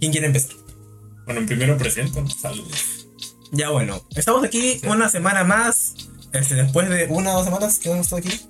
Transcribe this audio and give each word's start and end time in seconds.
¿Quién 0.00 0.12
quiere 0.12 0.26
empezar? 0.26 0.56
Bueno, 1.26 1.46
primero 1.46 1.76
presento. 1.76 2.24
Saludos. 2.28 3.06
Ya 3.52 3.70
bueno, 3.70 4.02
estamos 4.16 4.44
aquí 4.44 4.80
una 4.86 5.08
semana 5.08 5.44
más. 5.44 5.94
Este, 6.32 6.54
después 6.54 6.88
de 6.88 7.06
una 7.08 7.32
o 7.32 7.36
dos 7.36 7.44
semanas 7.44 7.78
que 7.78 7.90
hemos 7.90 8.06
estado 8.06 8.20
aquí. 8.20 8.40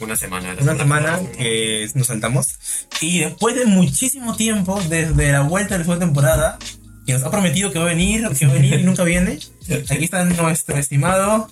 Una 0.00 0.16
semana. 0.16 0.54
la 0.54 0.62
Una 0.62 0.76
semana 0.76 1.20
que 1.36 1.88
nos 1.94 2.06
saltamos. 2.06 2.58
Y 3.00 3.20
después 3.20 3.56
de 3.56 3.66
muchísimo 3.66 4.36
tiempo, 4.36 4.80
desde 4.88 5.32
la 5.32 5.42
vuelta 5.42 5.74
de 5.74 5.78
la 5.78 5.84
segunda 5.84 6.06
temporada, 6.06 6.58
que 7.06 7.12
nos 7.12 7.22
ha 7.24 7.30
prometido 7.30 7.72
que 7.72 7.78
va 7.78 7.86
a 7.86 7.88
venir, 7.88 8.28
que 8.38 8.46
va 8.46 8.52
a 8.52 8.54
venir 8.56 8.80
y 8.80 8.82
nunca 8.84 9.04
viene. 9.04 9.38
Aquí 9.90 10.04
está 10.04 10.24
nuestro 10.24 10.76
estimado 10.76 11.50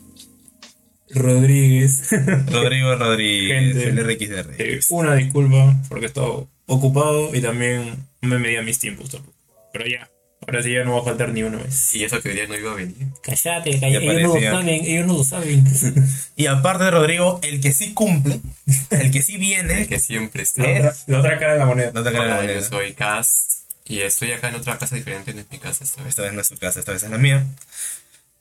Rodríguez. 1.11 2.09
Rodrigo 2.51 2.95
Rodríguez, 2.97 3.75
Gente. 3.77 3.89
el 3.89 3.99
RXR. 4.05 4.55
Eh, 4.59 4.81
Una 4.91 5.15
disculpa 5.15 5.75
porque 5.89 6.07
he 6.07 6.09
estado 6.09 6.49
ocupado 6.67 7.35
y 7.35 7.41
también 7.41 7.97
no 8.23 8.29
me 8.29 8.39
medía 8.39 8.63
mis 8.63 8.79
tiempos 8.79 9.11
tampoco. 9.11 9.34
Pero 9.75 9.87
ya, 9.89 10.09
ahora 10.47 10.63
sí 10.63 10.73
ya 10.73 10.85
no 10.85 10.95
va 10.95 11.01
a 11.01 11.05
faltar 11.05 11.31
ni 11.31 11.43
una 11.43 11.59
vez. 11.59 11.95
Y 11.97 12.05
eso 12.05 12.23
que 12.23 12.29
hoy 12.29 12.37
día 12.37 12.47
no 12.47 12.57
iba 12.57 12.71
a 12.71 12.77
venir. 12.77 13.09
Cállate, 13.25 13.81
cállate. 13.81 14.07
Ellos 14.07 14.23
no 14.23 14.35
lo 14.35 14.41
saben, 14.41 14.69
ellos 14.69 15.07
no 15.09 15.13
lo 15.15 15.25
saben. 15.25 15.65
Y 16.37 16.47
aparte 16.47 16.85
de 16.85 16.91
Rodrigo, 16.93 17.41
el 17.43 17.61
que 17.61 17.73
sí 17.73 17.93
cumple, 17.93 18.41
el 18.91 19.11
que 19.11 19.21
sí 19.21 19.37
viene, 19.37 19.89
Que 19.89 19.99
siempre 19.99 20.45
está. 20.45 20.63
La 20.63 20.79
otra, 20.79 20.95
la 21.09 21.19
otra 21.19 21.39
cara 21.41 21.53
de 21.55 21.59
la 21.59 21.67
moneda. 21.67 21.91
no 21.93 22.05
te 22.05 22.11
creas 22.11 22.25
la 22.27 22.35
Hola, 22.35 22.43
yo 22.43 22.53
moneda. 22.53 22.69
soy 22.69 22.93
Cast 22.95 23.51
y 23.85 24.01
estoy 24.01 24.31
acá 24.31 24.49
en 24.49 24.55
otra 24.55 24.79
casa 24.79 24.95
diferente, 24.95 25.35
no 25.35 25.41
es 25.41 25.51
mi 25.51 25.59
casa 25.59 25.83
esta 25.83 26.03
vez. 26.03 26.11
Esta 26.11 26.23
vez 26.23 26.33
no 26.33 26.41
es 26.41 26.47
su 26.47 26.57
casa, 26.57 26.79
esta 26.79 26.93
vez 26.93 27.03
es 27.03 27.11
la 27.11 27.19
mía. 27.19 27.45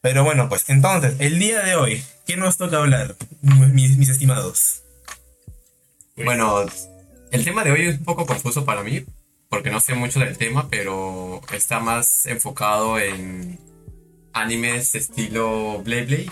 Pero 0.02 0.24
bueno, 0.24 0.50
pues 0.50 0.70
entonces, 0.70 1.16
el 1.18 1.40
día 1.40 1.62
de 1.64 1.76
hoy, 1.76 2.04
¿qué 2.28 2.38
nos 2.38 2.58
toca 2.58 2.78
hablar, 2.78 3.16
mis, 3.42 3.98
mis 3.98 4.10
estimados? 4.10 4.82
Bueno, 6.16 6.66
el 7.32 7.44
tema 7.44 7.64
de 7.64 7.72
hoy 7.72 7.88
es 7.88 7.98
un 7.98 8.04
poco 8.04 8.28
confuso 8.28 8.66
para 8.66 8.84
mí, 8.84 9.04
porque 9.54 9.70
no 9.70 9.80
sé 9.80 9.94
mucho 9.94 10.20
del 10.20 10.36
tema, 10.36 10.68
pero 10.68 11.40
está 11.54 11.80
más 11.80 12.26
enfocado 12.26 12.98
en 12.98 13.60
animes 14.34 14.96
estilo 14.96 15.84
Blade 15.84 16.06
Blade. 16.06 16.30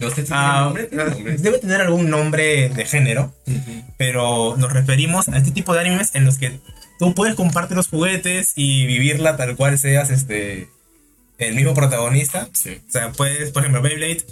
No 0.00 0.10
sé 0.10 0.26
si 0.26 0.32
Ah, 0.34 0.62
nombre, 0.64 0.86
tiene 0.86 1.04
nombre. 1.04 1.36
debe 1.38 1.58
tener 1.60 1.80
algún 1.82 2.10
nombre 2.10 2.68
de 2.70 2.84
género, 2.84 3.32
pero 3.96 4.56
nos 4.56 4.72
referimos 4.72 5.28
a 5.28 5.38
este 5.38 5.52
tipo 5.52 5.72
de 5.72 5.82
animes 5.82 6.16
en 6.16 6.24
los 6.24 6.36
que 6.36 6.58
tú 6.98 7.14
puedes 7.14 7.36
compartir 7.36 7.76
los 7.76 7.86
juguetes 7.86 8.54
y 8.56 8.86
vivirla 8.86 9.36
tal 9.36 9.54
cual 9.54 9.78
seas 9.78 10.10
este 10.10 10.68
el 11.38 11.54
mismo 11.54 11.74
protagonista. 11.74 12.48
Sí. 12.54 12.80
O 12.88 12.90
sea, 12.90 13.12
puedes, 13.12 13.52
por 13.52 13.62
ejemplo, 13.62 13.82
Beyblade, 13.82 14.24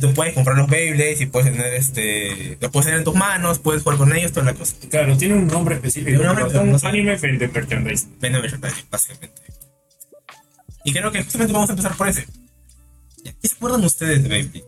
tú 0.00 0.12
puedes 0.14 0.34
comprar 0.34 0.56
los 0.56 0.68
Beyblades 0.68 1.20
y 1.20 1.26
puedes 1.26 1.52
tener 1.52 1.74
este, 1.74 2.56
los 2.60 2.70
puedes 2.70 2.86
tener 2.86 2.98
en 2.98 3.04
tus 3.04 3.14
manos, 3.14 3.58
puedes 3.58 3.82
jugar 3.82 3.98
con 3.98 4.14
ellos, 4.16 4.32
toda 4.32 4.46
la 4.46 4.54
cosa. 4.54 4.74
Claro, 4.90 5.16
tiene 5.16 5.34
un 5.34 5.46
nombre 5.46 5.76
específico. 5.76 6.18
Un 6.20 6.26
nombre, 6.26 6.44
pero 6.44 6.48
pero 6.48 6.60
son 6.64 6.72
no 6.72 6.78
sé. 6.78 6.86
anime 6.88 7.16
de 7.16 7.48
merchandise. 7.48 8.06
Vende 8.20 8.40
merchandising, 8.40 8.86
básicamente. 8.90 9.42
Y 10.84 10.92
creo 10.92 11.10
que 11.12 11.22
justamente 11.22 11.52
vamos 11.52 11.70
a 11.70 11.72
empezar 11.72 11.96
por 11.96 12.08
ese. 12.08 12.26
¿Qué 13.24 13.48
se 13.48 13.54
acuerdan 13.56 13.84
ustedes 13.84 14.22
de 14.22 14.28
Beyblade? 14.28 14.64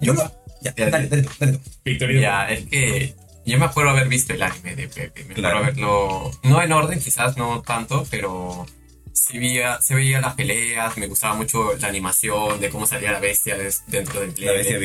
Yo 0.00 0.14
no. 0.14 0.22
Ya, 0.60 0.74
Ya, 0.76 0.90
dale, 0.90 1.08
dale, 1.08 1.26
dale. 1.38 1.60
Victoria. 1.84 2.20
Ya, 2.20 2.48
es 2.50 2.66
que 2.66 3.14
yo 3.44 3.58
me 3.58 3.64
acuerdo 3.64 3.90
haber 3.90 4.08
visto 4.08 4.32
el 4.32 4.42
anime 4.42 4.76
de 4.76 4.88
Pepe. 4.88 5.24
Me 5.24 5.34
Claro. 5.34 5.58
acuerdo 5.58 6.28
haberlo. 6.28 6.30
No 6.44 6.62
en 6.62 6.72
orden, 6.72 7.00
quizás 7.00 7.36
no 7.36 7.62
tanto, 7.62 8.06
pero 8.10 8.66
sí 9.26 9.38
veía, 9.38 9.80
se 9.80 9.94
veía 9.94 10.20
las 10.20 10.34
peleas. 10.34 10.96
Me 10.96 11.06
gustaba 11.06 11.34
mucho 11.34 11.74
la 11.78 11.88
animación 11.88 12.60
de 12.60 12.70
cómo 12.70 12.86
salía 12.86 13.12
la 13.12 13.20
bestia 13.20 13.56
des- 13.56 13.82
dentro 13.86 14.20
del 14.20 14.34
La 14.38 14.52
bestia. 14.52 14.78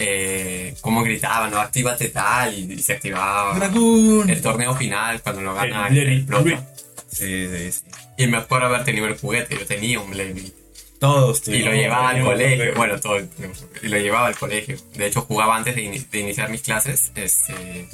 Eh, 0.00 0.76
cómo 0.80 1.02
gritaban, 1.02 1.50
¿no? 1.50 1.58
Actívate 1.58 2.08
tal 2.10 2.54
y, 2.54 2.72
y 2.74 2.78
se 2.82 2.92
activaba. 2.94 3.54
Dragoon. 3.58 4.30
El 4.30 4.40
torneo 4.40 4.74
final, 4.76 5.20
cuando 5.22 5.42
lo 5.42 5.54
gana, 5.54 5.88
El 5.88 5.94
Blade 5.94 6.14
explota. 6.16 6.66
Sí, 7.10 7.48
sí, 7.48 7.72
sí. 7.72 7.84
Y 8.18 8.26
me 8.26 8.36
acuerdo 8.36 8.66
haber 8.66 8.84
tenido 8.84 9.06
el 9.06 9.18
juguete. 9.18 9.56
Yo 9.58 9.66
tenía 9.66 9.98
un 10.00 10.10
Blade. 10.10 10.52
Todos, 11.00 11.46
Y 11.48 11.58
lo 11.60 11.70
tío. 11.70 11.80
llevaba 11.80 12.10
al 12.10 12.18
no, 12.20 12.24
colegio, 12.26 12.74
bueno, 12.74 12.98
todo, 13.00 13.18
y 13.20 13.88
lo 13.88 13.98
llevaba 13.98 14.26
al 14.26 14.36
colegio. 14.36 14.76
De 14.94 15.06
hecho, 15.06 15.22
jugaba 15.22 15.56
antes 15.56 15.76
de, 15.76 16.04
de 16.10 16.18
iniciar 16.18 16.50
mis 16.50 16.62
clases. 16.62 17.12
Este, 17.14 17.88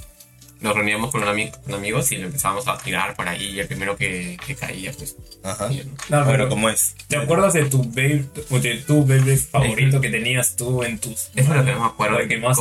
nos 0.64 0.74
reuníamos 0.74 1.10
con, 1.12 1.22
un 1.22 1.28
ami- 1.28 1.52
con 1.62 1.74
amigos 1.74 2.10
y 2.10 2.16
lo 2.16 2.26
empezábamos 2.26 2.66
a 2.66 2.76
tirar 2.78 3.14
por 3.14 3.28
ahí. 3.28 3.50
Y 3.50 3.60
el 3.60 3.68
primero 3.68 3.96
que, 3.96 4.36
que 4.44 4.54
caía, 4.56 4.92
pues. 4.96 5.14
Ajá. 5.44 5.68
caía, 5.68 5.84
¿no? 5.84 5.90
No, 6.08 6.24
Bueno, 6.24 6.26
pero 6.32 6.48
¿cómo 6.48 6.68
es? 6.70 6.94
¿Te 7.06 7.16
acuerdas 7.18 7.52
de 7.52 7.66
tu 7.66 7.84
baby, 7.84 8.26
de 8.62 8.76
tu 8.86 9.04
baby 9.06 9.36
favorito 9.36 10.00
que 10.00 10.08
tenías 10.10 10.56
tú 10.56 10.82
en 10.82 10.98
tus 10.98 11.12
Eso 11.12 11.30
es 11.36 11.48
lo 11.48 11.64
que 11.64 11.72
no 11.72 11.80
me 11.80 11.86
acuerdo. 11.86 12.18
el 12.18 12.28
que 12.28 12.38
más. 12.38 12.58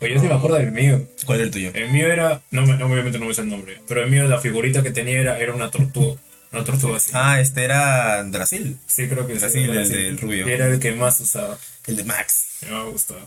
Pues 0.00 0.14
yo 0.14 0.20
sí 0.20 0.26
me 0.28 0.34
acuerdo 0.34 0.56
del 0.58 0.70
mío. 0.70 1.02
¿Cuál 1.26 1.40
es 1.40 1.46
el 1.46 1.50
tuyo? 1.50 1.70
El 1.74 1.90
mío 1.90 2.06
era, 2.06 2.40
no, 2.52 2.64
me- 2.64 2.76
no 2.76 2.86
obviamente 2.86 3.18
no 3.18 3.26
me 3.26 3.34
sé 3.34 3.40
el 3.42 3.48
nombre, 3.50 3.80
pero 3.88 4.02
el 4.04 4.10
mío 4.10 4.26
la 4.28 4.38
figurita 4.38 4.80
que 4.82 4.92
tenía 4.92 5.20
era, 5.20 5.38
era 5.38 5.52
una 5.52 5.70
tortuga. 5.72 6.20
Una 6.52 6.64
tortuga 6.64 6.96
así. 6.96 7.10
Ah, 7.14 7.40
este 7.40 7.64
era 7.64 8.22
Drasil. 8.24 8.78
sí, 8.86 9.06
creo 9.08 9.26
que 9.26 9.32
era 9.32 9.40
sí, 9.40 9.46
así, 9.46 9.70
era 9.70 9.82
el 9.82 9.88
del 9.90 10.18
rubio. 10.18 10.48
Y 10.48 10.52
Era 10.52 10.66
el 10.68 10.78
que 10.78 10.92
más 10.92 11.18
usaba. 11.20 11.58
El 11.86 11.96
de 11.96 12.04
Max. 12.04 12.58
Me 12.70 12.84
gustaba. 12.90 13.20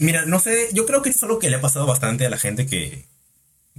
Mira, 0.00 0.24
no 0.26 0.40
sé, 0.40 0.68
yo 0.72 0.86
creo 0.86 1.02
que 1.02 1.10
es 1.10 1.22
algo 1.22 1.38
que 1.38 1.50
le 1.50 1.56
ha 1.56 1.60
pasado 1.60 1.86
bastante 1.86 2.26
a 2.26 2.30
la 2.30 2.38
gente 2.38 2.66
que, 2.66 3.04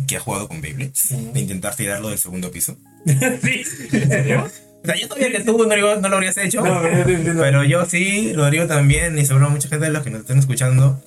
que 0.08 0.18
ha 0.18 0.20
jugado 0.20 0.48
con 0.48 0.62
Beyblade. 0.62 0.94
De 1.34 1.40
intentar 1.40 1.76
tirarlo 1.76 2.10
del 2.10 2.20
segundo 2.20 2.52
piso. 2.52 2.78
sí, 3.06 3.64
¿en 3.92 4.08
serio? 4.08 4.50
O 4.84 4.86
sea, 4.86 4.96
yo 4.96 5.08
sabía 5.08 5.32
que 5.32 5.42
tú, 5.42 5.58
Rodrigo, 5.58 5.96
no 5.98 6.10
lo 6.10 6.16
habrías 6.16 6.38
hecho. 6.38 6.62
No, 6.62 6.82
pero 6.82 6.98
yo 7.00 7.06
te 7.06 7.14
entiendo. 7.14 7.42
Pero 7.42 7.64
yo 7.64 7.86
sí, 7.86 8.34
Rodrigo 8.34 8.66
también, 8.68 9.18
y 9.18 9.26
seguro 9.26 9.50
mucha 9.50 9.68
gente 9.68 9.86
de 9.86 9.92
los 9.92 10.04
que 10.04 10.10
nos 10.10 10.22
están 10.22 10.40
escuchando 10.40 11.02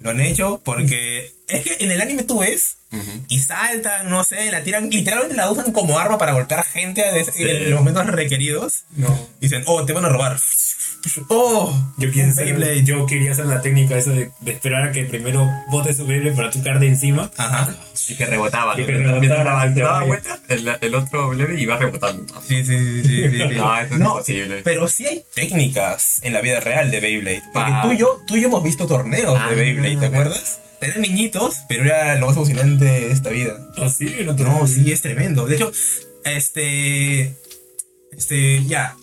lo 0.00 0.10
han 0.10 0.20
hecho 0.20 0.60
porque 0.64 1.30
es 1.46 1.62
que 1.62 1.84
en 1.84 1.90
el 1.90 2.00
anime 2.00 2.22
tú 2.22 2.40
ves 2.40 2.78
y 3.28 3.38
saltan, 3.38 4.08
no 4.08 4.24
sé, 4.24 4.50
la 4.50 4.64
tiran, 4.64 4.90
literalmente 4.90 5.36
la 5.36 5.50
usan 5.50 5.72
como 5.72 5.98
arma 5.98 6.18
para 6.18 6.32
golpear 6.32 6.64
gente 6.64 7.04
en 7.36 7.70
los 7.70 7.78
momentos 7.78 8.06
requeridos. 8.06 8.84
No. 8.96 9.28
Y 9.40 9.46
dicen, 9.46 9.62
oh, 9.66 9.84
te 9.84 9.92
van 9.92 10.04
a 10.04 10.08
robar. 10.08 10.38
Oh, 11.28 11.74
Yo, 11.96 12.10
quise 12.10 12.26
hacer- 12.26 12.44
Beyblade. 12.46 12.84
yo 12.84 13.06
quería 13.06 13.32
hacer 13.32 13.46
la 13.46 13.62
técnica 13.62 13.96
esa 13.96 14.10
de, 14.10 14.30
de 14.40 14.52
esperar 14.52 14.88
a 14.88 14.92
que 14.92 15.04
primero 15.04 15.48
bote 15.70 15.94
su 15.94 16.06
Beyblade 16.06 16.36
para 16.36 16.50
tu 16.50 16.60
de 16.62 16.86
encima. 16.86 17.30
Ajá. 17.36 17.74
Y 18.08 18.16
que 18.16 18.26
rebotaba. 18.26 18.78
Y 18.78 18.84
que 18.84 18.92
rebotaba, 18.92 19.66
daba- 19.68 20.04
vuelta, 20.04 20.38
el, 20.48 20.68
el 20.80 20.94
otro 20.94 21.32
leve 21.32 21.58
iba 21.60 21.76
rebotando. 21.78 22.34
Sí, 22.46 22.64
sí, 22.64 22.78
sí, 22.78 23.02
sí, 23.02 23.30
sí, 23.30 23.38
sí. 23.38 23.54
No, 23.56 23.76
eso 23.80 23.94
es 23.94 24.00
imposible. 24.00 24.60
Pero 24.62 24.88
sí 24.88 25.06
hay 25.06 25.24
técnicas 25.34 26.18
en 26.22 26.32
la 26.34 26.40
vida 26.42 26.60
real 26.60 26.90
de 26.90 27.00
Beyblade. 27.00 27.42
Porque 27.52 27.70
Ah. 27.72 27.80
tú 27.82 27.92
y 27.92 27.96
yo, 27.96 28.20
tú 28.26 28.36
y 28.36 28.42
yo 28.42 28.48
hemos 28.48 28.62
visto 28.62 28.86
torneos 28.86 29.38
Ah. 29.40 29.48
de 29.50 29.56
Beyblade, 29.56 29.96
¿te 29.96 30.06
acuerdas? 30.06 30.60
Eran 30.82 31.00
niñitos, 31.02 31.56
pero 31.68 31.84
era 31.84 32.14
lo 32.16 32.26
más 32.26 32.36
emocionante 32.36 32.84
de 32.84 33.10
esta 33.12 33.30
vida. 33.30 33.54
No 33.76 34.36
te 34.36 34.44
No, 34.44 34.66
sí, 34.66 34.90
es 34.92 35.00
tremendo. 35.02 35.46
De 35.46 35.56
hecho, 35.56 35.72
este. 36.24 37.34
Este, 38.12 38.64
ya. 38.66 38.96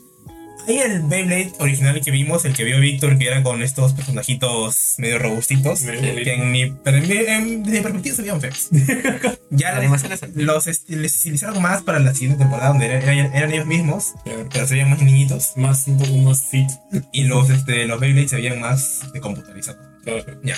Hay 0.67 0.79
el 0.79 1.01
Beyblade 1.03 1.53
original 1.59 2.01
que 2.01 2.11
vimos, 2.11 2.44
el 2.45 2.53
que 2.53 2.63
vio 2.66 2.79
Víctor, 2.79 3.17
que 3.17 3.28
era 3.28 3.41
con 3.41 3.61
estos 3.63 3.94
personajitos 3.94 4.95
medio 4.97 5.17
robustitos, 5.19 5.81
que 5.81 6.33
en 6.33 6.51
mi, 6.51 6.61
en 6.61 7.07
mi, 7.07 7.16
en- 7.16 7.63
desde 7.63 7.78
mi 7.78 7.81
perspectiva 7.83 8.16
se 8.16 8.22
veían 8.23 8.41
feos. 8.41 8.67
ya 9.50 9.79
La 9.79 9.97
los, 10.35 10.67
estilizaron 10.67 11.61
más 11.61 11.83
para 11.83 12.00
la 12.00 12.13
siguiente 12.13 12.39
temporada, 12.39 12.69
donde 12.69 12.88
eran, 12.88 13.03
eran- 13.09 13.33
eran 13.33 13.51
ellos 13.53 13.66
mismos, 13.66 14.13
Claro. 14.25 14.50
pero 14.51 14.67
se 14.67 14.73
veían 14.73 14.89
más 14.89 15.01
niñitos, 15.01 15.53
Más, 15.56 15.88
un 15.88 15.97
poco 15.97 16.17
más 16.17 16.41
fit. 16.51 16.69
y 17.13 17.23
los, 17.23 17.50
este, 17.50 17.85
los 17.85 18.00
Beyblades 18.00 18.29
se 18.31 18.35
veían 18.35 18.59
más 18.59 19.01
de 19.13 19.19
computarizados. 19.22 19.81
Claro. 20.03 20.25
Ya. 20.44 20.57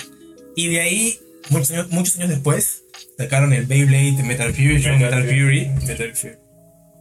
Y 0.56 0.68
de 0.70 0.80
ahí, 0.80 1.18
muchos 1.50 1.70
años, 1.70 1.90
muchos 1.90 2.16
años 2.16 2.30
después, 2.30 2.82
sacaron 3.16 3.52
el 3.52 3.64
Beyblade 3.66 4.22
Metal 4.24 4.52
Fusion, 4.52 4.98
Metal, 4.98 5.22
Fury. 5.24 5.68
Metal 5.86 6.12
Fury. 6.16 6.34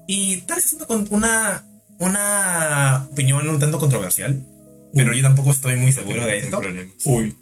Y 0.07 0.37
tal 0.41 0.57
vez 0.57 0.73
es 0.73 0.83
con 0.85 1.07
una, 1.11 1.63
una 1.99 3.07
opinión 3.11 3.47
un 3.47 3.59
tanto 3.59 3.79
controversial, 3.79 4.43
pero 4.93 5.13
yo 5.13 5.21
tampoco 5.21 5.51
estoy 5.51 5.75
muy 5.75 5.91
seguro 5.91 6.25
de 6.25 6.37
esto. 6.39 6.61
Uy. 7.05 7.35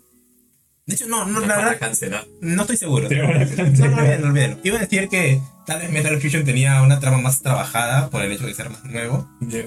De 0.85 0.93
hecho, 0.95 1.07
no, 1.07 1.25
no, 1.25 1.41
la 1.41 1.57
verdad, 1.57 2.25
no 2.41 2.61
estoy 2.61 2.77
seguro. 2.77 3.09
No, 3.09 3.23
no, 3.33 3.97
olvídalo, 3.97 4.27
olvídalo. 4.29 4.57
Iba 4.63 4.77
a 4.77 4.81
decir 4.81 5.09
que 5.09 5.41
tal 5.65 5.79
vez 5.81 5.91
Metal 5.91 6.19
Fusion 6.21 6.45
tenía 6.45 6.81
una 6.81 6.99
trama 6.99 7.17
más 7.17 7.41
trabajada 7.41 8.09
por 8.09 8.21
el 8.21 8.31
hecho 8.31 8.45
de 8.47 8.53
ser 8.53 8.69
más 8.69 8.85
nuevo, 8.85 9.29
Ya. 9.41 9.63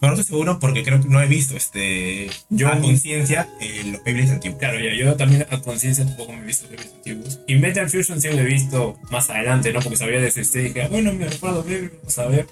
pero 0.00 0.12
no 0.14 0.18
estoy 0.20 0.24
seguro 0.24 0.58
porque 0.58 0.82
creo 0.82 1.02
que 1.02 1.08
no 1.08 1.20
he 1.20 1.26
visto 1.26 1.54
este 1.54 2.30
Yo- 2.48 2.68
a 2.68 2.78
conciencia 2.80 3.46
eh, 3.60 3.82
los 3.92 4.02
Beyblades 4.04 4.30
antiguos. 4.30 4.58
Claro, 4.58 4.80
ya, 4.80 4.94
yo 4.94 5.14
también 5.16 5.46
a 5.50 5.60
conciencia 5.60 6.06
tampoco 6.06 6.32
me 6.32 6.38
he 6.40 6.46
visto 6.46 6.66
de 6.68 6.78
antiguos. 6.78 7.40
Y 7.46 7.56
Metal 7.56 7.88
Fusion 7.90 8.22
sí 8.22 8.28
lo 8.30 8.38
he 8.38 8.44
visto 8.44 8.98
más 9.10 9.28
adelante, 9.28 9.70
¿no? 9.70 9.80
Porque 9.80 9.98
sabía 9.98 10.18
de 10.18 10.30
su 10.30 10.40
historia 10.40 10.64
y 10.64 10.68
dije, 10.68 10.82
ah, 10.84 10.88
bueno, 10.90 11.12
me 11.12 11.26
recuerdo, 11.26 11.62
Beyblade, 11.62 11.96
vamos 11.98 12.18
a 12.18 12.26
ver. 12.26 12.46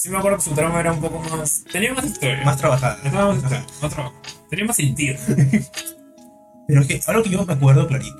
Sí 0.00 0.08
me 0.08 0.16
acuerdo 0.16 0.38
que 0.38 0.44
su 0.44 0.54
trama 0.54 0.80
era 0.80 0.92
un 0.94 1.00
poco 1.02 1.20
más... 1.36 1.62
Tenía 1.70 1.92
más 1.92 2.06
historia. 2.06 2.42
Más 2.42 2.56
trabajada. 2.56 2.98
Estaba 3.04 3.34
más 3.34 3.36
historia, 3.36 3.66
más 3.82 3.92
trabajo. 3.92 4.14
Tenía 4.48 4.64
más 4.64 4.76
sentido. 4.76 5.16
Pero 6.66 6.80
es 6.80 6.86
que 6.86 7.00
algo 7.06 7.22
que 7.22 7.28
yo 7.28 7.44
me 7.44 7.52
acuerdo 7.52 7.86
clarito, 7.86 8.16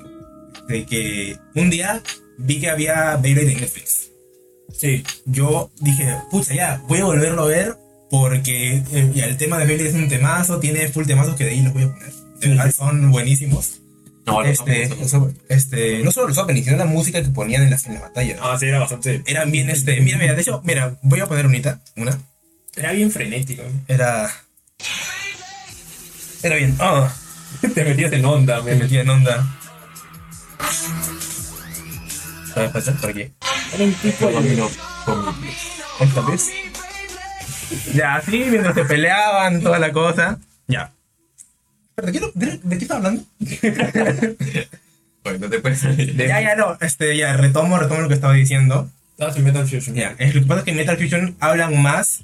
de 0.67 0.85
que 0.85 1.39
un 1.55 1.71
día 1.71 1.99
vi 2.37 2.59
que 2.59 2.69
había 2.69 3.15
Beyblade 3.17 3.53
en 3.53 3.61
Netflix. 3.61 4.11
Sí. 4.71 5.03
Yo 5.25 5.71
dije, 5.79 6.17
pucha, 6.29 6.53
ya, 6.53 6.83
voy 6.87 6.99
a 6.99 7.05
volverlo 7.05 7.41
a 7.41 7.47
ver 7.47 7.75
porque 8.11 8.83
eh, 8.91 9.11
ya 9.15 9.25
el 9.25 9.37
tema 9.37 9.57
de 9.57 9.65
Beyblade 9.65 9.89
es 9.89 9.95
un 9.95 10.07
temazo, 10.07 10.59
tiene 10.59 10.87
full 10.89 11.07
temazos 11.07 11.35
que 11.35 11.45
de 11.45 11.49
ahí 11.49 11.61
los 11.63 11.73
voy 11.73 11.83
a 11.83 11.93
poner. 11.93 12.13
De 12.41 12.47
verdad 12.47 12.71
son 12.71 13.09
buenísimos. 13.09 13.80
No, 14.25 14.43
este, 14.43 14.87
los 14.89 15.15
este, 15.49 16.03
no 16.03 16.11
solo 16.11 16.27
los 16.27 16.37
openings, 16.37 16.65
sino 16.65 16.77
la 16.77 16.85
música 16.85 17.21
que 17.21 17.29
ponían 17.29 17.63
en 17.63 17.71
las, 17.71 17.85
en 17.87 17.95
las 17.95 18.03
batallas. 18.03 18.39
Ah, 18.41 18.55
sí, 18.59 18.67
era 18.67 18.79
bastante. 18.79 19.23
Eran 19.25 19.51
bien, 19.51 19.69
este, 19.69 19.99
mira, 20.01 20.17
mira, 20.17 20.35
de 20.35 20.41
hecho, 20.41 20.61
mira, 20.63 20.95
voy 21.01 21.19
a 21.19 21.27
poner 21.27 21.47
unita, 21.47 21.81
una. 21.95 22.19
Era 22.75 22.91
bien 22.91 23.11
frenético. 23.11 23.63
Era. 23.87 24.31
Era 26.43 26.55
bien. 26.55 26.75
Ah, 26.79 27.13
Te 27.73 27.83
metías 27.83 28.11
en 28.13 28.25
onda, 28.25 28.61
me 28.61 28.75
metía 28.75 29.01
en 29.01 29.09
onda. 29.09 29.45
A 32.55 32.59
ver, 32.59 32.71
pasa 32.71 32.93
por 32.93 33.09
aquí. 33.09 33.31
Era 33.73 33.83
un 33.83 33.93
tipo 33.93 34.27
de. 34.27 34.69
Esta 35.99 36.21
vez. 36.21 36.49
Ya, 37.93 38.15
así, 38.15 38.45
mientras 38.49 38.75
se 38.75 38.85
peleaban, 38.85 39.61
toda 39.61 39.79
la 39.79 39.91
cosa. 39.91 40.39
Ya. 40.67 40.93
¿Pero 41.95 42.07
¿De 42.07 42.13
qué, 42.13 42.19
lo- 42.19 42.31
de, 42.33 42.59
de 42.63 42.77
qué 42.77 42.83
estaba 42.83 42.97
hablando? 42.99 43.23
Oye, 45.23 45.39
no 45.39 45.49
te 45.49 45.59
puedes 45.59 45.79
salir. 45.79 46.15
Ya, 46.17 46.41
ya, 46.41 46.55
no. 46.55 46.77
Este, 46.81 47.15
ya, 47.15 47.35
retomo, 47.37 47.77
retomo 47.77 48.01
lo 48.01 48.07
que 48.07 48.15
estaba 48.15 48.33
diciendo. 48.33 48.89
Estabas 49.11 49.37
en 49.37 49.43
Metal 49.43 49.67
Fusion. 49.67 49.95
Ya, 49.95 50.15
es, 50.17 50.33
lo 50.33 50.41
que 50.41 50.47
pasa 50.47 50.59
es 50.59 50.65
que 50.65 50.71
en 50.71 50.77
Metal 50.77 50.97
Fusion 50.97 51.35
hablan 51.39 51.79
más 51.81 52.23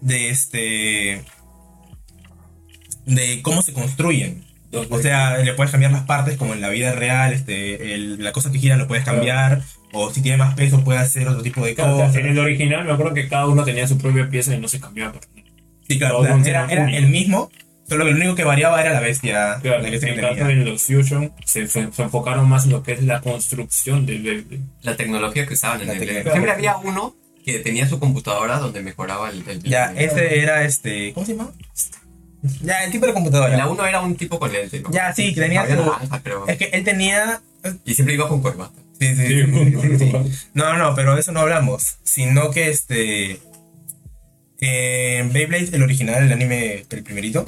de 0.00 0.30
este. 0.30 1.22
de 3.06 3.40
cómo 3.42 3.62
se 3.62 3.72
construyen. 3.72 4.44
O 4.90 4.98
sea, 5.00 5.38
le 5.38 5.54
puedes 5.54 5.70
cambiar 5.72 5.90
las 5.92 6.02
partes 6.04 6.36
como 6.36 6.52
en 6.52 6.60
la 6.60 6.68
vida 6.68 6.92
real, 6.92 7.32
este, 7.32 7.94
el- 7.94 8.22
la 8.22 8.32
cosa 8.32 8.52
que 8.52 8.58
gira 8.58 8.76
lo 8.76 8.86
puedes 8.86 9.04
cambiar, 9.04 9.62
o 9.92 10.12
si 10.12 10.20
tiene 10.20 10.36
más 10.36 10.54
peso 10.54 10.84
puede 10.84 10.98
hacer 10.98 11.26
otro 11.26 11.42
tipo 11.42 11.64
de 11.64 11.74
Claro, 11.74 11.94
o 11.94 11.96
sea, 11.96 12.06
cosas. 12.08 12.20
en 12.20 12.26
el 12.28 12.38
original 12.38 12.84
me 12.84 12.92
acuerdo 12.92 13.14
que 13.14 13.28
cada 13.28 13.46
uno 13.46 13.64
tenía 13.64 13.88
su 13.88 13.96
propia 13.96 14.28
pieza 14.28 14.54
y 14.54 14.60
no 14.60 14.68
se 14.68 14.78
cambiaba. 14.78 15.12
por- 15.14 15.22
Sí, 15.88 15.98
claro, 15.98 16.18
o 16.18 16.24
sea, 16.44 16.66
era, 16.68 16.90
el 16.94 17.08
mismo, 17.08 17.50
solo 17.88 18.04
que 18.04 18.10
lo 18.12 18.16
único 18.16 18.34
que 18.34 18.44
variaba 18.44 18.80
era 18.80 18.92
la 18.92 19.00
bestia. 19.00 19.58
Claro, 19.62 19.82
la 19.82 19.88
en 19.88 20.00
que 20.00 20.20
caso 20.20 20.44
de 20.44 20.54
los 20.56 20.82
Fusion 20.82 21.32
se, 21.44 21.66
se- 21.68 21.90
se 21.92 22.02
enfocaron 22.02 22.48
más 22.48 22.64
en 22.66 22.72
lo 22.72 22.82
que 22.82 22.92
es 22.92 23.02
la 23.02 23.20
construcción 23.20 24.06
del 24.06 24.22
Beyblade. 24.22 24.60
La 24.82 24.96
tecnología 24.96 25.46
que 25.46 25.54
usaban 25.54 25.80
en 25.80 25.86
La 25.88 25.92
el 25.94 25.98
tecnología. 26.00 26.32
Siempre 26.32 26.52
había 26.52 26.76
uno 26.76 27.14
que 27.44 27.58
tenía 27.60 27.88
su 27.88 27.98
computadora 27.98 28.58
donde 28.58 28.82
mejoraba 28.82 29.30
el. 29.30 29.42
el 29.48 29.62
Ya, 29.62 29.92
el- 29.92 29.98
ese 29.98 30.38
era 30.40 30.64
este. 30.64 31.12
¿Cómo 31.14 31.24
se 31.26 31.34
llama? 31.36 31.50
Ya, 32.62 32.84
el 32.84 32.92
tipo 32.92 33.04
de 33.06 33.12
computadora. 33.14 33.56
La 33.56 33.66
uno 33.66 33.84
era 33.84 34.00
un 34.00 34.14
tipo 34.14 34.38
con 34.38 34.52
lente, 34.52 34.80
¿no? 34.80 34.90
Ya, 34.92 35.12
sí, 35.12 35.34
que 35.34 35.40
tenía 35.40 35.66
su-. 35.66 35.92
Es 36.46 36.56
que 36.56 36.66
él 36.66 36.84
tenía. 36.84 37.40
Y 37.84 37.94
siempre 37.94 38.14
iba 38.14 38.28
con 38.28 38.40
corbata. 38.42 38.78
Sí, 39.00 39.14
sí, 39.14 39.26
Sí, 39.28 39.44
sí, 39.44 39.76
sí, 39.80 39.98
sí, 39.98 39.98
sí. 39.98 40.12
No, 40.54 40.76
no, 40.76 40.94
pero 40.94 41.14
de 41.14 41.20
eso 41.20 41.32
no 41.32 41.40
hablamos. 41.40 41.96
Sino 42.04 42.50
que 42.50 42.68
este. 42.70 43.38
En 44.60 45.32
Beyblade, 45.32 45.70
el 45.72 45.82
original, 45.82 46.24
el 46.24 46.32
anime, 46.32 46.84
el 46.90 47.02
primerito, 47.04 47.46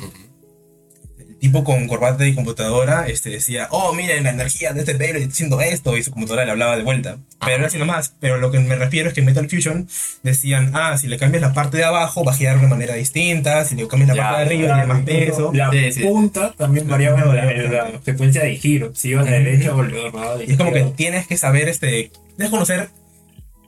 tipo 1.40 1.64
con 1.64 1.86
corbata 1.88 2.26
y 2.26 2.34
computadora 2.34 3.06
este, 3.08 3.30
decía: 3.30 3.66
Oh, 3.70 3.92
miren 3.94 4.24
la 4.24 4.30
energía 4.30 4.72
de 4.72 4.80
este 4.80 4.94
Beyblade 4.94 5.22
está 5.24 5.32
haciendo 5.32 5.60
esto. 5.60 5.96
Y 5.96 6.02
su 6.02 6.10
computadora 6.10 6.44
le 6.44 6.50
hablaba 6.52 6.76
de 6.76 6.82
vuelta. 6.82 7.16
Pero 7.40 7.56
era 7.56 7.66
así 7.66 7.78
nomás. 7.78 8.14
Pero 8.20 8.36
lo 8.38 8.50
que 8.50 8.58
me 8.60 8.76
refiero 8.76 9.08
es 9.08 9.14
que 9.14 9.20
en 9.20 9.26
Metal 9.26 9.48
Fusion 9.48 9.88
decían: 10.22 10.72
Ah, 10.74 10.96
si 10.98 11.06
le 11.08 11.16
cambias 11.18 11.40
la 11.42 11.52
parte 11.54 11.78
de 11.78 11.84
abajo, 11.84 12.24
va 12.24 12.32
a 12.32 12.36
girar 12.36 12.54
de 12.54 12.60
una 12.66 12.68
manera 12.76 12.94
distinta. 12.94 13.64
Si 13.64 13.74
le 13.74 13.88
cambias 13.88 14.08
la 14.10 14.14
Ya, 14.16 14.22
parte 14.30 14.38
de 14.38 14.44
arriba, 14.54 14.74
tiene 14.74 14.86
más 14.86 15.02
peso. 15.04 15.50
La 15.54 15.70
Sí, 15.70 15.92
sí. 15.92 16.02
punta 16.02 16.52
también 16.56 16.86
variaba 16.86 17.24
la, 17.34 17.50
en 17.50 17.72
la 17.72 17.90
secuencia 18.04 18.42
de 18.42 18.56
giro. 18.56 18.92
Si 18.94 19.08
ibas 19.08 19.24
de 19.24 19.32
derecha 19.32 19.74
o 19.74 19.82
de 19.82 20.44
Y 20.46 20.52
es 20.52 20.56
como 20.58 20.72
que 20.72 20.82
tienes 20.96 21.26
que 21.26 21.36
saber, 21.36 21.68
este, 21.68 22.10
tienes 22.36 22.46
que 22.46 22.50
conocer, 22.50 22.88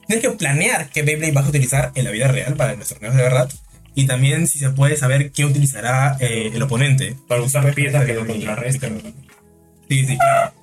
tienes 0.07 0.23
que 0.25 0.31
planear 0.31 0.89
qué 0.89 1.01
Beyblade 1.01 1.31
vas 1.31 1.45
a 1.45 1.49
utilizar 1.49 1.91
en 1.95 2.03
la 2.05 2.11
vida 2.11 2.27
real 2.27 2.53
para 2.55 2.75
los 2.75 2.87
torneos 2.87 3.15
de 3.15 3.23
verdad. 3.23 3.49
Y 3.95 4.05
también 4.07 4.47
si 4.47 4.59
se 4.59 4.69
puede 4.71 4.97
saber 4.97 5.31
qué 5.31 5.45
utilizará 5.45 6.17
eh, 6.19 6.51
el 6.53 6.61
oponente. 6.61 7.15
Para 7.27 7.41
usar 7.41 7.73
piezas 7.73 8.05
que 8.05 8.13
lo 8.13 8.25
contrarrestan. 8.25 9.01
Sí, 9.89 10.05
sí, 10.05 10.17
claro. 10.17 10.53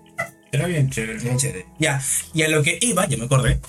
Era 0.53 0.67
bien 0.67 0.91
chévere. 0.91 1.21
Bien 1.21 1.39
chévere. 1.39 1.67
Ya, 1.79 2.03
y 2.35 2.43
a 2.43 2.49
lo 2.49 2.63
que 2.63 2.79
iba, 2.81 3.07
ya 3.07 3.17
me 3.17 3.25
acordé, 3.25 3.61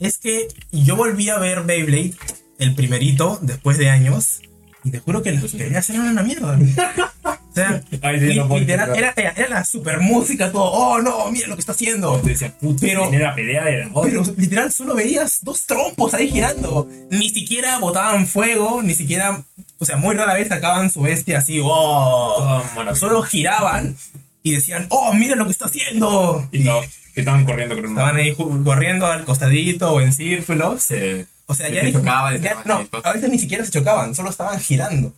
es 0.00 0.18
que 0.18 0.48
yo 0.70 0.96
volví 0.96 1.30
a 1.30 1.38
ver 1.38 1.62
Beyblade, 1.62 2.14
el 2.58 2.74
primerito, 2.74 3.38
después 3.40 3.78
de 3.78 3.88
años, 3.88 4.40
y 4.84 4.90
te 4.90 5.00
juro 5.00 5.22
que 5.22 5.32
las 5.32 5.50
peleas 5.52 5.88
eran 5.90 6.08
una 6.08 6.22
mierda. 6.22 6.58
Sea, 7.56 7.82
Ay, 8.02 8.20
sí, 8.20 8.36
no 8.36 8.48
puedo 8.48 8.60
literal, 8.60 8.90
explicar. 8.90 9.14
era, 9.16 9.30
era, 9.30 9.40
era 9.46 9.48
la 9.60 9.64
super 9.64 9.98
música, 10.00 10.52
todo, 10.52 10.64
oh 10.64 11.00
no, 11.00 11.30
mira 11.30 11.48
lo 11.48 11.54
que 11.56 11.60
está 11.60 11.72
haciendo. 11.72 12.18
Te 12.20 12.28
decía, 12.30 12.52
puta, 12.58 12.80
Pero- 12.82 13.10
era 13.10 13.34
pelea 13.34 13.64
de 13.64 13.78
la 13.86 13.90
Pero 14.02 14.22
literal 14.36 14.70
solo 14.72 14.94
veías 14.94 15.38
dos 15.42 15.64
trompos 15.64 16.12
ahí 16.12 16.30
girando. 16.30 16.86
Ni 17.10 17.30
siquiera 17.30 17.78
botaban 17.78 18.26
fuego, 18.26 18.82
ni 18.82 18.94
siquiera. 18.94 19.42
O 19.78 19.86
sea, 19.86 19.96
muy 19.96 20.14
rara 20.14 20.34
vez 20.34 20.48
sacaban 20.48 20.90
su 20.90 21.00
bestia 21.00 21.38
así, 21.38 21.58
oh. 21.62 22.62
Maravillosa. 22.74 23.00
Solo 23.00 23.22
giraban 23.22 23.96
y 24.42 24.52
decían, 24.52 24.86
oh, 24.90 25.12
mira 25.14 25.34
lo 25.34 25.46
que 25.46 25.52
está 25.52 25.64
haciendo. 25.64 26.46
Y 26.52 26.58
no, 26.58 26.80
que 27.14 27.20
estaban 27.20 27.44
corriendo. 27.46 27.74
Estaban 27.74 28.16
ahí 28.16 28.34
ju- 28.34 28.62
corriendo 28.64 29.06
al 29.06 29.24
costadito 29.24 29.92
o 29.92 30.00
en 30.02 30.12
círculos. 30.12 30.82
Se, 30.82 31.26
O 31.46 31.54
sea, 31.54 31.68
ya 31.70 31.80
se 31.80 31.86
ni- 31.86 31.92
chocaban. 31.94 32.40
ya- 32.42 32.62
no, 32.66 32.86
a 33.02 33.12
veces 33.12 33.30
ni 33.30 33.38
siquiera 33.38 33.64
se 33.64 33.70
chocaban, 33.70 34.14
solo 34.14 34.28
estaban 34.30 34.60
girando. 34.60 35.14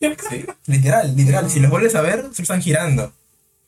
Sí. 0.00 0.44
Literal, 0.66 1.16
literal. 1.16 1.50
Si 1.50 1.60
los 1.60 1.70
vuelves 1.70 1.94
a 1.94 2.02
ver, 2.02 2.20
solo 2.22 2.32
están 2.42 2.62
girando. 2.62 3.12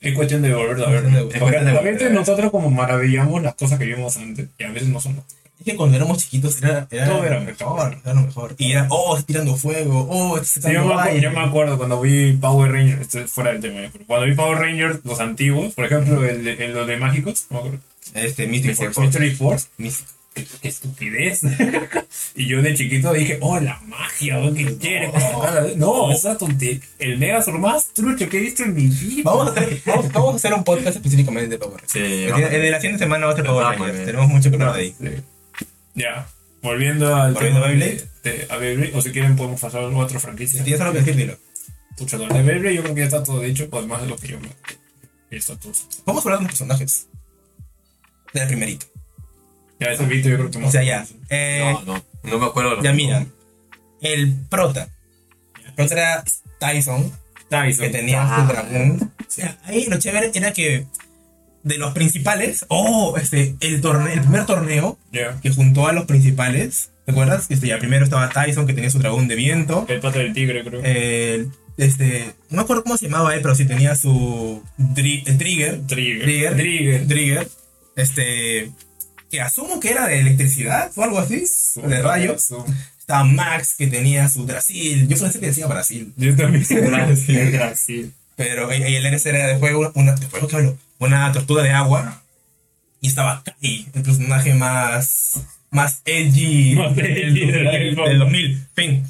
Es 0.01 0.15
cuestión 0.15 0.41
de 0.41 0.53
volverlo 0.53 0.87
a 0.87 0.89
ver. 0.91 1.01
Cuestión 1.01 1.13
de- 1.13 1.21
Porque 1.25 1.39
cuestión 1.39 1.65
de 1.65 1.71
a 1.71 1.73
volver 1.75 1.89
a 1.93 1.97
veces 1.97 2.11
nosotros 2.11 2.51
como 2.51 2.69
maravillamos 2.69 3.41
las 3.43 3.55
cosas 3.55 3.77
que 3.79 3.85
vimos 3.85 4.15
antes 4.17 4.47
y 4.57 4.63
a 4.63 4.69
veces 4.71 4.89
no 4.89 4.99
son. 5.01 5.21
Es 5.59 5.65
que 5.65 5.75
cuando 5.75 5.97
éramos 5.97 6.19
chiquitos 6.19 6.61
era, 6.63 6.87
era, 6.89 7.05
Todo 7.07 7.23
era 7.25 7.39
mejor, 7.41 7.97
era 8.01 8.13
lo 8.13 8.21
mejor. 8.21 8.55
Y 8.57 8.71
era, 8.71 8.87
oh, 8.89 9.17
está 9.17 9.27
tirando 9.27 9.57
fuego, 9.57 10.07
oh, 10.09 10.37
está 10.37 10.69
Sí, 10.69 10.73
yo, 10.73 10.85
me 10.85 11.19
yo 11.19 11.31
me 11.31 11.41
acuerdo 11.41 11.77
cuando 11.77 11.99
vi 11.99 12.31
Power 12.31 12.71
Rangers, 12.71 13.01
esto 13.01 13.19
es 13.19 13.29
fuera 13.29 13.51
del 13.51 13.59
tema, 13.61 13.81
cuando 14.07 14.25
vi 14.25 14.35
Power 14.35 14.57
Rangers, 14.57 14.99
los 15.03 15.19
antiguos, 15.19 15.73
por 15.73 15.83
ejemplo, 15.83 16.23
el, 16.23 16.45
de- 16.45 16.63
el, 16.65 16.73
los 16.73 16.87
de 16.87 16.95
mágicos, 16.95 17.47
no 17.49 17.55
me 17.55 17.59
acuerdo, 17.67 17.79
Este, 18.13 18.47
Mystic 18.47 18.69
Mystic 18.69 18.91
Force. 18.93 19.01
Mystery 19.01 19.31
Force, 19.35 19.67
Mystic. 19.77 20.07
Qué, 20.43 20.57
qué 20.61 20.67
estupidez. 20.67 21.41
y 22.35 22.47
yo 22.47 22.61
de 22.61 22.73
chiquito 22.75 23.13
dije, 23.13 23.37
oh, 23.41 23.59
la 23.59 23.79
magia, 23.81 24.39
qué 24.55 24.77
chévere. 24.77 25.11
No, 25.75 26.11
esa 26.11 26.37
tontería. 26.37 26.79
El 26.99 27.17
Megazord 27.17 27.59
más 27.59 27.87
trucho 27.93 28.27
que 28.29 28.37
he 28.37 28.41
visto 28.41 28.63
en 28.63 28.73
mi 28.73 28.87
vida. 28.87 29.23
Vamos 29.25 29.47
a, 29.47 29.51
hacer, 29.51 29.81
vamos, 29.85 30.11
vamos 30.11 30.33
a 30.33 30.35
hacer 30.37 30.53
un 30.53 30.63
podcast 30.63 30.95
específicamente 30.97 31.49
de 31.49 31.57
Power 31.57 31.81
Rangers. 31.81 31.91
Sí, 31.91 31.99
de 31.99 32.71
la 32.71 32.77
siguiente 32.79 33.03
semana 33.03 33.25
va 33.27 33.33
a 33.33 33.35
ser 33.35 33.45
Power 33.45 33.63
Vamos, 33.65 33.79
Rangers. 33.87 34.05
Tenemos 34.05 34.27
mucho 34.29 34.49
que 34.49 34.55
hablar 34.55 34.73
de 34.73 34.79
ahí. 34.81 34.95
Sí. 34.99 35.09
Ya, 35.95 36.27
volviendo 36.61 37.15
al 37.15 37.33
Volviendo 37.33 37.59
tema 37.61 37.65
a 37.65 37.69
Beyblade. 37.69 38.07
de- 38.23 38.31
de- 38.31 38.47
a 38.49 38.57
Beyblade, 38.57 38.91
o 38.95 39.01
si 39.01 39.11
quieren 39.11 39.35
podemos 39.35 39.59
pasar 39.59 39.83
a 39.83 39.87
otra 39.87 40.19
franquicia. 40.19 40.59
Si 40.59 40.63
tienes 40.63 40.81
algo 40.81 40.93
que 40.93 40.99
decir, 40.99 41.15
dilo. 41.15 41.37
Pucha, 41.97 42.17
lo 42.17 42.27
de 42.27 42.41
Beyblade 42.43 42.75
yo 42.75 42.81
creo 42.83 42.95
que 42.95 43.01
ya 43.01 43.07
está 43.07 43.23
todo 43.23 43.41
dicho, 43.41 43.67
además 43.73 44.01
de 44.01 44.07
lo 44.07 44.15
que 44.17 44.27
yo 44.29 44.39
me... 44.39 44.49
Está 45.31 45.55
todo. 45.57 45.73
Vamos 46.05 46.23
a 46.25 46.29
hablar 46.29 46.39
de 46.39 46.43
los 46.45 46.51
personajes. 46.51 47.07
Del 48.33 48.47
primerito. 48.47 48.85
Ya 49.79 49.87
ese 49.87 50.05
visto 50.05 50.29
yo 50.29 50.37
creo 50.37 50.51
que 50.51 50.57
O 50.57 50.61
más... 50.61 50.71
sea, 50.71 50.83
ya. 50.83 51.05
Eh, 51.29 51.73
No, 51.85 51.93
no, 51.95 52.03
no 52.23 52.39
me 52.39 52.45
acuerdo. 52.45 52.81
ya 52.83 52.93
mira. 52.93 53.25
El 54.01 54.33
prota. 54.49 54.89
El 55.65 55.73
prota 55.73 55.93
era 55.93 56.23
Tyson, 56.59 57.11
Tyson. 57.49 57.85
que 57.85 57.89
tenía 57.91 58.21
Ah. 58.23 58.41
su 58.47 58.53
dragón. 58.53 59.13
O 59.19 59.31
sea, 59.31 59.57
ahí 59.65 59.85
lo 59.85 59.97
chévere 59.99 60.31
era 60.33 60.51
que 60.53 60.85
de 61.63 61.77
los 61.77 61.93
principales, 61.93 62.65
oh, 62.69 63.15
este, 63.17 63.55
el, 63.59 63.81
torneo, 63.81 64.07
el 64.13 64.21
primer 64.21 64.45
torneo 64.45 64.97
Ya. 65.11 65.39
que 65.41 65.49
juntó 65.51 65.87
a 65.87 65.93
los 65.93 66.05
principales, 66.05 66.91
¿te 67.05 67.11
acuerdas? 67.11 67.47
Este, 67.49 67.67
ya 67.67 67.77
primero 67.79 68.03
estaba 68.05 68.29
Tyson, 68.29 68.65
que 68.65 68.73
tenía 68.73 68.89
su 68.89 68.99
dragón 68.99 69.27
de 69.27 69.35
viento. 69.35 69.85
El 69.89 69.99
pata 69.99 70.19
del 70.19 70.33
tigre, 70.33 70.63
creo. 70.63 70.81
El, 70.83 71.51
este, 71.77 72.33
no 72.49 72.57
me 72.57 72.61
acuerdo 72.63 72.83
cómo 72.83 72.97
se 72.97 73.05
llamaba 73.07 73.33
él, 73.35 73.41
pero 73.41 73.55
sí 73.55 73.65
tenía 73.65 73.95
su 73.95 74.63
dri- 74.77 75.23
el 75.27 75.37
trigger. 75.37 75.81
Trigger. 75.87 76.21
Trigger. 76.23 76.55
Trigger. 76.55 77.07
Trigger. 77.07 77.49
Este, 77.95 78.71
que 79.29 79.41
asumo 79.41 79.79
que 79.79 79.91
era 79.91 80.07
de 80.07 80.19
electricidad 80.19 80.91
o 80.95 81.03
algo 81.03 81.19
así, 81.19 81.43
de 81.75 82.01
rayos. 82.01 82.53
Estaba 82.99 83.23
Max, 83.23 83.75
que 83.77 83.87
tenía 83.87 84.29
su 84.29 84.45
Drasil. 84.45 85.07
Yo 85.07 85.17
pensé 85.17 85.39
que 85.39 85.47
decía 85.47 85.67
Brasil. 85.67 86.13
Yo 86.17 86.35
también. 86.35 86.63
Brasil. 86.67 87.51
Brasil. 87.53 88.13
Pero 88.35 88.73
y 88.73 88.77
y 88.83 88.95
el 88.95 89.13
NS 89.13 89.25
era 89.25 89.47
de 89.47 89.55
juego, 89.57 89.91
una, 89.95 90.13
de 90.13 90.25
juego, 90.27 90.47
¿qué 90.47 90.55
hablo? 90.55 90.77
Una 90.99 91.31
tortuga 91.31 91.63
de 91.63 91.71
agua. 91.71 92.21
Y 93.01 93.07
estaba 93.07 93.43
Kai, 93.43 93.87
el 93.93 94.03
personaje 94.03 94.53
más, 94.53 95.41
más 95.71 96.01
edgy, 96.05 96.75
Más 96.75 96.95
del, 96.95 97.05
edgy 97.17 97.45
del, 97.51 97.67
época. 97.67 98.09
del 98.09 98.19
2000, 98.19 98.67
fin. 98.75 99.03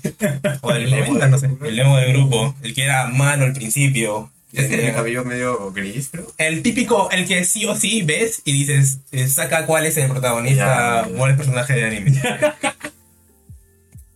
O 0.61 0.73
del 0.73 0.89
90, 0.91 1.27
no 1.27 1.37
sé. 1.37 1.49
El 1.63 1.75
Nemo 1.75 1.97
del 1.97 2.13
grupo, 2.13 2.55
el 2.61 2.73
que 2.73 2.83
era 2.83 3.07
malo 3.07 3.45
al 3.45 3.53
principio. 3.53 4.31
Ya 4.51 4.67
tiene 4.67 4.87
el 4.89 4.95
cabello 4.95 5.23
medio 5.25 5.71
gris, 5.71 6.09
creo. 6.11 6.25
el 6.37 6.63
típico, 6.63 7.09
el 7.11 7.27
que 7.27 7.43
sí 7.45 7.65
o 7.65 7.75
sí 7.75 8.01
ves 8.01 8.41
y 8.45 8.51
dices, 8.53 8.97
eh, 9.11 9.27
saca 9.27 9.65
cuál 9.67 9.85
es 9.85 9.95
el 9.97 10.09
protagonista 10.09 11.07
o 11.17 11.27
el 11.27 11.35
personaje 11.35 11.73
de 11.73 11.85
anime. 11.85 12.19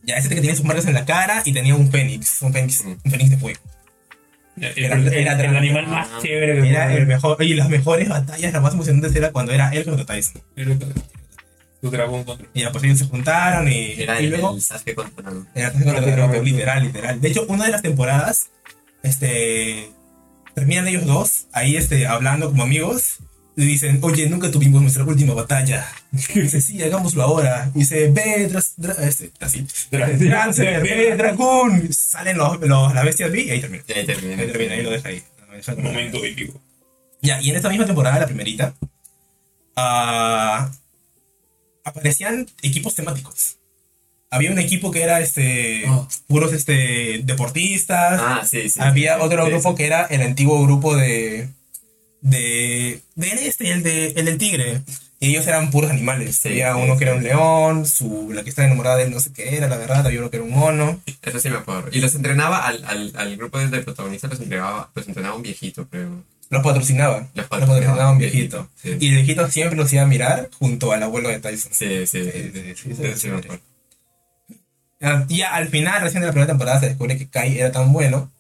ya, 0.04 0.16
ese 0.18 0.30
que 0.30 0.36
tenía 0.36 0.56
sus 0.56 0.66
marcas 0.66 0.86
en 0.88 0.94
la 0.96 1.06
cara 1.06 1.44
y 1.46 1.54
tenía 1.54 1.76
un 1.76 1.92
fénix, 1.92 2.42
un 2.42 2.52
fénix, 2.52 2.82
un 2.82 3.00
fénix 3.12 3.30
de 3.30 3.38
fuego. 3.38 3.60
El, 4.58 4.74
Era- 4.86 4.96
el- 4.96 5.14
era 5.14 5.34
el 5.50 5.56
animal 5.58 5.88
más 5.88 6.08
chévere 6.22 6.62
que 6.62 6.70
Era 6.70 6.94
el 6.94 7.08
mejor, 7.08 7.42
y 7.44 7.54
las 7.54 7.70
mejores 7.70 8.10
batallas, 8.10 8.54
las 8.54 8.62
más 8.62 8.74
emocionantes 8.74 9.16
era 9.16 9.32
cuando 9.32 9.52
era 9.52 9.70
él 9.70 9.84
contra 9.86 10.06
Tyson. 10.06 10.42
Tu 11.82 11.90
dragón 11.92 12.24
contra. 12.24 12.48
Y 12.54 12.62
ya, 12.62 12.72
pues 12.72 12.84
ellos 12.86 12.98
se 13.00 13.06
juntaron 13.06 13.68
y, 13.72 13.94
Era 14.02 14.20
y 14.22 14.26
el, 14.26 14.30
luego 14.32 14.56
el 14.56 14.62
Sasuke 14.62 14.96
contra 14.96 15.32
era 15.56 15.72
Tyson 15.72 15.94
contra 15.94 16.16
Tyson, 16.28 16.46
literal, 16.46 16.84
literal. 16.84 17.22
De 17.22 17.28
hecho, 17.28 17.46
una 17.48 17.66
de 17.66 17.72
las 17.72 17.82
temporadas, 17.82 18.48
este, 19.04 19.90
terminan 20.56 20.88
ellos 20.88 21.06
dos 21.06 21.48
ahí 21.52 21.76
este, 21.76 22.08
hablando 22.08 22.50
como 22.50 22.64
amigos. 22.64 23.20
Y 23.56 23.66
dicen, 23.66 24.00
oye, 24.02 24.28
nunca 24.28 24.50
tuvimos 24.50 24.82
nuestra 24.82 25.04
última 25.04 25.34
batalla. 25.36 25.88
Y 26.36 26.40
dice, 26.42 26.60
sí, 26.62 26.82
hagámoslo 26.82 27.22
ahora. 27.22 27.72
Y 27.76 27.80
dice, 27.80 28.10
ve, 28.10 28.48
dras, 28.48 28.74
dra- 28.78 28.98
este, 29.00 29.32
así. 29.40 29.66
Drancer, 29.92 30.82
ve, 30.82 31.16
Dragoon. 31.16 31.94
Salen 31.94 32.38
los, 32.38 32.60
los, 32.62 32.94
las 32.94 33.06
bestias 33.06 33.32
B 33.32 33.42
y 33.42 33.50
ahí 33.52 33.62
termina. 33.62 33.84
Ahí 33.96 34.06
termina. 34.06 34.42
Ahí 34.42 34.48
termina, 34.48 34.74
ahí 34.74 34.82
lo 34.84 34.90
deja 34.92 35.10
ahí. 35.10 35.24
Un 35.78 35.84
momento 35.84 36.24
épico. 36.24 36.60
Ya, 37.22 37.40
y 37.42 37.52
en 37.52 37.56
esta 37.56 37.70
misma 37.70 37.86
temporada, 37.86 38.20
la 38.20 38.26
primerita, 38.26 38.74
ah, 39.76 40.72
aparecían 41.84 42.48
equipos 42.62 42.96
temáticos. 42.96 43.58
Había 44.34 44.52
un 44.52 44.60
equipo 44.60 44.92
que 44.92 45.02
era 45.04 45.20
este 45.22 45.84
Oh. 45.88 46.08
puros 46.28 46.52
este 46.54 47.22
deportistas. 47.24 48.20
Ah, 48.24 48.44
sí, 48.50 48.70
sí. 48.70 48.80
Había 48.82 49.16
sí, 49.18 49.22
otro 49.24 49.46
sí, 49.46 49.52
grupo 49.52 49.70
sí. 49.72 49.76
que 49.78 49.86
era 49.86 50.04
el 50.06 50.22
antiguo 50.22 50.62
grupo 50.64 50.96
de 50.96 51.50
de 52.22 53.02
del 53.16 53.40
este, 53.40 53.72
el 53.72 53.84
de 53.84 54.08
el 54.16 54.26
del 54.26 54.38
tigre. 54.38 54.82
Y 55.20 55.28
ellos 55.28 55.48
eran 55.48 55.72
puros 55.72 55.90
animales. 55.90 56.36
Sí, 56.42 56.50
había 56.50 56.74
sí, 56.74 56.80
uno 56.84 56.98
que 56.98 57.06
era 57.06 57.16
un 57.16 57.24
león, 57.24 57.86
su 57.86 58.32
la 58.34 58.44
que 58.44 58.50
estaba 58.50 58.66
enamorada 58.68 58.98
de 58.98 59.04
él 59.04 59.12
no 59.12 59.22
sé 59.22 59.32
qué 59.32 59.56
era, 59.56 59.70
la 59.70 59.78
verdad, 59.78 60.06
había 60.06 60.20
uno 60.20 60.30
que 60.30 60.36
era 60.38 60.44
un 60.46 60.52
mono. 60.52 61.00
Eso 61.22 61.40
sí 61.40 61.50
me 61.50 61.58
acuerdo. 61.58 61.88
Y 61.94 62.02
los 62.02 62.14
entrenaba 62.16 62.66
al, 62.68 62.84
al, 62.84 63.14
al 63.16 63.38
grupo 63.38 63.58
de 63.58 63.80
protagonistas, 63.82 64.32
los 64.32 64.40
entrenaba, 64.42 64.90
los 64.94 65.08
entrenaba 65.08 65.36
un 65.36 65.42
viejito, 65.44 65.88
creo. 65.90 66.24
Los 66.50 66.62
patrocinaba. 66.62 67.20
Los 67.20 67.36
Los 67.36 67.46
patrocinaba 67.48 68.12
un 68.12 68.18
viejito. 68.18 68.68
viejito, 68.84 69.00
sí. 69.00 69.06
Y 69.06 69.10
el 69.10 69.16
viejito 69.24 69.50
siempre 69.50 69.78
los 69.78 69.94
iba 69.94 70.02
a 70.04 70.08
mirar 70.08 70.50
junto 70.60 70.92
al 70.92 71.02
abuelo 71.04 71.30
de 71.30 71.40
Tyson. 71.40 71.72
Sí, 71.74 72.06
sí, 72.06 72.24
Sí, 72.24 72.52
sí. 72.54 72.74
sí, 72.76 72.94
sí, 72.94 73.14
sí, 73.16 73.30
Ya 75.28 75.54
al 75.54 75.68
final, 75.68 76.02
recién 76.02 76.22
de 76.22 76.28
la 76.28 76.34
primera 76.34 76.52
temporada, 76.52 76.80
se 76.80 76.88
descubre 76.88 77.18
que 77.18 77.30
Kai 77.30 77.60
era 77.60 77.72
tan 77.72 77.92
bueno 77.92 78.32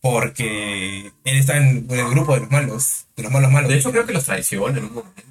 porque 0.00 1.12
él 1.24 1.36
está 1.38 1.56
en, 1.56 1.86
en 1.88 1.98
el 1.98 2.10
grupo 2.10 2.34
de 2.34 2.40
los 2.40 2.50
malos, 2.50 3.06
de 3.16 3.22
los 3.22 3.32
malos 3.32 3.50
malos. 3.50 3.70
De 3.70 3.78
hecho, 3.78 3.90
creo 3.90 4.06
que 4.06 4.12
los 4.12 4.24
traiciona 4.24 4.78
en 4.78 4.84
un 4.84 4.94
momento. 4.94 5.22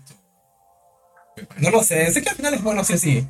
No 1.58 1.70
lo 1.70 1.84
sé, 1.84 2.12
sé 2.12 2.22
que 2.22 2.30
al 2.30 2.36
final 2.36 2.54
es 2.54 2.64
bueno, 2.64 2.84
sí 2.84 2.94
o 2.94 2.98
sí. 2.98 3.28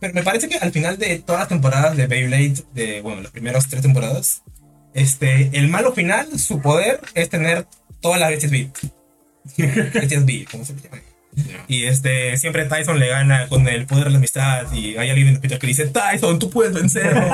Pero 0.00 0.14
me 0.14 0.22
parece 0.22 0.48
que 0.48 0.58
al 0.58 0.72
final 0.72 0.98
de 0.98 1.18
todas 1.20 1.40
las 1.40 1.48
temporadas 1.48 1.96
de 1.96 2.06
Beyblade, 2.06 2.64
de, 2.72 3.00
bueno, 3.00 3.22
las 3.22 3.32
primeras 3.32 3.68
tres 3.68 3.82
temporadas, 3.82 4.42
este, 4.94 5.50
el 5.52 5.68
malo 5.68 5.92
final, 5.92 6.38
su 6.38 6.60
poder 6.60 7.00
es 7.14 7.28
tener 7.28 7.66
todas 8.00 8.20
las 8.20 8.30
bestias 8.30 8.52
B. 8.52 8.70
bestias 9.94 10.24
B, 10.24 10.46
como 10.50 10.64
se 10.64 10.74
llama. 10.74 11.00
Y 11.68 11.84
este, 11.84 12.36
siempre 12.36 12.64
Tyson 12.64 12.98
le 12.98 13.08
gana 13.08 13.48
con 13.48 13.66
el 13.68 13.86
poder 13.86 14.04
de 14.04 14.10
la 14.10 14.18
amistad. 14.18 14.72
Y 14.72 14.96
hay 14.96 15.10
alguien 15.10 15.26
en 15.26 15.28
el 15.28 15.34
hospital 15.36 15.58
que 15.58 15.66
dice: 15.66 15.86
Tyson, 15.86 16.38
tú 16.38 16.48
puedes 16.50 16.72
vencerlo. 16.72 17.26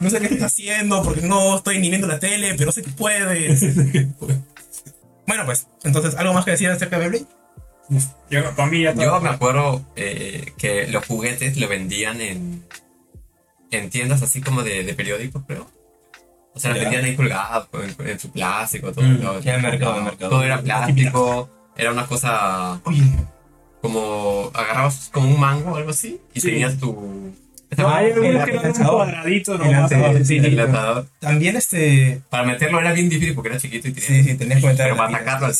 No 0.00 0.10
sé 0.10 0.18
qué 0.20 0.26
estás 0.26 0.52
haciendo 0.52 1.02
porque 1.02 1.22
no 1.22 1.56
estoy 1.56 1.78
ni 1.78 1.88
viendo 1.88 2.06
la 2.06 2.18
tele, 2.18 2.54
pero 2.56 2.72
sé 2.72 2.82
que 2.82 2.90
puedes. 2.90 3.60
bueno, 5.26 5.44
pues, 5.44 5.66
entonces, 5.84 6.14
¿algo 6.16 6.32
más 6.34 6.44
que 6.44 6.52
decir 6.52 6.68
acerca 6.70 6.98
de 6.98 7.08
Beyblade? 7.08 7.36
Yo, 8.30 8.42
para 8.56 8.68
mí 8.68 8.82
ya 8.82 8.94
Yo 8.94 9.20
me 9.20 9.28
acuerdo 9.28 9.84
eh, 9.94 10.52
que 10.58 10.88
los 10.88 11.06
juguetes 11.06 11.56
lo 11.56 11.68
vendían 11.68 12.20
en, 12.20 12.64
en 13.70 13.90
tiendas 13.90 14.22
así 14.22 14.40
como 14.40 14.62
de, 14.64 14.82
de 14.82 14.94
periódicos, 14.94 15.44
creo. 15.46 15.70
O 16.52 16.58
sea, 16.58 16.70
los 16.72 16.80
vendían 16.80 17.04
ahí 17.04 17.14
colgados 17.14 17.68
en, 17.74 18.08
en 18.08 18.18
su 18.18 18.32
plástico, 18.32 18.90
todo. 18.92 19.04
Mm, 19.04 19.20
todo- 19.20 19.40
ya 19.40 19.54
en 19.56 19.62
mercado, 19.62 19.98
en 19.98 20.04
mercado. 20.04 20.30
Todo 20.30 20.42
era 20.42 20.60
plástico, 20.62 21.50
era 21.76 21.92
una 21.92 22.06
cosa 22.06 22.80
Oye, 22.84 23.02
como 23.80 24.50
agarrabas 24.54 25.10
como 25.12 25.28
un 25.34 25.40
mango 25.40 25.72
o 25.72 25.76
algo 25.76 25.90
así 25.90 26.20
y 26.34 26.40
Sí. 26.40 26.48
tenías 26.50 26.78
tu. 26.78 27.32
Ah, 27.78 27.96
hay 27.96 28.06
el 28.06 28.12
algunos 28.14 28.44
que 28.44 28.50
eran 28.50 28.56
un 28.58 28.62
lanzador. 28.64 28.94
cuadradito 28.94 29.52
El 29.52 29.58
nomás. 29.58 29.90
lanzador, 29.90 30.24
sí, 30.24 30.36
el 30.36 30.44
sí. 30.44 30.50
lanzador. 30.52 31.06
también 31.18 31.56
este. 31.56 32.22
Para 32.30 32.44
meterlo 32.44 32.80
era 32.80 32.92
bien 32.92 33.08
difícil 33.08 33.34
porque 33.34 33.48
era 33.50 33.58
chiquito 33.58 33.88
y 33.88 33.92
tenía. 33.92 34.08
Sí, 34.08 34.22
sí, 34.24 34.34
tenías 34.36 34.60
que 34.60 34.66
meter 34.68 34.84
Pero 34.86 34.96
para 34.96 35.08
tira. 35.08 35.20
sacarlo. 35.20 35.54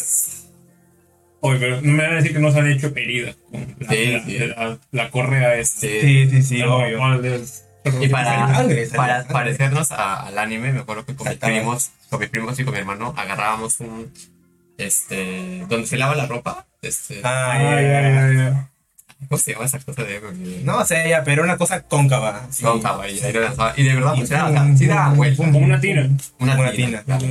Oye, 1.40 1.58
pero 1.60 1.80
no 1.82 1.92
me 1.92 2.02
van 2.02 2.12
a 2.12 2.16
decir 2.16 2.32
que 2.32 2.38
no 2.38 2.50
se 2.50 2.58
han 2.58 2.70
hecho 2.70 2.92
heridas 2.96 3.36
con 3.50 3.76
la, 3.80 3.88
Sí, 3.90 4.06
la, 4.12 4.24
sí. 4.24 4.38
la- 4.38 4.78
la 4.90 5.10
correa 5.10 5.54
esta. 5.56 5.80
Sí. 5.80 5.98
Sí, 6.00 6.30
sí, 6.30 6.42
sí, 6.42 6.58
No, 6.60 6.76
obvio. 6.76 6.98
no, 6.98 7.22
es- 7.24 7.64
Y 8.00 8.08
para, 8.08 8.52
Sangre, 8.54 8.88
parecernos 9.32 9.92
a- 9.92 10.26
al 10.26 10.38
anime, 10.38 10.72
me 10.72 10.80
acuerdo 10.80 11.04
que 11.04 11.14
con 11.14 11.28
mis 11.28 11.38
primos, 11.38 11.90
con 12.10 12.18
mis 12.20 12.28
primos 12.30 12.58
y 12.58 12.64
con 12.64 12.72
mi 12.74 12.80
hermano 12.80 13.14
agarrábamos 13.16 13.78
un, 13.80 14.10
este, 14.78 15.64
donde 15.68 15.86
se 15.86 15.96
lava 15.96 16.16
la 16.16 16.26
ropa, 16.26 16.66
este, 16.88 17.20
Ah, 17.24 17.58
ya, 17.60 17.80
ya, 17.82 18.32
ya. 18.32 18.70
¿cómo 19.28 19.38
se 19.40 19.52
llama 19.52 19.64
esa 19.64 19.78
cosa 19.80 20.02
de? 20.04 20.20
No 20.64 20.84
sé, 20.84 21.08
ya, 21.08 21.24
pero 21.24 21.42
una 21.42 21.56
cosa 21.56 21.82
cóncava. 21.82 22.46
sí. 22.50 22.62
Cóncava, 22.64 23.08
y 23.08 23.18
ahí 23.20 23.32
lo 23.32 23.40
lanzaba, 23.40 23.72
y 23.76 23.82
de 23.84 23.94
verdad 23.94 24.14
funcionaba, 24.14 24.50
sea, 24.52 24.76
sí 24.76 24.86
daba 24.86 25.14
vuelta, 25.14 25.44
Como 25.44 25.58
una 25.58 25.80
tina. 25.80 26.08
una, 26.38 26.54
Una 26.58 26.70
tina, 26.72 27.02
tina. 27.04 27.18
claro. 27.18 27.26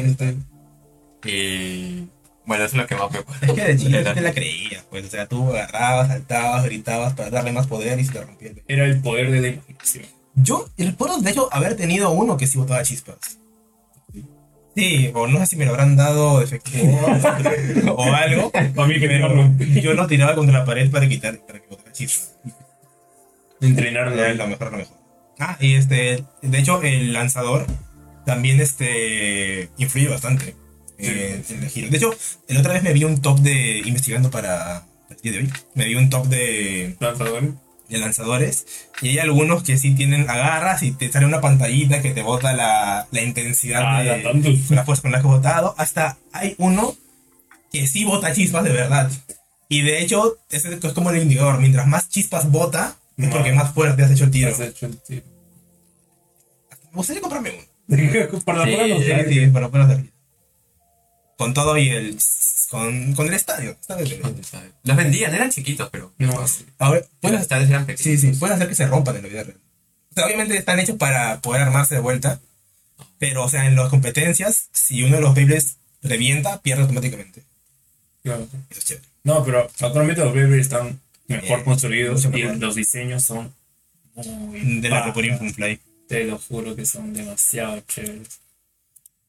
y 1.26 2.08
bueno, 2.46 2.64
eso 2.64 2.76
es 2.76 2.82
lo 2.82 2.88
que 2.88 2.96
más 2.96 3.12
me 3.12 3.20
acuerdo. 3.20 3.46
Es 3.46 3.54
que 3.54 3.64
de 3.64 3.78
chiquito 3.78 4.14
te 4.14 4.22
la 4.22 4.32
creías, 4.34 4.84
pues. 4.90 5.06
O 5.06 5.10
sea, 5.10 5.26
tú 5.28 5.50
agarrabas, 5.50 6.10
saltabas, 6.10 6.64
gritabas 6.66 7.14
para 7.14 7.32
darle 7.32 7.52
más 7.52 7.66
poder 7.66 8.00
y 8.00 8.06
se 8.06 8.12
te 8.14 8.22
rompía 8.22 8.50
el 8.50 8.64
Era 8.68 8.86
el 8.86 9.02
poder 9.02 9.32
de 9.32 9.42
la 9.42 9.48
imaginación. 9.48 10.06
Yo 10.36 10.68
recuerdo, 10.78 11.18
de 11.20 11.32
hecho, 11.32 11.50
haber 11.52 11.76
tenido 11.76 12.12
uno 12.12 12.38
que 12.38 12.46
sí 12.46 12.58
botaba 12.60 12.84
chispas. 12.84 13.18
Sí, 14.76 15.10
o 15.14 15.26
no 15.28 15.40
sé 15.40 15.46
si 15.46 15.56
me 15.56 15.66
lo 15.66 15.72
habrán 15.72 15.96
dado 15.96 16.42
defectuoso 16.42 17.96
o 17.96 18.04
algo. 18.14 18.52
Para 18.52 18.88
mí 18.88 19.00
que 19.00 19.08
me 19.08 19.20
Pero 19.58 19.82
yo 19.82 19.94
lo 19.94 20.06
tiraba 20.06 20.36
contra 20.36 20.60
la 20.60 20.66
pared 20.66 20.92
para 20.92 21.08
quitar, 21.08 21.38
para 21.46 21.60
que 21.60 21.68
botara 21.68 21.94
chispas. 21.94 22.36
Entrenarlo. 23.62 24.14
Era 24.14 24.34
lo 24.34 24.48
mejor, 24.48 24.72
lo 24.72 24.78
mejor. 24.80 24.98
Ah, 25.40 25.58
y 25.60 25.76
este, 25.76 26.24
de 26.42 26.60
hecho, 26.60 26.82
el 26.82 27.14
lanzador 27.14 27.66
también 28.26 28.60
este, 28.60 29.70
influye 29.78 30.10
bastante 30.10 30.56
eh, 30.98 31.42
en 31.50 31.64
el 31.64 31.70
giro. 31.70 31.90
De 31.90 31.98
hecho, 31.98 32.14
la 32.48 32.60
otra 32.60 32.74
vez 32.74 32.84
me 32.84 32.94
vi 32.94 33.04
un 33.04 33.22
top 33.22 33.40
de, 33.40 33.80
investigando 33.86 34.30
para 34.30 34.86
el 35.10 35.18
día 35.18 35.32
de 35.32 35.38
hoy, 35.40 35.54
me 35.74 35.86
vi 35.86 35.96
un 35.96 36.10
top 36.10 36.28
de, 36.28 36.96
Lanzador. 37.00 37.54
De 37.90 37.98
lanzadores 38.00 38.66
y 39.02 39.10
hay 39.10 39.20
algunos 39.20 39.64
que 39.64 39.78
sí 39.78 39.94
tienen, 39.94 40.30
agarras 40.30 40.82
y 40.84 40.92
te 40.92 41.12
sale 41.12 41.26
una 41.26 41.42
pantallita 41.42 42.02
que 42.02 42.12
te 42.12 42.24
bota 42.24 42.54
la, 42.54 43.08
la 43.12 43.22
intensidad 43.22 43.82
Ah, 43.86 44.02
de 44.02 44.64
la 44.70 44.84
fuerza 44.84 45.04
con 45.04 45.12
la 45.12 45.22
que 45.22 45.28
has 45.28 45.34
botado. 45.34 45.76
Hasta 45.78 46.18
hay 46.32 46.56
uno 46.58 46.96
que 47.72 47.88
sí 47.88 48.06
bota 48.06 48.34
chispas 48.34 48.64
de 48.64 48.72
verdad. 48.72 49.12
Y 49.68 49.82
de 49.82 50.02
hecho, 50.02 50.38
ese 50.50 50.74
es 50.74 50.94
como 50.94 51.10
el 51.10 51.22
indicador. 51.22 51.60
Mientras 51.60 51.88
más 51.88 52.10
chispas 52.10 52.52
bota, 52.52 52.96
es 53.18 53.30
porque 53.30 53.52
más 53.54 53.74
fuerte 53.74 54.04
has 54.04 54.12
hecho 54.12 54.26
el 54.26 54.32
tiro. 54.32 54.52
Has 54.52 54.60
hecho 54.60 54.86
el 54.86 54.98
tiro. 55.02 55.24
Me 56.92 56.98
gustaría 56.98 57.22
comprarme 57.22 57.52
uno. 57.52 57.66
Para 58.46 58.64
Sí, 58.66 58.72
sí, 58.72 59.10
¿sabes? 59.10 59.28
Sí, 59.30 59.48
para 59.48 59.70
poder 59.70 59.86
hacer. 59.86 60.06
Con 61.38 61.54
todo 61.54 61.78
y 61.78 61.90
el. 61.90 62.18
Con, 62.70 63.14
con 63.14 63.28
el 63.28 63.34
estadio. 63.34 63.72
estadio. 63.80 64.20
Los 64.84 64.98
vendían, 64.98 65.34
eran 65.36 65.52
chiquitos, 65.52 65.90
pero 65.92 66.14
No, 66.18 66.40
así. 66.42 66.66
Ahora, 66.80 67.02
los 67.22 67.42
estadios 67.42 67.70
eran 67.70 67.86
pequeños. 67.86 68.20
sí, 68.22 68.32
sí, 68.34 68.38
puedes 68.40 68.56
hacer 68.56 68.68
que 68.68 68.76
se 68.76 68.88
rompan 68.88 69.16
en 69.18 69.24
la 69.24 69.30
vida 69.30 69.44
real. 69.44 69.58
O 70.12 70.14
sea, 70.16 70.26
obviamente 70.26 70.58
están 70.58 70.80
hechos 70.80 70.98
para 70.98 71.42
poder 71.42 71.62
armarse 71.64 71.96
de 71.96 72.02
vuelta. 72.02 72.40
Pero, 73.20 73.44
o 73.44 73.50
sea, 73.50 73.66
en 73.66 73.76
las 73.76 73.90
competencias, 73.90 74.70
si 74.72 75.04
uno 75.04 75.16
de 75.18 75.22
los 75.22 75.36
Beyblades 75.36 75.78
revienta, 76.02 76.62
pierde 76.62 76.82
automáticamente. 76.84 77.44
Claro. 78.24 78.48
Eso 78.70 78.80
es 78.80 78.86
chévere. 78.86 79.06
No, 79.24 79.44
pero 79.44 79.70
actualmente 79.80 80.24
los 80.24 80.34
Beyblade 80.34 80.62
están 80.62 81.00
mejor 81.28 81.60
Eh, 81.60 81.64
construidos 81.64 82.26
y 82.26 82.28
mejor. 82.30 82.58
los 82.58 82.76
diseños 82.76 83.24
son 83.24 83.54
muy 84.16 84.80
De 84.82 84.90
la 84.90 85.12
Funfly. 85.14 85.80
Te 86.08 86.24
lo 86.26 86.38
juro 86.40 86.76
que 86.76 86.86
son 86.86 87.14
demasiado 87.14 87.80
chéveres. 87.82 88.40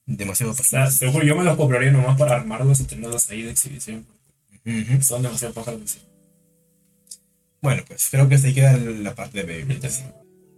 Demasiado 0.06 0.52
O 0.52 0.54
sea, 0.54 0.84
fácil. 0.86 0.98
te 1.08 1.12
juro, 1.12 1.24
yo 1.24 1.36
me 1.36 1.44
los 1.44 1.56
compraría 1.56 1.90
nomás 1.90 2.16
para 2.18 2.36
armarlos 2.36 2.80
y 2.80 2.84
tenerlos 2.84 3.28
ahí 3.30 3.42
de 3.42 3.50
exhibición. 3.50 4.06
Son 5.02 5.22
demasiado 5.22 5.54
pájaros. 5.54 5.80
sí. 5.90 5.98
Bueno, 7.60 7.82
pues 7.86 8.08
creo 8.10 8.28
que 8.28 8.36
ahí 8.36 8.54
queda 8.54 8.76
la 8.76 9.14
parte 9.14 9.38
de 9.38 9.44
Beyblades. 9.44 10.02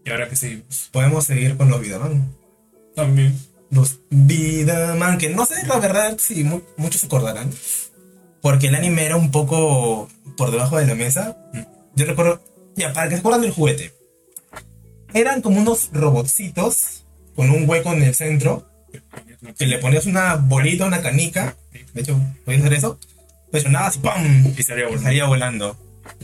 Y 0.05 0.11
ahora 0.11 0.28
que 0.28 0.37
seguimos. 0.37 0.88
Podemos 0.93 1.25
seguir 1.25 1.57
con 1.57 1.71
los 1.71 1.81
Vidaman. 1.81 2.35
También. 2.95 3.38
Los 3.71 4.00
Vidaman, 4.11 5.19
que 5.19 5.31
no 5.31 5.45
sé 5.47 5.67
la 5.67 5.78
verdad 5.78 6.17
si 6.19 6.45
mu- 6.45 6.62
muchos 6.76 7.00
se 7.00 7.07
acordarán. 7.07 7.50
Porque 8.43 8.69
el 8.69 8.75
anime 8.75 9.05
era 9.05 9.17
un 9.17 9.31
poco 9.31 10.09
por 10.37 10.50
debajo 10.50 10.78
de 10.78 10.87
la 10.87 10.95
mesa. 10.95 11.37
Yo 11.95 12.05
recuerdo, 12.07 12.43
ya, 12.76 12.93
para 12.93 13.09
que 13.09 13.14
se 13.17 13.21
acuerdan 13.21 13.43
del 13.43 13.52
juguete. 13.52 13.93
Eran 15.14 15.40
como 15.43 15.61
unos 15.61 15.90
robotcitos 15.93 17.05
con 17.35 17.50
un 17.50 17.69
hueco 17.69 17.93
en 17.93 18.02
el 18.02 18.14
centro. 18.14 18.67
Que 19.59 19.66
le 19.66 19.78
ponías 19.78 20.07
una 20.07 20.37
bolita, 20.37 20.87
una 20.87 21.00
canica. 21.00 21.57
De 21.95 22.00
hecho, 22.00 22.21
podías 22.45 22.62
hacer 22.62 22.75
eso. 22.75 22.99
Presionabas 23.50 23.97
y 23.97 23.99
¡pam! 24.00 24.54
Y 24.57 24.62
salía 24.62 24.85
volando. 24.85 25.02
salía 25.02 25.25
volando. 25.25 25.76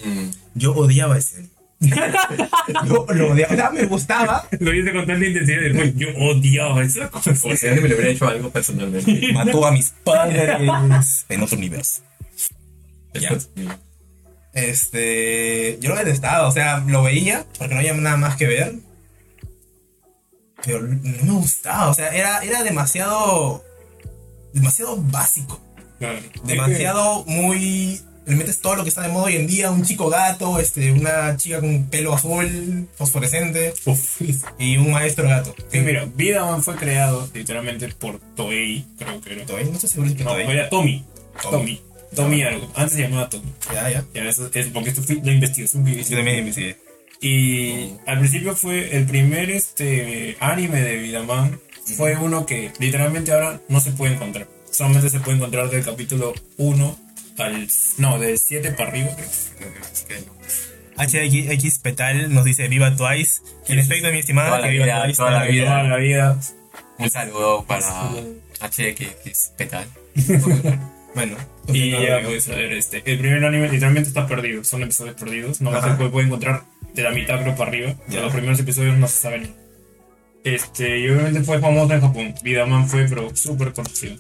Mm. 0.04 0.30
Yo 0.54 0.74
odiaba 0.74 1.18
ese. 1.18 1.48
Yo 2.86 3.06
lo 3.08 3.32
odiaba. 3.32 3.52
O 3.52 3.56
sea, 3.56 3.70
me 3.70 3.84
gustaba. 3.86 4.48
Lo 4.60 4.74
hice 4.74 4.92
con 4.92 5.06
tanta 5.06 5.26
intensidad 5.26 5.60
del 5.60 5.74
juego. 5.74 5.92
Yo 5.96 6.08
odiaba 6.18 6.82
esa 6.82 7.10
cosa. 7.10 7.30
O 7.30 7.56
sea, 7.56 7.74
me 7.74 7.88
lo 7.88 7.94
hubiera 7.94 8.10
hecho 8.10 8.28
algo 8.28 8.50
personalmente. 8.50 9.32
Mató 9.32 9.66
a 9.66 9.72
mis 9.72 9.90
padres 10.04 11.24
en 11.28 11.42
otro 11.42 11.56
universo. 11.56 12.02
Ya. 13.14 13.36
Este. 14.52 15.78
Yo 15.80 15.90
lo 15.90 15.96
detestaba, 15.96 16.48
o 16.48 16.52
sea, 16.52 16.84
lo 16.86 17.02
veía 17.02 17.44
porque 17.58 17.74
no 17.74 17.80
había 17.80 17.94
nada 17.94 18.16
más 18.16 18.36
que 18.36 18.46
ver. 18.46 18.74
Pero 20.64 20.82
no 20.82 21.24
me 21.24 21.32
gustaba, 21.40 21.90
o 21.90 21.94
sea, 21.94 22.08
era, 22.08 22.38
era 22.44 22.62
demasiado. 22.62 23.64
demasiado 24.52 24.96
básico. 24.96 25.60
Claro. 25.98 26.18
Demasiado 26.44 27.24
muy. 27.26 28.00
Le 28.26 28.36
metes 28.36 28.60
todo 28.60 28.74
lo 28.76 28.82
que 28.84 28.88
está 28.88 29.02
de 29.02 29.08
moda 29.08 29.24
hoy 29.26 29.36
en 29.36 29.46
día: 29.46 29.70
un 29.70 29.84
chico 29.84 30.08
gato, 30.08 30.58
este, 30.58 30.92
una 30.92 31.36
chica 31.36 31.60
con 31.60 31.84
pelo 31.90 32.14
azul, 32.14 32.88
fosforescente 32.96 33.74
Uf. 33.84 34.22
y 34.58 34.78
un 34.78 34.92
maestro 34.92 35.28
gato. 35.28 35.54
Sí, 35.70 35.80
mira, 35.80 36.06
Vidaman 36.06 36.62
fue 36.62 36.74
creado 36.76 37.28
literalmente 37.34 37.86
por 37.88 38.18
Toei, 38.34 38.86
creo 38.98 39.20
que 39.20 39.32
era. 39.34 39.44
Toei, 39.46 39.66
no 39.66 39.72
estoy 39.72 39.90
seguro 39.90 40.08
si 40.10 40.16
que 40.16 40.24
No, 40.24 40.30
Toei. 40.32 40.50
era 40.50 40.70
Tommy. 40.70 41.04
Tommy. 41.42 41.52
Tommy. 41.52 41.82
Tommy 42.14 42.42
algo. 42.44 42.70
Antes 42.74 42.94
se 42.96 43.02
llamaba 43.02 43.28
Tommy. 43.28 43.52
Ya, 43.72 43.90
ya. 43.90 44.04
Ya, 44.14 44.24
eso 44.24 44.48
es 44.52 44.66
porque 44.68 44.88
esto 44.90 45.02
fue 45.02 45.16
la 45.22 45.32
investigación 45.32 45.84
que 45.84 45.90
hice. 45.90 46.10
Yo 46.12 46.16
también 46.16 46.38
investigué. 46.38 46.78
Y 47.24 47.94
al 48.06 48.18
principio 48.18 48.54
fue 48.54 48.94
el 48.98 49.06
primer 49.06 49.50
este 49.50 50.36
anime 50.40 50.82
de 50.82 50.96
Vidaman. 50.96 51.58
Fue 51.96 52.16
uno 52.16 52.44
que 52.44 52.70
literalmente 52.78 53.32
ahora 53.32 53.60
no 53.68 53.80
se 53.80 53.92
puede 53.92 54.12
encontrar. 54.12 54.46
Solamente 54.70 55.08
se 55.08 55.20
puede 55.20 55.38
encontrar 55.38 55.70
del 55.70 55.82
capítulo 55.82 56.34
1 56.58 56.98
al. 57.38 57.66
No, 57.96 58.18
del 58.18 58.38
7 58.38 58.72
para 58.72 58.90
arriba, 58.90 59.08
creo. 59.16 59.28
Es 59.28 60.06
que 60.06 60.16
no. 60.20 60.34
HX 60.96 61.78
Petal 61.78 62.32
nos 62.34 62.44
dice 62.44 62.68
Viva 62.68 62.94
Twice. 62.94 63.40
En 63.68 63.78
efecto, 63.78 64.12
mi 64.12 64.18
estimada, 64.18 64.48
Toda 64.48 64.60
la 64.60 64.66
que 64.66 64.72
viva 64.72 65.02
Twice. 65.04 65.16
toda 65.16 65.30
la 65.30 65.44
vida. 65.44 65.64
Toda 65.64 65.82
la 65.84 65.96
vida. 65.96 66.40
Un 66.98 67.10
saludo 67.10 67.64
para 67.64 67.86
HX, 68.60 69.52
¿qué 69.56 69.66
tal? 69.66 69.86
Bueno, 71.14 71.36
Y 71.68 71.92
continúa, 71.92 72.00
ya, 72.20 72.26
pues, 72.26 72.48
a 72.48 72.56
ver, 72.56 72.72
este, 72.72 73.02
el 73.10 73.18
primer 73.18 73.44
anime 73.44 73.68
literalmente 73.68 74.08
está 74.08 74.26
perdido, 74.26 74.64
son 74.64 74.82
episodios 74.82 75.14
perdidos, 75.14 75.60
no 75.60 75.70
Ajá. 75.70 75.96
se 75.96 76.08
puede, 76.08 76.26
encontrar 76.26 76.64
de 76.92 77.02
la 77.02 77.10
mitad 77.12 77.40
creo 77.40 77.54
para 77.54 77.70
arriba, 77.70 77.94
Ya. 78.08 78.20
los 78.22 78.32
primeros 78.32 78.58
episodios 78.60 78.96
no 78.98 79.06
se 79.06 79.16
sabe 79.22 79.38
ni. 79.40 79.50
Este, 80.44 80.98
y 81.00 81.08
obviamente 81.08 81.42
fue 81.42 81.58
famoso 81.60 81.94
en 81.94 82.00
Japón, 82.00 82.34
Vidaman 82.42 82.88
fue 82.88 83.06
pero 83.08 83.34
súper 83.34 83.72
conocido. 83.72 84.16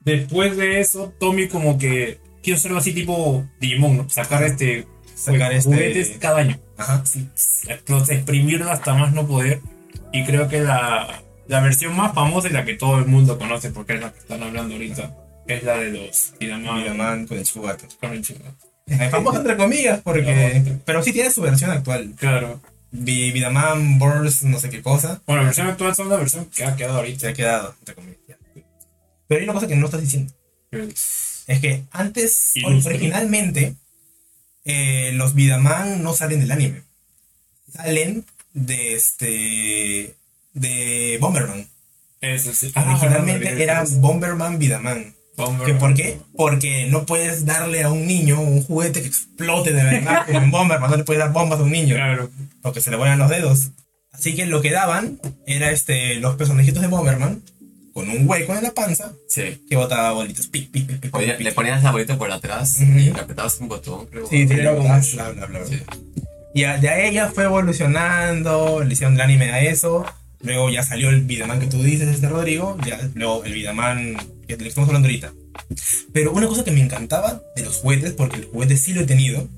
Después 0.00 0.56
de 0.56 0.80
eso, 0.80 1.12
Tommy 1.20 1.48
como 1.48 1.76
que 1.78 2.18
quiso 2.42 2.56
hacerlo 2.56 2.78
así 2.78 2.92
tipo 2.94 3.44
Digimon, 3.60 3.96
¿no? 3.98 4.08
sacar 4.08 4.42
este, 4.44 4.86
Sacar 5.14 5.52
este- 5.52 5.68
juguetes 5.70 6.16
cada 6.18 6.38
año, 6.38 6.58
Ajá. 6.78 7.04
sí, 7.04 7.28
explos- 7.66 8.08
exprimirlo 8.10 8.70
hasta 8.70 8.94
más 8.94 9.12
no 9.12 9.26
poder, 9.26 9.60
y 10.12 10.24
creo 10.24 10.48
que 10.48 10.60
la, 10.60 11.22
la 11.46 11.60
versión 11.60 11.94
más 11.94 12.14
famosa 12.14 12.48
y 12.48 12.52
la 12.52 12.64
que 12.64 12.74
todo 12.74 12.98
el 12.98 13.04
mundo 13.06 13.38
conoce 13.38 13.70
porque 13.70 13.94
es 13.94 14.00
la 14.00 14.12
que 14.12 14.18
están 14.20 14.42
hablando 14.42 14.74
ahorita, 14.74 15.14
es 15.56 15.62
la 15.64 15.78
de 15.78 15.90
los. 15.90 16.32
Vidaman 16.38 17.26
con 17.26 17.38
el 17.38 17.44
chico 17.44 17.62
gato. 17.62 17.86
con 18.00 18.12
el 18.12 18.22
chico. 18.24 18.40
Eh, 18.86 19.08
Famoso 19.10 19.38
entre 19.38 19.56
comillas, 19.56 20.00
porque. 20.02 20.62
Pero 20.84 21.02
sí 21.02 21.12
tiene 21.12 21.30
su 21.30 21.40
versión 21.42 21.70
actual. 21.70 22.14
Claro. 22.16 22.60
Vi- 22.92 23.30
Vidaman, 23.30 23.98
Burst, 24.00 24.42
no 24.42 24.58
sé 24.58 24.68
qué 24.68 24.82
cosa. 24.82 25.22
Bueno, 25.26 25.42
la 25.42 25.46
versión 25.46 25.68
actual 25.68 25.94
son 25.94 26.08
la 26.08 26.16
versión 26.16 26.46
que 26.46 26.64
ha 26.64 26.74
quedado 26.74 26.94
Se 26.94 26.98
ahorita. 27.00 27.28
ha 27.28 27.32
quedado, 27.32 27.74
entre 27.78 27.94
comillas. 27.94 28.18
Pero 29.28 29.38
hay 29.38 29.44
una 29.44 29.52
cosa 29.54 29.68
que 29.68 29.76
no 29.76 29.84
estás 29.86 30.00
diciendo. 30.00 30.32
Es 30.72 31.60
que 31.60 31.84
antes, 31.92 32.52
originalmente, 32.64 33.74
eh, 34.64 35.12
los 35.14 35.34
Vidaman 35.34 36.02
no 36.02 36.14
salen 36.14 36.40
del 36.40 36.50
anime. 36.50 36.82
Salen 37.72 38.24
de 38.52 38.94
este. 38.94 40.16
de 40.52 41.18
Bomberman. 41.20 41.68
Eso 42.20 42.52
sí. 42.52 42.72
Originalmente 42.74 43.48
Ah, 43.48 43.52
era 43.52 43.84
Bomberman 43.88 44.58
Vidaman. 44.58 45.14
¿Que 45.64 45.74
¿Por 45.74 45.94
qué? 45.94 46.18
Porque 46.36 46.86
no 46.90 47.06
puedes 47.06 47.44
darle 47.46 47.82
a 47.82 47.90
un 47.90 48.06
niño 48.06 48.40
un 48.40 48.62
juguete 48.62 49.00
que 49.02 49.08
explote 49.08 49.72
de 49.72 49.82
verdad 49.84 50.26
como 50.26 50.38
en 50.38 50.50
Bomberman. 50.50 50.90
No 50.90 50.96
le 50.96 51.04
puedes 51.04 51.20
dar 51.22 51.32
bombas 51.32 51.58
a 51.60 51.62
un 51.62 51.70
niño 51.72 51.94
Claro. 51.96 52.30
porque 52.62 52.80
se 52.80 52.90
le 52.90 52.96
vuelan 52.96 53.18
los 53.18 53.28
dedos. 53.30 53.70
Así 54.12 54.34
que 54.34 54.46
lo 54.46 54.60
que 54.60 54.70
daban 54.72 55.20
era 55.46 55.70
este, 55.70 56.16
los 56.16 56.34
personajitos 56.36 56.82
de 56.82 56.88
Bomberman 56.88 57.42
con 57.94 58.08
un 58.08 58.28
hueco 58.28 58.54
en 58.54 58.62
la 58.62 58.70
panza 58.72 59.12
Sí. 59.28 59.64
que 59.68 59.76
botaba 59.76 60.12
bolitas. 60.12 60.46
Pic, 60.46 60.70
pic, 60.70 60.86
pic, 60.86 61.00
pic, 61.00 61.14
Oye, 61.16 61.36
le 61.38 61.52
ponías 61.52 61.82
la 61.82 61.90
bolita 61.90 62.16
por 62.18 62.30
atrás 62.30 62.76
Ujú. 62.80 62.90
y 62.98 63.10
le 63.12 63.20
apretabas 63.20 63.58
un 63.60 63.68
botón, 63.68 64.06
creo. 64.06 64.26
Sí, 64.28 64.46
sí, 64.46 64.54
Era 64.54 64.72
bla, 64.72 65.00
bla, 65.32 65.46
bla. 65.46 65.60
Sí. 65.66 65.80
Y 66.54 66.64
a- 66.64 66.78
de 66.78 66.88
ahí 66.88 67.14
ya 67.14 67.28
fue 67.28 67.44
evolucionando, 67.44 68.82
le 68.84 68.92
hicieron 68.92 69.14
el 69.14 69.20
anime 69.20 69.52
a 69.52 69.60
eso. 69.62 70.04
Luego 70.42 70.70
ya 70.70 70.82
salió 70.82 71.10
el 71.10 71.22
Vidaman 71.22 71.60
que 71.60 71.66
tú 71.66 71.82
dices, 71.82 72.08
este 72.08 72.28
Rodrigo. 72.28 72.76
Ya, 72.86 72.98
luego 73.14 73.44
el 73.44 73.52
Vidaman 73.52 74.16
que 74.48 74.56
le 74.56 74.68
estamos 74.68 74.88
hablando 74.88 75.06
ahorita. 75.08 75.32
Pero 76.12 76.32
una 76.32 76.46
cosa 76.46 76.64
que 76.64 76.70
me 76.70 76.80
encantaba 76.80 77.42
de 77.56 77.64
los 77.64 77.76
juguetes, 77.76 78.12
porque 78.12 78.36
el 78.36 78.44
juguete 78.46 78.76
sí 78.76 78.92
lo 78.94 79.02
he 79.02 79.06
tenido, 79.06 79.48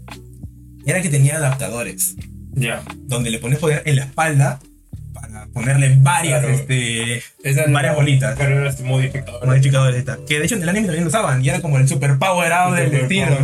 era 0.84 1.00
que 1.00 1.08
tenía 1.08 1.36
adaptadores. 1.36 2.16
Ya. 2.54 2.82
Donde 3.04 3.30
le 3.30 3.38
pones 3.38 3.58
poder 3.58 3.82
en 3.86 3.96
la 3.96 4.04
espalda 4.04 4.60
para 5.14 5.46
ponerle 5.46 5.96
varias, 6.00 6.40
Claro. 6.40 6.54
este, 6.54 7.22
varias 7.70 7.94
bolitas. 7.94 8.36
Pero 8.36 8.58
era 8.60 8.68
este 8.68 8.82
modificador. 8.82 9.46
Modificadores 9.46 10.02
y 10.02 10.04
tal. 10.04 10.24
Que 10.26 10.38
de 10.40 10.44
hecho 10.44 10.56
en 10.56 10.62
el 10.62 10.68
anime 10.68 10.86
también 10.86 11.04
lo 11.04 11.08
usaban 11.08 11.42
y 11.44 11.48
era 11.48 11.60
como 11.62 11.78
el 11.78 11.88
super 11.88 12.18
power 12.18 12.52
out 12.52 12.74
del 12.76 12.90
destino. 12.90 13.38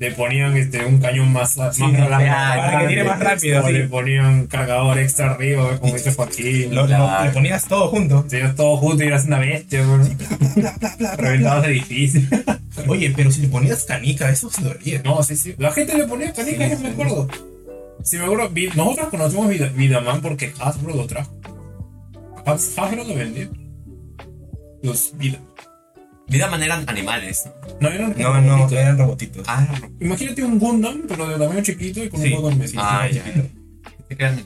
Le 0.00 0.10
ponían 0.12 0.56
este, 0.56 0.84
un 0.86 0.98
cañón 0.98 1.30
más, 1.32 1.56
más 1.58 1.76
Sí, 1.76 1.82
rápido. 1.82 2.08
para 2.08 2.80
que 2.80 2.88
tire 2.88 3.04
más 3.04 3.20
rápido, 3.20 3.62
O 3.62 3.66
sí. 3.66 3.72
le 3.74 3.86
ponían 3.86 4.46
cargador 4.46 4.98
extra 4.98 5.32
arriba, 5.32 5.78
como 5.78 5.92
dice 5.92 6.12
Joaquín. 6.14 6.74
Lo, 6.74 6.86
le 6.86 7.30
ponías 7.32 7.68
todo 7.68 7.88
junto. 7.88 8.24
Tenías 8.24 8.56
todo 8.56 8.78
junto 8.78 9.04
y 9.04 9.08
eras 9.08 9.26
una 9.26 9.38
bestia, 9.38 9.82
bro. 9.86 10.00
Reventabas 11.18 11.66
edificios. 11.66 12.24
Oye, 12.88 13.12
pero 13.14 13.30
si 13.30 13.42
le 13.42 13.48
ponías 13.48 13.84
canica, 13.84 14.30
eso 14.30 14.48
se 14.50 14.62
dolía. 14.62 15.02
No, 15.04 15.22
sí, 15.22 15.36
sí. 15.36 15.54
La 15.58 15.70
gente 15.70 15.96
le 15.96 16.06
ponía 16.06 16.32
canica, 16.32 16.64
Sí, 16.64 16.70
yo 16.70 16.78
me 16.78 16.86
sí. 16.86 16.92
acuerdo. 16.92 17.28
Sí, 18.02 18.16
me 18.16 18.24
acuerdo. 18.24 18.50
Nosotros 18.76 19.08
conocimos 19.10 19.48
Vida- 19.50 19.68
Vidaman 19.74 20.22
porque 20.22 20.52
Hasbro 20.60 20.94
lo 20.94 21.06
trajo. 21.06 21.30
Has- 22.46 22.72
Hasbro 22.78 23.04
lo 23.04 23.14
vendía. 23.14 23.48
Los 24.82 25.12
Vida. 26.30 26.46
Vida 26.46 26.50
manera 26.50 26.82
animales. 26.86 27.48
¿no? 27.80 27.88
Eran. 27.88 28.14
No, 28.16 28.40
no, 28.40 28.56
robotitos. 28.56 28.72
eran 28.78 28.98
robotitos. 28.98 29.44
Ah, 29.48 29.66
Imagínate 30.00 30.42
un 30.44 30.58
Gundam, 30.58 31.02
pero 31.08 31.28
de 31.28 31.38
tamaño 31.38 31.62
chiquito 31.62 32.04
y 32.04 32.08
con 32.08 32.20
Sí. 32.20 32.32
un 32.32 32.42
botón 32.42 32.58
Messi. 32.58 32.76
ah 32.78 33.08
ya. 33.10 33.22
¿Qué 34.08 34.16
crean? 34.16 34.42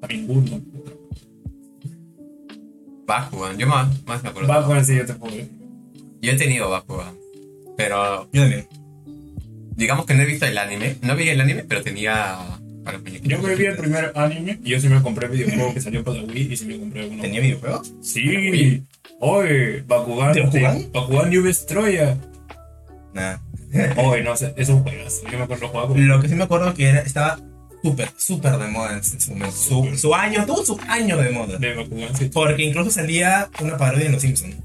También 0.00 0.26
Gundam. 0.26 0.60
Bakugan. 3.06 3.58
Yo 3.58 3.66
más, 3.66 3.88
más 4.06 4.22
me 4.22 4.28
acuerdo. 4.30 4.48
Va 4.48 4.64
con 4.66 4.76
el 4.76 4.84
siguiente 4.84 5.14
poder. 5.14 5.46
Yo 6.20 6.32
he 6.32 6.36
tenido 6.36 6.70
Bakugan. 6.70 7.14
Pero 7.76 8.28
Yo 8.32 8.42
también. 8.42 8.68
digamos 9.76 10.06
que 10.06 10.14
no 10.14 10.22
he 10.22 10.26
visto 10.26 10.46
el 10.46 10.56
anime. 10.58 10.96
No 11.02 11.16
vi 11.16 11.28
el 11.28 11.40
anime, 11.40 11.64
pero 11.64 11.82
tenía. 11.82 12.38
Para 12.84 12.98
los 12.98 13.06
muñequitos. 13.06 13.30
Yo 13.30 13.46
me 13.46 13.54
vi 13.54 13.66
el 13.66 13.76
primer 13.76 14.12
anime 14.14 14.58
y 14.64 14.70
yo 14.70 14.80
sí 14.80 14.88
me 14.88 15.00
compré 15.02 15.26
el 15.26 15.32
videojuego 15.32 15.74
que 15.74 15.80
salió 15.80 16.04
para 16.04 16.22
Wii 16.22 16.52
y 16.52 16.56
sí 16.56 16.66
me 16.66 16.78
compré 16.78 17.08
uno. 17.08 17.22
¿Tenía 17.22 17.40
videojuegos? 17.40 17.92
Sí. 18.02 18.82
Oye, 19.20 19.82
Bakugan. 19.86 20.32
¿De 20.32 20.42
Bakugan? 20.42 20.92
Bakugan 20.92 21.30
New 21.30 21.42
Destroyer. 21.44 22.16
Nada. 23.14 23.42
Oye, 23.96 24.22
no 24.22 24.36
sé, 24.36 24.52
es 24.56 24.68
un 24.68 24.82
juegazo. 24.82 25.22
Yo 25.30 25.38
me 25.38 25.44
acuerdo 25.44 25.72
con 25.72 26.08
Lo 26.08 26.20
que 26.20 26.28
sí 26.28 26.34
me 26.34 26.44
acuerdo 26.44 26.74
que 26.74 26.88
era, 26.88 27.00
estaba 27.00 27.38
súper, 27.82 28.10
súper 28.16 28.58
de 28.58 28.68
moda 28.68 28.94
en 28.94 29.04
su 29.04 29.30
momento. 29.30 29.56
Su, 29.56 29.96
su 29.96 30.14
año, 30.14 30.44
tuvo 30.44 30.64
su 30.64 30.78
año 30.88 31.16
de 31.16 31.30
moda. 31.30 31.58
de 31.58 31.74
Bakugan. 31.74 32.16
Sí. 32.16 32.30
Porque 32.32 32.64
incluso 32.64 32.90
salía 32.90 33.48
una 33.60 33.76
parodia 33.76 34.06
en 34.06 34.12
Los 34.12 34.22
Simpsons. 34.22 34.56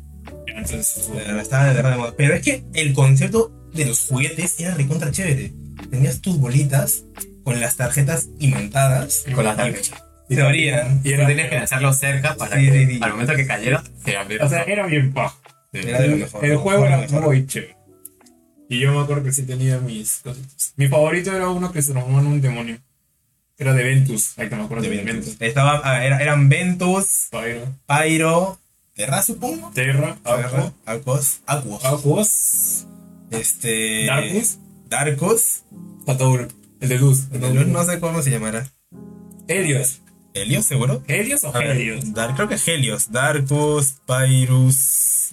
Entonces, 0.47 1.09
Estaba 1.39 1.65
de 1.65 1.73
verdad 1.73 1.91
de 1.91 1.97
moda. 1.97 2.13
Pero 2.17 2.33
es 2.33 2.41
que 2.41 2.63
el 2.73 2.93
concepto 2.93 3.51
de 3.73 3.85
los 3.85 4.07
juguetes 4.07 4.59
era 4.59 4.73
recontra 4.73 5.11
chévere. 5.11 5.53
Tenías 5.91 6.19
tus 6.19 6.37
bolitas 6.39 7.03
con 7.47 7.61
las 7.61 7.77
tarjetas 7.77 8.27
imantadas. 8.39 9.23
Con 9.33 9.45
las 9.45 9.55
tarjetas. 9.55 9.93
Y 10.27 10.35
se 10.35 10.41
abrían. 10.41 10.99
y 11.05 11.13
era, 11.13 11.25
tenías 11.27 11.47
que 11.49 11.55
lanzarlo 11.55 11.93
cerca 11.93 12.35
para 12.35 12.57
Sí, 12.57 12.65
que 12.65 12.71
sí, 12.87 12.93
sí. 12.95 12.99
al 13.01 13.11
momento 13.11 13.35
que 13.37 13.47
cayera 13.47 13.81
se 14.03 14.17
abriera. 14.17 14.45
o 14.45 14.49
sea, 14.49 14.63
era 14.63 14.85
bien 14.85 15.13
pajo. 15.13 15.39
Sí. 15.71 15.79
Era 15.87 16.01
de 16.01 16.07
lo 16.09 16.13
El, 16.15 16.19
mejor. 16.19 16.45
el 16.45 16.57
juego 16.57 16.81
mejor, 16.81 16.87
era 16.99 17.07
mejor. 17.07 17.23
muy 17.23 17.47
chévere. 17.47 17.77
Y 18.67 18.79
yo 18.81 18.91
me 18.93 18.99
acuerdo 18.99 19.23
que 19.23 19.31
sí 19.31 19.43
tenía 19.43 19.77
mis 19.79 20.17
cositas. 20.17 20.73
Mi 20.75 20.89
favorito 20.89 21.33
era 21.33 21.47
uno 21.49 21.71
que 21.71 21.81
se 21.81 21.93
transformó 21.93 22.19
en 22.19 22.27
un 22.27 22.41
demonio. 22.41 22.77
Era 23.57 23.71
de 23.73 23.83
Ventus. 23.85 24.37
Ahí 24.37 24.49
te 24.49 24.57
me 24.57 24.63
acuerdo 24.63 24.83
De 24.83 24.89
de, 24.89 24.97
Ventus. 24.97 25.13
Ventus. 25.27 25.37
Estaba, 25.47 25.79
ah, 25.85 26.03
era- 26.05 26.21
eran 26.21 26.49
Ventus, 26.49 27.29
Pyro, 27.31 27.73
Pyro, 27.87 28.59
Terra 28.93 29.21
supongo. 29.21 29.71
Terra, 29.73 30.17
Terra, 30.21 30.73
Aquos, 30.85 31.39
Aquos. 31.45 31.85
Aquos, 31.85 32.85
Este. 33.31 34.05
Darkus, 34.07 34.57
Darkus. 34.89 35.63
Tatauro. 36.05 36.49
El 36.79 36.89
de 36.89 36.97
luz. 36.99 37.27
El 37.31 37.41
de 37.41 37.53
luz 37.53 37.67
no 37.67 37.83
sé 37.85 37.99
cómo 37.99 38.21
se 38.21 38.31
llamará. 38.31 38.67
Helios. 39.47 40.01
Helios, 40.33 40.65
seguro. 40.65 41.03
¿Helios 41.07 41.43
o 41.43 41.51
ver, 41.51 41.71
Helios? 41.71 42.13
Dar- 42.13 42.35
creo 42.35 42.47
que 42.47 42.55
es 42.55 42.67
Helios. 42.67 43.11
Darkus, 43.11 43.95
Pyrus. 44.05 45.31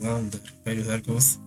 No, 0.00 0.20
Pyrus, 0.64 0.86
Darkus. 0.86 1.38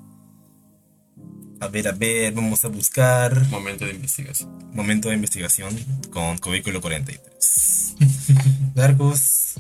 A 1.60 1.68
ver, 1.68 1.88
a 1.88 1.92
ver, 1.92 2.34
vamos 2.34 2.64
a 2.64 2.68
buscar. 2.70 3.48
Momento 3.50 3.86
de 3.86 3.92
investigación. 3.92 4.50
Momento 4.74 5.10
de 5.10 5.16
investigación 5.16 5.76
con 6.12 6.38
Cubículo 6.38 6.80
43. 6.82 7.96
Darkus, 8.76 9.56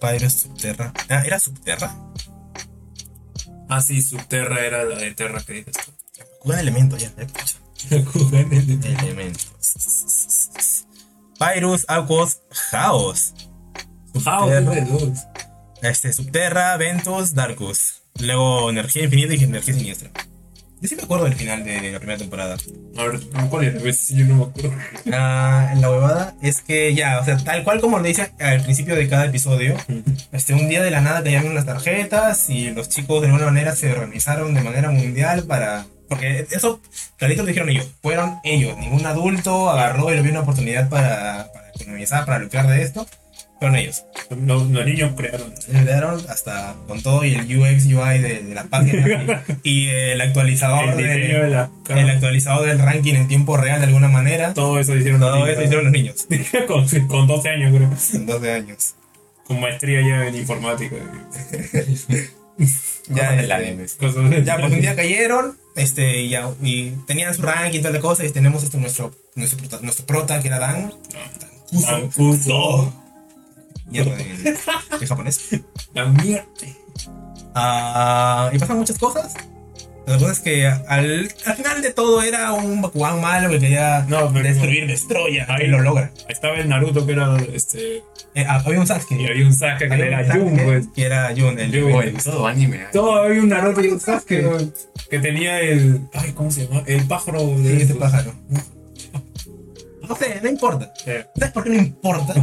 Pyrus, 0.00 0.32
Subterra. 0.32 0.92
Ah, 1.08 1.22
¿era 1.24 1.38
Subterra? 1.38 1.94
Ah, 3.68 3.80
sí, 3.80 4.02
Subterra 4.02 4.64
era 4.66 4.84
la 4.84 4.96
de 4.96 5.12
Terra 5.14 5.40
que 5.46 5.54
dices 5.54 5.74
tú. 5.84 5.92
Bakugan 6.18 6.58
Elemento, 6.58 6.96
ya, 6.96 7.12
ya 7.16 7.22
escucha. 7.22 7.56
Bakugan 7.90 8.52
el 8.52 8.80
de- 8.80 8.88
Elementos. 8.94 9.52
Pyrus, 11.38 11.84
Aquos, 11.88 12.40
Chaos. 12.70 13.34
Subterra. 14.14 14.58
es 14.58 14.66
de 14.66 14.80
luz. 14.92 15.18
Este, 15.82 16.12
Subterra, 16.12 16.76
Ventus, 16.76 17.34
Darkus. 17.34 18.02
Luego 18.20 18.70
Energía 18.70 19.04
Infinita 19.04 19.34
y 19.34 19.44
Energía 19.44 19.74
Siniestra. 19.74 20.10
Yo 20.80 20.88
sí 20.88 20.96
me 20.96 21.02
acuerdo 21.04 21.24
del 21.26 21.34
final 21.34 21.62
de 21.64 21.92
la 21.92 21.98
primera 21.98 22.18
temporada. 22.18 22.56
A 22.98 23.04
ver, 23.04 23.20
¿cuál 23.48 23.94
si 23.94 24.16
yo 24.16 24.26
no 24.26 24.34
me 24.36 24.42
acuerdo. 24.44 24.72
Ah, 25.12 25.74
la 25.76 25.90
huevada 25.90 26.34
es 26.42 26.60
que 26.60 26.92
ya, 26.94 27.20
o 27.20 27.24
sea, 27.24 27.36
tal 27.38 27.62
cual 27.62 27.80
como 27.80 27.98
lo 27.98 28.04
dice 28.04 28.32
al 28.40 28.62
principio 28.64 28.96
de 28.96 29.08
cada 29.08 29.26
episodio, 29.26 29.76
este, 30.32 30.54
un 30.54 30.68
día 30.68 30.82
de 30.82 30.90
la 30.90 31.00
nada 31.00 31.22
cayeron 31.22 31.54
las 31.54 31.66
tarjetas 31.66 32.50
y 32.50 32.70
los 32.72 32.88
chicos 32.88 33.20
de 33.22 33.28
alguna 33.28 33.46
manera 33.46 33.76
se 33.76 33.92
organizaron 33.92 34.54
de 34.54 34.60
manera 34.62 34.90
mundial 34.90 35.44
para... 35.44 35.86
Porque 36.14 36.46
eso, 36.50 36.80
clarito 37.16 37.42
lo 37.42 37.48
dijeron 37.48 37.70
ellos, 37.70 37.88
fueron 38.02 38.38
ellos, 38.44 38.76
ningún 38.78 39.06
adulto 39.06 39.70
agarró 39.70 40.12
y 40.12 40.16
le 40.16 40.22
vio 40.22 40.30
una 40.32 40.40
oportunidad 40.40 40.88
para, 40.88 41.50
para 41.52 41.70
economizar, 41.74 42.26
para 42.26 42.38
lucrar 42.38 42.66
de 42.66 42.82
esto, 42.82 43.06
fueron 43.58 43.76
ellos. 43.78 44.04
Los, 44.30 44.68
los 44.70 44.84
niños 44.84 45.12
crearon. 45.16 45.54
Dieron 45.68 46.20
hasta 46.28 46.74
con 46.88 47.00
todo 47.00 47.24
y 47.24 47.34
el 47.34 47.42
UX 47.58 47.86
UI 47.86 48.18
de, 48.18 48.42
de 48.42 48.54
la 48.54 48.64
página 48.64 49.44
y 49.62 49.88
el 49.88 50.20
actualizador 50.20 50.90
El 50.90 50.96
diseño 50.96 51.44
de 51.44 51.48
la 51.50 51.70
el 51.88 52.10
actualizador 52.10 52.66
del 52.66 52.78
ranking 52.80 53.14
en 53.14 53.28
tiempo 53.28 53.56
real 53.56 53.80
de 53.80 53.86
alguna 53.86 54.08
manera. 54.08 54.52
Todo 54.52 54.80
eso 54.80 54.96
hicieron 54.96 55.20
los 55.20 55.30
Todo 55.30 55.38
niños. 55.46 55.52
eso 55.52 55.62
hicieron 55.62 55.84
los 55.84 55.92
niños. 55.92 56.26
con, 56.66 57.06
con 57.06 57.26
12 57.26 57.48
años, 57.48 57.74
creo. 57.74 57.90
En 58.14 58.26
12 58.26 58.52
años. 58.52 58.94
Con 59.46 59.60
maestría 59.60 60.00
ya 60.00 60.26
en 60.26 60.34
informática. 60.34 60.96
Ya, 63.08 63.32
del 63.32 63.48
Ya, 64.44 64.56
pues 64.58 64.72
un 64.72 64.80
día 64.80 64.94
cayeron, 64.94 65.58
este, 65.76 66.22
y, 66.22 66.28
ya, 66.30 66.50
y 66.62 66.90
tenían 67.06 67.34
su 67.34 67.42
ranking 67.42 67.78
y 67.78 67.82
toda 67.82 67.94
la 67.94 68.00
cosa, 68.00 68.24
y 68.24 68.30
tenemos 68.30 68.62
este, 68.62 68.78
nuestro, 68.78 69.12
nuestro, 69.34 69.58
prota, 69.58 69.78
nuestro 69.82 70.06
prota, 70.06 70.40
que 70.40 70.48
era 70.48 70.58
Dan. 70.58 70.92
Ah, 71.86 72.00
justo. 72.14 72.92
Mierda, 73.86 74.18
en, 74.18 74.46
en 74.46 75.06
japonés. 75.06 75.40
La 75.94 76.06
mierda. 76.06 76.46
Ah, 77.54 78.50
y 78.52 78.58
pasan 78.58 78.78
muchas 78.78 78.98
cosas. 78.98 79.34
La 80.06 80.18
cosa 80.18 80.32
es 80.32 80.40
que 80.40 80.66
al, 80.66 81.28
al 81.46 81.54
final 81.56 81.80
de 81.80 81.92
todo 81.92 82.22
era 82.22 82.52
un 82.52 82.82
Bakugan 82.82 83.20
malo 83.20 83.48
que 83.50 83.60
quería 83.60 84.04
No, 84.08 84.32
pero- 84.32 84.48
destruir, 84.48 84.86
destroya, 84.86 85.46
Ahí 85.48 85.66
y 85.66 85.68
lo 85.68 85.80
logra. 85.80 86.10
Estaba 86.28 86.56
el 86.56 86.68
Naruto 86.68 87.06
que 87.06 87.12
era 87.12 87.36
este. 87.54 87.98
Eh, 88.34 88.44
ah, 88.48 88.62
había 88.64 88.80
un 88.80 88.86
Sasuke. 88.86 89.12
Y 89.20 89.26
había 89.26 89.46
un 89.46 89.54
Sasuke 89.54 89.86
que 89.88 89.92
Había 89.94 90.20
era 90.20 90.34
Jun, 90.34 90.56
pues. 90.64 90.86
Que 90.94 91.02
era 91.04 91.32
Jun, 91.36 91.58
el 91.58 91.70
Jun. 91.82 92.16
Todo 92.24 92.46
anime. 92.46 92.76
¿eh? 92.78 92.86
Todo 92.92 93.22
había 93.22 93.42
un 93.42 93.48
Naruto 93.48 93.80
y 93.84 93.88
un 93.88 94.00
Sasuke, 94.00 94.72
que 95.08 95.18
tenía 95.20 95.60
el. 95.60 96.00
Ay, 96.14 96.32
¿cómo 96.32 96.50
se 96.50 96.66
llama? 96.66 96.82
El 96.86 97.04
pájaro 97.06 97.46
de. 97.58 97.76
Sí, 97.76 97.82
ese 97.82 97.94
pájaro. 97.94 98.34
No 100.08 100.16
sé, 100.16 100.40
no 100.42 100.48
importa. 100.48 100.92
Eh, 101.06 101.24
¿Sabes 101.36 101.52
por 101.54 101.62
qué 101.64 101.70
no 101.70 101.76
importa? 101.76 102.34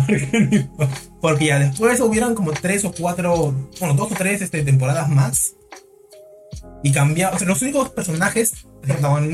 Porque 1.21 1.45
ya 1.45 1.59
después 1.59 1.99
hubieron 1.99 2.33
como 2.33 2.51
tres 2.51 2.85
o 2.85 2.91
cuatro, 2.93 3.53
bueno, 3.79 3.93
dos 3.95 4.11
o 4.11 4.15
tres 4.15 4.41
este, 4.41 4.63
temporadas 4.63 5.09
más. 5.09 5.53
Y 6.83 6.91
cambiaron. 6.91 7.35
O 7.35 7.39
sea, 7.39 7.47
los 7.47 7.61
únicos 7.61 7.89
personajes 7.89 8.53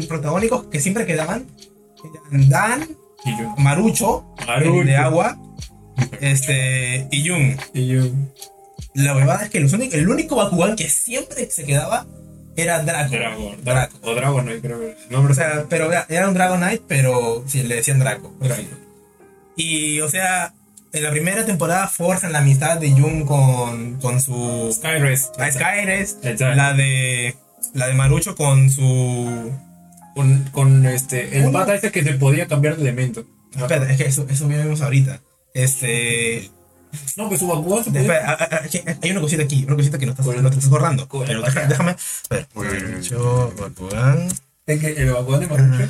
protagónicos 0.08 0.66
que 0.68 0.80
siempre 0.80 1.06
quedaban 1.06 1.48
eran 2.32 2.50
Dan. 2.50 2.90
Marucho, 3.58 4.36
Marucho. 4.46 4.82
el 4.82 4.88
de 4.88 4.98
agua, 4.98 5.38
este, 6.22 7.08
y 7.12 7.28
Jun. 7.28 7.58
Y. 7.74 8.12
La 8.94 9.14
verdad 9.14 9.44
es 9.44 9.50
que 9.50 9.60
los 9.60 9.74
únicos- 9.74 9.96
el 9.96 10.08
único 10.08 10.36
Bakugan 10.36 10.76
que 10.76 10.88
siempre 10.90 11.50
se 11.50 11.66
quedaba 11.66 12.06
era 12.56 12.82
Draco. 12.84 13.12
Dragon. 13.12 13.56
Draco. 13.64 13.98
O 14.04 14.14
Dragon, 14.16 14.46
no 14.46 14.52
creo 14.62 14.80
que. 14.80 14.92
el 14.92 15.12
nombre 15.12 15.34
O 15.34 15.36
sea, 15.36 15.66
pero 15.70 15.92
era- 15.92 16.28
un 16.28 16.34
Dragonite, 16.34 16.84
pero 16.88 17.44
sí, 17.48 17.64
le 17.64 17.76
decían 17.76 18.00
Draco. 18.00 18.34
Y, 19.58 20.00
o 20.02 20.10
sea, 20.10 20.54
en 20.96 21.04
la 21.04 21.12
primera 21.12 21.46
temporada 21.46 21.88
forzan 21.88 22.32
la 22.32 22.40
amistad 22.40 22.78
de 22.80 22.92
Jun 22.92 23.26
con, 23.26 24.00
con 24.00 24.22
su... 24.22 24.72
Skyrest. 24.74 25.38
La 25.38 25.52
Skyres, 25.52 26.18
Exacto. 26.24 26.56
la 26.56 26.74
de... 26.74 27.36
La 27.74 27.88
de 27.88 27.94
Marucho 27.94 28.36
con 28.36 28.70
su... 28.70 29.52
Con, 30.16 30.44
con 30.54 30.86
este. 30.86 31.38
El 31.40 31.52
pata 31.52 31.76
este 31.76 31.92
que 31.92 32.02
se 32.04 32.14
podía 32.14 32.48
cambiar 32.48 32.78
de 32.78 32.84
elemento. 32.84 33.26
Espera, 33.54 33.92
es 33.92 33.98
que 33.98 34.06
eso, 34.06 34.26
eso 34.30 34.48
vemos 34.48 34.82
ahorita. 34.82 35.20
Este... 35.54 36.50
No, 37.18 37.28
pues 37.28 37.42
su 37.42 37.48
Bakugan 37.48 37.84
se 37.84 37.90
espera, 37.90 38.24
ah, 38.40 38.48
ah, 38.50 38.60
hay 39.04 39.12
una 39.12 39.20
cosita 39.20 39.44
aquí, 39.44 39.66
una 39.66 39.76
cosita 39.76 39.98
que 39.98 40.06
no 40.06 40.14
estás, 40.14 40.26
no 40.26 40.50
te 40.50 40.56
estás 40.56 40.70
borrando. 40.70 41.10
con- 41.10 41.26
Pero 41.28 41.42
déjame... 41.42 41.68
déjame 41.68 41.92
espera. 41.92 42.48
Marucho, 42.54 43.54
Bakugan... 43.60 44.30
Es 44.66 44.80
que 44.80 44.88
el 44.94 45.12
Bakugan 45.12 45.40
de 45.42 45.48
Marucho. 45.48 45.90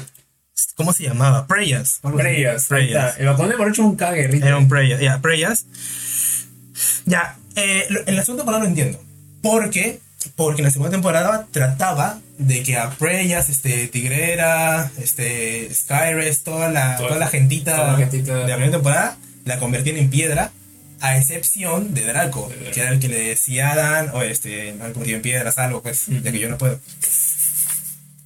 ¿Cómo 0.76 0.94
se 0.94 1.04
llamaba? 1.04 1.48
Preyas. 1.48 2.00
Preyas. 2.02 2.66
Preyas. 2.68 3.18
El 3.20 3.28
Bakugan 3.28 3.50
de 3.52 3.58
Marucho 3.58 3.82
es 3.82 3.88
un 3.88 3.96
caguerrito. 3.96 4.46
Era 4.46 4.58
un 4.58 4.68
Preyas. 4.68 5.00
Ya, 5.00 5.20
Preyas. 5.22 5.66
Ya, 7.06 7.38
eh, 7.56 7.86
en 8.06 8.16
la 8.16 8.24
segunda 8.24 8.42
temporada 8.44 8.64
lo 8.64 8.70
entiendo. 8.70 9.02
¿Por 9.42 9.70
qué? 9.70 10.00
Porque 10.36 10.62
en 10.62 10.66
la 10.66 10.72
segunda 10.72 10.92
temporada 10.92 11.48
trataba 11.52 12.20
de 12.38 12.64
que 12.64 12.78
a 12.78 12.90
Preyas, 12.90 13.50
este, 13.50 13.88
Tigrera, 13.88 14.92
este, 14.98 15.74
Skyres, 15.74 16.44
toda 16.44 16.70
la, 16.70 16.98
Toda- 16.98 17.08
toda 17.10 17.20
la 17.20 17.28
gentita, 17.28 17.76
toda 17.76 17.92
la 17.94 17.98
gentita. 17.98 18.34
de 18.34 18.40
la 18.48 18.56
primera 18.56 18.72
temporada, 18.72 19.18
la 19.46 19.60
convertían 19.60 19.98
en 19.98 20.10
piedra, 20.10 20.52
a 21.02 21.18
excepción 21.18 21.94
de 21.94 22.06
Draco, 22.06 22.50
De 22.50 22.72
que 22.72 22.80
era 22.82 22.90
el 22.92 23.00
que 23.00 23.08
le 23.10 23.20
decía 23.20 23.72
a 23.74 23.76
Dan, 23.76 24.10
o 24.14 24.22
este, 24.24 24.74
me 24.74 24.86
han 24.86 24.94
convertido 24.94 25.18
en 25.18 25.22
piedras, 25.22 25.58
algo, 25.60 25.82
pues, 25.84 26.06
de 26.08 26.32
que 26.32 26.40
yo 26.40 26.50
no 26.50 26.58
puedo. 26.58 26.80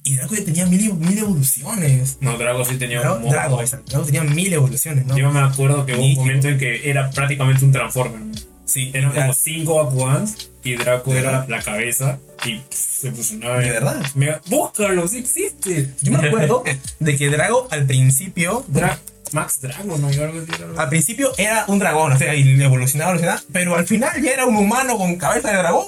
Y 0.02 0.16
Draco 0.16 0.34
ya 0.34 0.44
tenía 0.44 0.66
mil, 0.66 0.94
mil 0.94 1.18
evoluciones. 1.18 2.16
No, 2.20 2.36
Drago 2.38 2.64
sí 2.64 2.76
tenía 2.76 3.00
Drago, 3.00 3.16
un. 3.16 3.30
Drago, 3.30 3.62
Drago 3.86 4.04
tenía 4.04 4.24
mil 4.24 4.52
evoluciones, 4.52 5.06
¿no? 5.06 5.16
Yo 5.16 5.30
me 5.30 5.40
acuerdo 5.40 5.84
que 5.86 5.94
hubo 5.94 6.04
un 6.04 6.14
momento 6.14 6.48
en 6.48 6.58
que 6.58 6.88
era 6.88 7.10
prácticamente 7.10 7.64
un 7.64 7.72
Transformer. 7.72 8.20
Sí, 8.64 8.90
Eran 8.94 9.12
como 9.12 9.32
cinco 9.34 9.84
Bakugans 9.84 10.50
y 10.62 10.74
Draco 10.76 11.12
¿De 11.12 11.18
era 11.18 11.44
la 11.48 11.60
cabeza 11.60 12.18
y 12.46 12.58
pff, 12.58 12.74
se 13.00 13.10
fusionaba. 13.12 13.58
¿De 13.58 13.68
verdad? 13.70 14.00
Mega- 14.14 14.40
Búscalo, 14.46 15.08
sí 15.08 15.18
existe. 15.18 15.92
Yo 16.02 16.12
me 16.12 16.18
acuerdo 16.28 16.62
de 17.00 17.16
que 17.16 17.28
Drago 17.30 17.66
al 17.72 17.84
principio, 17.86 18.64
Dra- 18.72 18.96
Max 19.32 19.60
Drago, 19.60 19.96
¿no? 19.98 20.10
Yo 20.10 20.24
algo 20.24 20.40
así, 20.40 20.62
algo- 20.62 20.78
al 20.80 20.88
principio 20.88 21.32
era 21.38 21.64
un 21.68 21.78
dragón, 21.78 22.12
o 22.12 22.18
sea, 22.18 22.34
y 22.34 22.60
evolucionaba, 22.62 23.10
evolucionaba, 23.12 23.42
pero 23.52 23.76
al 23.76 23.86
final 23.86 24.20
ya 24.22 24.32
era 24.32 24.46
un 24.46 24.56
humano 24.56 24.96
con 24.98 25.16
cabeza 25.16 25.50
de 25.50 25.56
dragón 25.58 25.86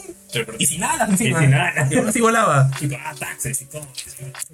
y 0.59 0.67
sin 0.67 0.83
encima. 0.83 1.41
Y 1.43 1.45
sin 1.45 1.55
alas. 1.55 1.93
Y 1.93 1.99
así 1.99 2.21
volaba. 2.21 2.71
Y 2.81 2.87
pagaba 2.87 3.15
taxes 3.19 3.61
y 3.63 3.65
todo. 3.67 3.87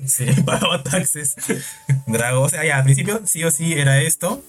Sí, 0.07 0.27
pagaba 0.47 0.83
taxes. 0.83 1.35
Drago, 2.07 2.43
o 2.43 2.49
sea, 2.49 2.65
ya 2.65 2.79
al 2.79 2.85
principio 2.85 3.23
sí 3.27 3.45
o 3.45 3.51
sí 3.51 3.75
era 3.75 4.01
esto. 4.01 4.43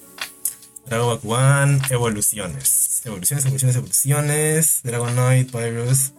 Drago 0.88 1.08
Bakugan, 1.08 1.82
evoluciones. 1.92 3.02
Evoluciones, 3.06 3.46
evoluciones, 3.46 3.76
evoluciones. 3.76 4.80
Dragonoid, 4.84 5.52
Pyrus. 5.52 6.14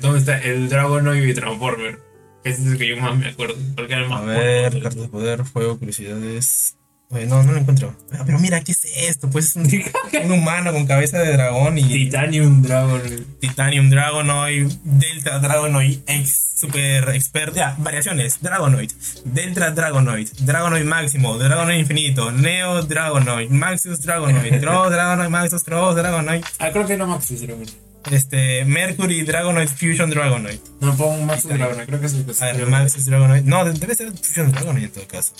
¿Dónde 0.00 0.18
está 0.18 0.38
el 0.42 0.68
Dragonoid 0.68 1.22
y 1.26 1.34
Transformer? 1.34 2.00
Ese 2.44 2.62
es 2.62 2.66
el 2.68 2.78
que 2.78 2.88
yo 2.88 2.96
más 2.96 3.16
me 3.16 3.28
acuerdo. 3.28 3.56
Porque 3.76 3.92
era 3.92 4.02
el 4.02 4.08
más 4.08 4.22
A 4.22 4.24
ver, 4.24 4.72
cartas 4.82 5.02
de 5.02 5.08
poder, 5.08 5.44
fuego, 5.44 5.78
curiosidades. 5.78 6.74
Oye, 7.10 7.24
no, 7.26 7.42
no 7.42 7.52
lo 7.52 7.58
encuentro. 7.58 7.96
Ah, 8.12 8.22
Pero 8.26 8.38
mira, 8.38 8.60
¿qué 8.62 8.72
es 8.72 8.84
esto? 8.84 9.30
Pues 9.30 9.46
es 9.46 9.56
un, 9.56 9.64
un 10.24 10.32
humano 10.32 10.72
con 10.74 10.86
cabeza 10.86 11.18
de 11.18 11.32
dragón 11.32 11.78
y 11.78 11.84
Titanium 11.84 12.60
Dragon. 12.60 13.00
Titanium 13.40 13.88
Dragonoid, 13.88 14.70
Delta 14.84 15.38
Dragonoid, 15.38 16.00
ex, 16.06 16.56
super 16.60 17.08
expert. 17.14 17.54
Ya, 17.54 17.74
variaciones. 17.78 18.38
Dragonoid, 18.42 18.90
Delta 19.24 19.70
Dragonoid, 19.70 20.28
Dragonoid 20.40 20.84
Máximo, 20.84 21.38
Dragonoid 21.38 21.78
Infinito, 21.78 22.30
Neo 22.30 22.82
Dragonoid, 22.82 23.48
Maxus 23.48 24.00
Dragonoid, 24.02 24.60
Cross 24.60 24.90
Dragonoid, 24.90 25.30
Maxus 25.30 25.64
Cross 25.64 25.96
Dragonoid, 25.96 26.44
Ah, 26.58 26.68
creo 26.72 26.86
que 26.86 26.92
era 26.92 27.06
Maxus 27.06 27.40
Dragon. 27.40 27.64
Este, 28.10 28.64
Mercury 28.64 29.22
Dragonoid, 29.22 29.68
Fusion 29.68 30.10
Dragonoid. 30.10 30.58
No, 30.80 30.96
pongo 30.96 31.24
Maxus 31.24 31.50
Dragon, 31.52 31.84
creo 31.86 32.00
que 32.00 32.06
es 32.06 32.14
el 32.14 32.24
que 32.24 32.32
A 32.44 32.52
ver, 32.52 32.66
Maxus 32.66 33.04
Dragonoid. 33.06 33.42
No, 33.42 33.64
debe 33.64 33.94
ser 33.94 34.12
Fusion 34.12 34.50
Dragonoid 34.52 34.84
en 34.84 34.90
todo 34.92 35.06
caso. 35.08 35.34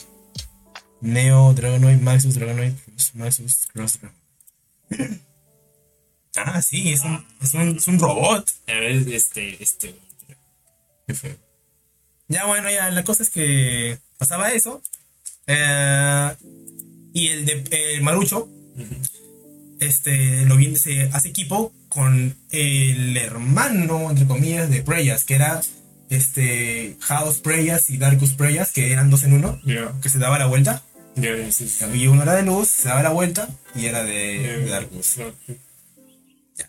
Neo 1.01 1.53
Dragonoid, 1.55 1.99
Maxus 2.01 2.35
Dragonoid, 2.35 2.73
Maxus 3.15 3.67
Cross 3.73 3.99
Dragonoid. 4.91 5.19
Ah, 6.37 6.63
sí, 6.63 6.93
es 6.93 7.03
un, 7.03 7.25
es 7.43 7.55
un, 7.55 7.77
es 7.79 7.89
un 7.89 7.99
robot. 7.99 8.49
A 8.69 8.73
ver, 8.75 9.09
este, 9.13 9.61
este. 9.63 9.95
Qué 11.07 11.15
feo. 11.15 11.37
Ya 12.29 12.45
bueno, 12.47 12.71
ya 12.71 12.91
la 12.91 13.03
cosa 13.05 13.23
es 13.23 13.31
que 13.31 13.99
pasaba 14.19 14.51
eso. 14.53 14.83
eh, 15.47 16.35
y 17.15 17.29
el 17.29 17.47
de 17.47 17.95
el 17.95 18.03
Marucho, 18.03 18.49
este, 19.81 20.45
lo 20.45 20.57
viene, 20.57 20.77
se 20.77 21.05
hace 21.13 21.29
equipo 21.31 21.73
con 21.89 22.37
el 22.51 23.17
hermano, 23.17 24.11
entre 24.11 24.27
comillas, 24.27 24.69
de 24.71 24.83
Preyas, 24.83 25.25
que 25.25 25.35
era 25.35 25.61
este 26.11 26.97
House 27.01 27.39
Preyas 27.39 27.91
y 27.91 27.97
Darkus 27.99 28.35
Preyas, 28.35 28.73
que 28.73 28.93
eran 28.93 29.11
dos 29.11 29.25
en 29.25 29.33
uno, 29.35 29.61
Ya, 29.65 29.93
que 30.03 30.09
se 30.09 30.19
daba 30.19 30.39
la 30.39 30.47
vuelta. 30.47 30.83
ya, 31.17 31.37
ya, 31.37 31.51
sí, 31.53 31.69
sí. 31.69 31.85
Y 31.95 32.07
uno 32.07 32.23
era 32.23 32.35
de 32.35 32.43
luz, 32.43 32.69
se 32.69 32.89
daba 32.89 33.03
la 33.03 33.11
vuelta 33.11 33.49
y 33.75 33.87
era 33.87 34.03
de, 34.05 34.61
de 34.63 34.67
Darkus. 34.69 35.17
ya. 35.17 36.67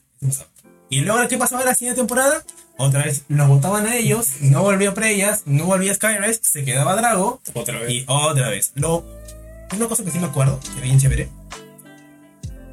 Y 0.89 1.01
luego, 1.01 1.27
¿qué 1.27 1.37
pasaba 1.37 1.63
la 1.63 1.75
siguiente 1.75 1.99
temporada? 2.01 2.43
Otra 2.77 3.03
vez 3.03 3.23
los 3.27 3.47
botaban 3.47 3.85
a 3.87 3.95
ellos, 3.97 4.27
no 4.41 4.63
volvía 4.63 4.93
Preyas, 4.93 5.43
no 5.45 5.65
volvía 5.65 5.93
Skyrest, 5.93 6.43
se 6.45 6.63
quedaba 6.63 6.95
Drago. 6.95 7.41
Otra 7.53 7.79
vez. 7.79 7.91
Y 7.91 8.03
otra 8.07 8.49
vez. 8.49 8.71
Lo, 8.75 9.05
una 9.75 9.87
cosa 9.87 10.03
que 10.03 10.11
sí 10.11 10.17
me 10.19 10.27
acuerdo, 10.27 10.59
que 10.61 10.71
era 10.71 10.81
bien 10.81 10.99
chévere, 10.99 11.29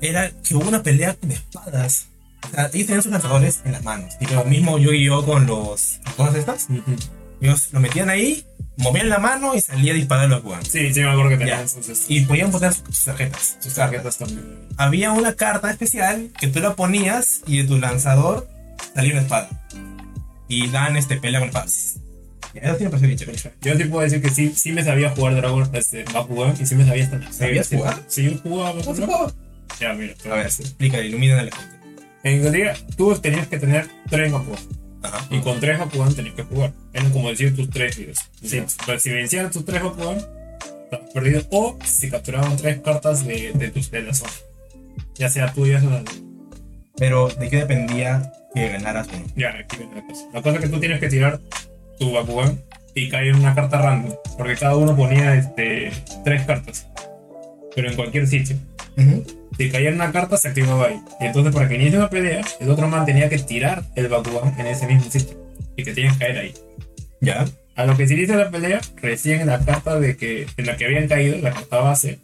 era 0.00 0.30
que 0.42 0.54
hubo 0.54 0.68
una 0.68 0.82
pelea 0.82 1.16
de 1.20 1.34
espadas. 1.34 2.06
O 2.44 2.54
sea, 2.54 2.70
ellos 2.72 2.86
tenían 2.86 3.02
sus 3.02 3.12
lanzadores 3.12 3.60
en 3.64 3.72
las 3.72 3.82
manos. 3.84 4.18
Tipo, 4.18 4.34
lo 4.34 4.44
mismo 4.44 4.78
yo 4.78 4.92
y 4.92 5.04
yo 5.04 5.24
con 5.24 5.46
los. 5.46 6.00
¿Cosas 6.16 6.36
estas? 6.36 6.68
Ellos 7.40 7.68
lo 7.72 7.80
metían 7.80 8.08
ahí, 8.08 8.46
movían 8.78 9.08
la 9.08 9.18
mano 9.18 9.54
y 9.54 9.60
salía 9.60 9.92
a 9.92 9.96
disparar 9.96 10.24
a 10.24 10.28
los 10.28 10.38
Bakugan. 10.42 10.64
Sí, 10.64 10.92
sí 10.94 11.00
me 11.00 11.10
acuerdo 11.10 11.30
que 11.30 11.36
tenían 11.38 11.68
sus, 11.68 12.06
Y 12.08 12.20
podían 12.20 12.50
poner 12.50 12.72
sus 12.72 13.04
tarjetas. 13.04 13.56
Sus 13.60 13.74
tarjetas. 13.74 14.18
también. 14.18 14.68
Había 14.76 15.12
una 15.12 15.34
carta 15.34 15.70
especial 15.70 16.30
que 16.38 16.46
tú 16.48 16.60
la 16.60 16.74
ponías 16.74 17.42
y 17.46 17.58
de 17.58 17.64
tu 17.64 17.78
lanzador 17.78 18.48
salía 18.94 19.12
una 19.12 19.22
espada. 19.22 19.48
Y 20.48 20.68
dan 20.68 20.96
este 20.96 21.16
pelea 21.16 21.40
con 21.40 21.48
espadas. 21.48 21.96
Eso 22.54 22.74
tiene 22.76 22.90
parecido 22.90 23.08
bien 23.08 23.18
chévere. 23.36 23.56
Yo 23.60 23.76
sí 23.76 23.84
puedo 23.84 24.02
decir 24.02 24.22
que 24.22 24.30
sí, 24.30 24.52
sí 24.56 24.72
me 24.72 24.82
sabía 24.82 25.10
jugar 25.10 25.34
Dragon 25.34 25.68
este, 25.74 26.04
Bakugan 26.04 26.54
y 26.58 26.64
sí 26.64 26.74
me 26.74 26.86
sabía 26.86 27.04
hasta 27.04 27.32
¿Sabías 27.32 27.68
jugar? 27.68 28.02
Sí, 28.06 28.24
yo 28.30 28.38
jugaba 28.38 28.70
¿Cómo 28.70 28.94
se 28.94 29.00
Bakugan. 29.02 29.08
jugaba? 29.08 29.32
Ya, 29.78 29.92
mira. 29.92 30.14
A 30.24 30.36
ver, 30.36 30.46
explica, 30.46 31.00
ilumina 31.00 31.38
a 31.38 31.42
la 31.42 31.54
gente. 31.54 31.75
En 32.26 32.42
realidad, 32.42 32.76
tú 32.96 33.14
tenías 33.14 33.46
que 33.46 33.56
tener 33.56 33.86
tres 34.10 34.32
Bakugan. 34.32 34.58
Ajá. 35.00 35.24
Y 35.30 35.38
con 35.42 35.60
tres 35.60 35.78
Bakugan 35.78 36.12
tenías 36.12 36.34
que 36.34 36.42
jugar. 36.42 36.72
Eran 36.92 37.12
como 37.12 37.30
decir 37.30 37.54
tus 37.54 37.70
tres 37.70 37.96
vidas. 37.96 38.18
Si, 38.42 38.60
si 38.98 39.10
vencían 39.10 39.48
tus 39.52 39.64
tres 39.64 39.80
Bakugan, 39.80 40.16
estabas 40.16 41.12
perdido. 41.14 41.42
O 41.52 41.78
si 41.84 42.10
capturaban 42.10 42.56
tres 42.56 42.80
cartas 42.80 43.24
de, 43.24 43.52
de, 43.52 43.70
tus, 43.70 43.92
de 43.92 44.02
la 44.02 44.12
zona. 44.12 44.32
Ya 45.14 45.28
sea 45.28 45.52
tuyas 45.52 45.84
o 45.84 46.02
Pero, 46.96 47.28
¿de 47.28 47.48
qué 47.48 47.58
dependía 47.58 48.32
que 48.52 48.70
ganaras 48.70 49.06
uno? 49.14 49.24
Ya, 49.36 49.50
aquí 49.50 49.76
viene 49.76 49.94
la 49.94 50.06
cosa. 50.08 50.24
La 50.34 50.42
cosa 50.42 50.56
es 50.56 50.62
que 50.62 50.68
tú 50.68 50.80
tienes 50.80 50.98
que 50.98 51.08
tirar 51.08 51.38
tu 52.00 52.10
Bakugan 52.10 52.60
y 52.96 53.08
cae 53.08 53.28
en 53.28 53.36
una 53.36 53.54
carta 53.54 53.80
random. 53.80 54.16
Porque 54.36 54.56
cada 54.56 54.74
uno 54.74 54.96
ponía 54.96 55.36
este, 55.36 55.92
tres 56.24 56.44
cartas. 56.44 56.88
Pero 57.76 57.90
en 57.90 57.94
cualquier 57.94 58.26
sitio. 58.26 58.56
Si 59.56 59.70
caía 59.70 59.90
en 59.90 59.94
una 59.94 60.10
carta, 60.10 60.36
se 60.36 60.48
activaba 60.48 60.86
ahí. 60.86 61.00
Y 61.20 61.26
entonces, 61.26 61.54
para 61.54 61.68
que 61.68 61.76
inicie 61.76 61.98
una 61.98 62.10
pelea, 62.10 62.42
el 62.58 62.70
otro 62.70 62.88
man 62.88 63.06
tenía 63.06 63.28
que 63.28 63.38
tirar 63.38 63.84
el 63.94 64.08
Bakugan 64.08 64.58
en 64.58 64.66
ese 64.66 64.86
mismo 64.86 65.08
sitio. 65.10 65.36
Y 65.76 65.84
que 65.84 65.92
tenía 65.92 66.12
que 66.12 66.18
caer 66.18 66.38
ahí. 66.38 66.54
¿Ya? 67.20 67.46
A 67.76 67.84
lo 67.84 67.96
que 67.96 68.08
se 68.08 68.14
inicia 68.14 68.36
la 68.36 68.50
pelea, 68.50 68.80
recién 68.96 69.42
en 69.42 69.46
la 69.46 69.60
carta 69.60 70.00
de 70.00 70.16
que, 70.16 70.46
en 70.56 70.66
la 70.66 70.76
que 70.76 70.86
habían 70.86 71.06
caído, 71.06 71.38
la 71.38 71.52
carta 71.52 71.78
base, 71.78 72.18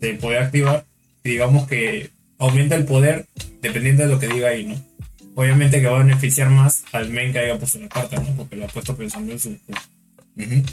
se 0.00 0.14
puede 0.14 0.38
activar. 0.38 0.84
Y 1.24 1.30
digamos 1.30 1.66
que 1.66 2.10
aumenta 2.38 2.74
el 2.74 2.84
poder 2.84 3.26
dependiendo 3.62 4.02
de 4.02 4.08
lo 4.08 4.18
que 4.18 4.28
diga 4.28 4.48
ahí, 4.48 4.64
¿no? 4.64 4.76
Obviamente 5.34 5.80
que 5.80 5.86
va 5.86 6.00
a 6.00 6.02
beneficiar 6.02 6.50
más 6.50 6.84
al 6.92 7.10
men 7.10 7.32
que 7.32 7.40
haya 7.40 7.58
puesto 7.58 7.78
la 7.78 7.88
carta, 7.88 8.16
¿no? 8.20 8.34
Porque 8.36 8.56
lo 8.56 8.64
ha 8.64 8.68
puesto 8.68 8.96
pensando 8.96 9.32
en 9.32 9.38
su. 9.38 9.58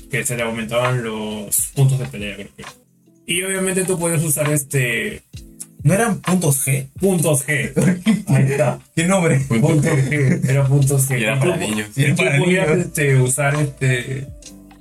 que 0.10 0.26
se 0.26 0.38
le 0.38 0.44
aumentaban 0.44 1.04
los 1.04 1.72
puntos 1.76 2.00
de 2.00 2.06
pelea, 2.06 2.36
creo 2.36 2.56
que. 2.56 2.64
Y 3.26 3.44
obviamente 3.44 3.84
tú 3.86 3.98
puedes 4.00 4.24
usar 4.24 4.50
este. 4.52 5.22
¿No 5.84 5.94
eran 5.94 6.20
puntos 6.22 6.66
G? 6.66 6.88
Puntos 7.00 7.46
G. 7.46 7.74
Ahí 8.28 8.52
está. 8.52 8.80
¿Qué 8.96 9.06
nombre? 9.06 9.40
Puntos 9.42 9.86
G. 9.86 10.50
Era 10.50 10.66
puntos 10.66 11.10
G. 11.10 11.20
Y 11.20 11.24
era 11.24 11.40
para 11.40 11.58
niños. 11.58 11.90
y 11.96 12.12
tú 12.12 12.16
para 12.24 12.38
podías 12.38 12.70
niños. 12.70 12.86
este, 12.88 13.18
usar 13.18 13.56
este, 13.56 14.28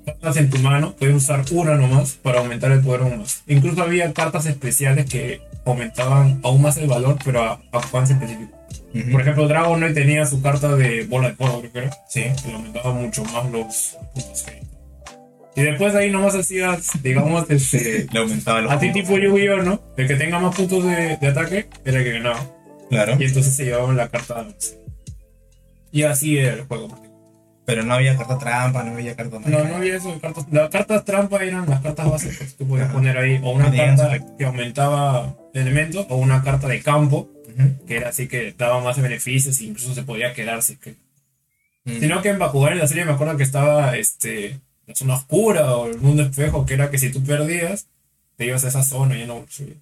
cartas 0.06 0.36
en 0.36 0.50
tu 0.50 0.58
mano, 0.58 0.94
puedes 0.96 1.14
usar 1.16 1.44
una 1.50 1.74
nomás 1.76 2.12
para 2.22 2.38
aumentar 2.40 2.70
el 2.72 2.80
poder 2.82 3.02
aún 3.02 3.18
más. 3.18 3.42
Incluso 3.48 3.82
había 3.82 4.12
cartas 4.12 4.46
especiales 4.46 5.06
que 5.06 5.40
aumentaban 5.64 6.40
aún 6.44 6.62
más 6.62 6.76
el 6.76 6.86
valor, 6.88 7.18
pero 7.24 7.42
a, 7.42 7.60
a 7.72 7.82
Juan 7.82 8.04
específico. 8.04 8.56
Por 9.10 9.22
ejemplo, 9.22 9.48
Dragon 9.48 9.78
Knight 9.78 9.94
tenía 9.94 10.26
su 10.26 10.40
carta 10.42 10.76
de 10.76 11.04
bola 11.06 11.30
de 11.30 11.34
fuego, 11.34 11.60
creo 11.60 11.72
que 11.72 11.78
era, 11.78 11.90
Sí. 12.08 12.22
que 12.42 12.48
le 12.48 12.54
aumentaba 12.54 12.92
mucho 12.92 13.24
más 13.24 13.50
los 13.50 13.96
puntos 14.14 14.46
G. 14.46 14.52
Y 15.54 15.62
después 15.62 15.92
de 15.92 15.98
ahí 16.00 16.10
nomás 16.10 16.34
hacías, 16.34 16.90
digamos, 17.02 17.48
este, 17.50 18.06
Le 18.10 18.18
aumentaba 18.20 18.60
los 18.62 18.72
así 18.72 18.86
puntos. 18.86 19.02
tipo 19.02 19.18
Yu-Gi-Oh, 19.18 19.62
¿no? 19.62 19.82
El 19.96 20.08
que 20.08 20.14
tenga 20.14 20.38
más 20.38 20.54
puntos 20.54 20.84
de, 20.84 21.18
de 21.18 21.26
ataque 21.28 21.68
era 21.84 21.98
el 21.98 22.04
que 22.04 22.12
ganaba. 22.12 22.46
Claro. 22.88 23.16
Y 23.18 23.24
entonces 23.24 23.54
se 23.54 23.64
llevaban 23.66 23.96
la 23.96 24.08
carta. 24.08 24.46
Y 25.90 26.04
así 26.04 26.38
era 26.38 26.54
el 26.54 26.62
juego. 26.62 26.98
Pero 27.64 27.84
no 27.84 27.94
había 27.94 28.16
carta 28.16 28.38
trampa, 28.38 28.82
no 28.82 28.92
había 28.92 29.14
carta 29.14 29.38
No, 29.44 29.64
no 29.64 29.76
había 29.76 29.96
eso 29.96 30.18
cartas. 30.20 30.46
Las 30.50 30.68
cartas 30.70 31.04
trampa 31.04 31.44
eran 31.44 31.68
las 31.68 31.80
cartas 31.80 32.10
básicas 32.10 32.38
que 32.38 32.56
tú 32.58 32.66
podías 32.66 32.86
Ajá. 32.86 32.94
poner 32.94 33.16
ahí. 33.18 33.38
O 33.42 33.50
una 33.52 33.70
su 33.70 33.76
carta 33.76 34.18
que 34.36 34.44
aumentaba 34.44 35.36
elementos, 35.54 36.06
o 36.08 36.16
una 36.16 36.42
carta 36.42 36.66
de 36.66 36.80
campo, 36.80 37.30
que 37.86 37.96
era 37.96 38.08
así 38.08 38.26
que 38.26 38.52
daba 38.56 38.82
más 38.82 39.00
beneficios 39.00 39.60
e 39.60 39.64
incluso 39.64 39.94
se 39.94 40.02
podía 40.02 40.32
quedarse. 40.32 40.78
Que... 40.78 40.96
Mm. 41.84 42.00
Sino 42.00 42.22
que 42.22 42.30
en 42.30 42.38
Bakugan 42.38 42.72
en 42.72 42.78
la 42.80 42.88
serie 42.88 43.04
me 43.04 43.12
acuerdo 43.12 43.36
que 43.36 43.42
estaba 43.44 43.96
este, 43.96 44.58
zona 44.94 45.16
oscura 45.16 45.76
o 45.76 45.86
el 45.86 45.98
mundo 45.98 46.22
espejo, 46.22 46.66
que 46.66 46.74
era 46.74 46.90
que 46.90 46.98
si 46.98 47.10
tú 47.10 47.22
perdías, 47.22 47.86
te 48.36 48.46
ibas 48.46 48.64
a 48.64 48.68
esa 48.68 48.82
zona 48.82 49.16
y 49.16 49.20
ya 49.20 49.26
no 49.26 49.44
subías. 49.48 49.78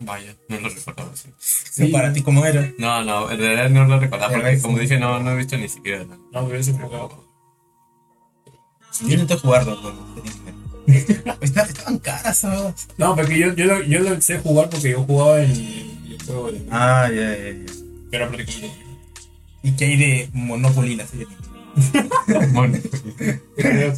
Vaya, 0.00 0.36
no 0.48 0.60
lo 0.60 0.68
recordaba 0.68 1.10
así. 1.12 1.28
Sí, 1.38 1.88
para 1.88 2.12
ti, 2.12 2.22
¿cómo 2.22 2.46
era? 2.46 2.72
No, 2.78 3.04
no, 3.04 3.30
en 3.30 3.38
realidad 3.38 3.70
no 3.70 3.84
lo 3.84 3.98
recordaba 3.98 4.32
porque, 4.32 4.60
como 4.60 4.78
dije, 4.78 4.98
no, 4.98 5.20
no 5.20 5.32
he 5.32 5.36
visto 5.36 5.56
ni 5.56 5.68
siquiera. 5.68 6.04
No, 6.04 6.46
pero 6.46 6.58
ese 6.58 6.72
jugaba. 6.72 7.08
Yo 9.00 9.08
intenté 9.08 9.36
jugarlo, 9.36 9.80
no 9.80 10.18
Estaban 11.42 11.98
caras, 11.98 12.38
¿sabes? 12.38 12.88
No, 12.96 13.14
porque 13.14 13.38
yo, 13.38 13.52
yo, 13.54 13.66
lo, 13.66 13.82
yo 13.82 14.00
lo 14.00 14.20
sé 14.22 14.38
jugar 14.38 14.70
porque 14.70 14.90
yo 14.90 15.02
jugaba 15.02 15.42
en 15.42 15.50
el 15.50 16.18
juego 16.24 16.52
de. 16.52 16.62
Ah, 16.70 17.08
ya, 17.10 17.36
ya, 17.36 17.50
ya. 17.50 17.72
Pero 18.10 18.28
prácticamente. 18.28 18.88
¿Y 19.62 19.72
qué 19.72 19.84
hay 19.84 19.96
de 19.96 20.30
Monopoly 20.32 20.96
la 20.96 21.06
serie? 21.06 21.26
Bueno, 22.52 22.78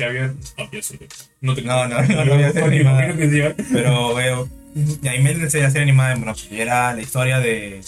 había. 0.04 0.34
Sí. 0.82 0.98
No 1.40 1.54
te 1.54 1.62
No, 1.62 1.86
no, 1.88 2.02
no, 2.02 2.24
no 2.24 2.64
animada. 2.64 3.16
que 3.16 3.30
sí, 3.30 3.40
¿eh? 3.40 3.54
Pero 3.72 4.14
veo. 4.14 4.48
Y 5.02 5.08
ahí 5.08 5.20
me 5.22 5.32
enseñé 5.32 5.64
a 5.64 5.70
serie 5.70 5.82
animada 5.82 6.10
de 6.10 6.16
Monopoly. 6.16 6.60
Era 6.60 6.94
la 6.94 7.00
historia 7.02 7.40
de, 7.40 7.80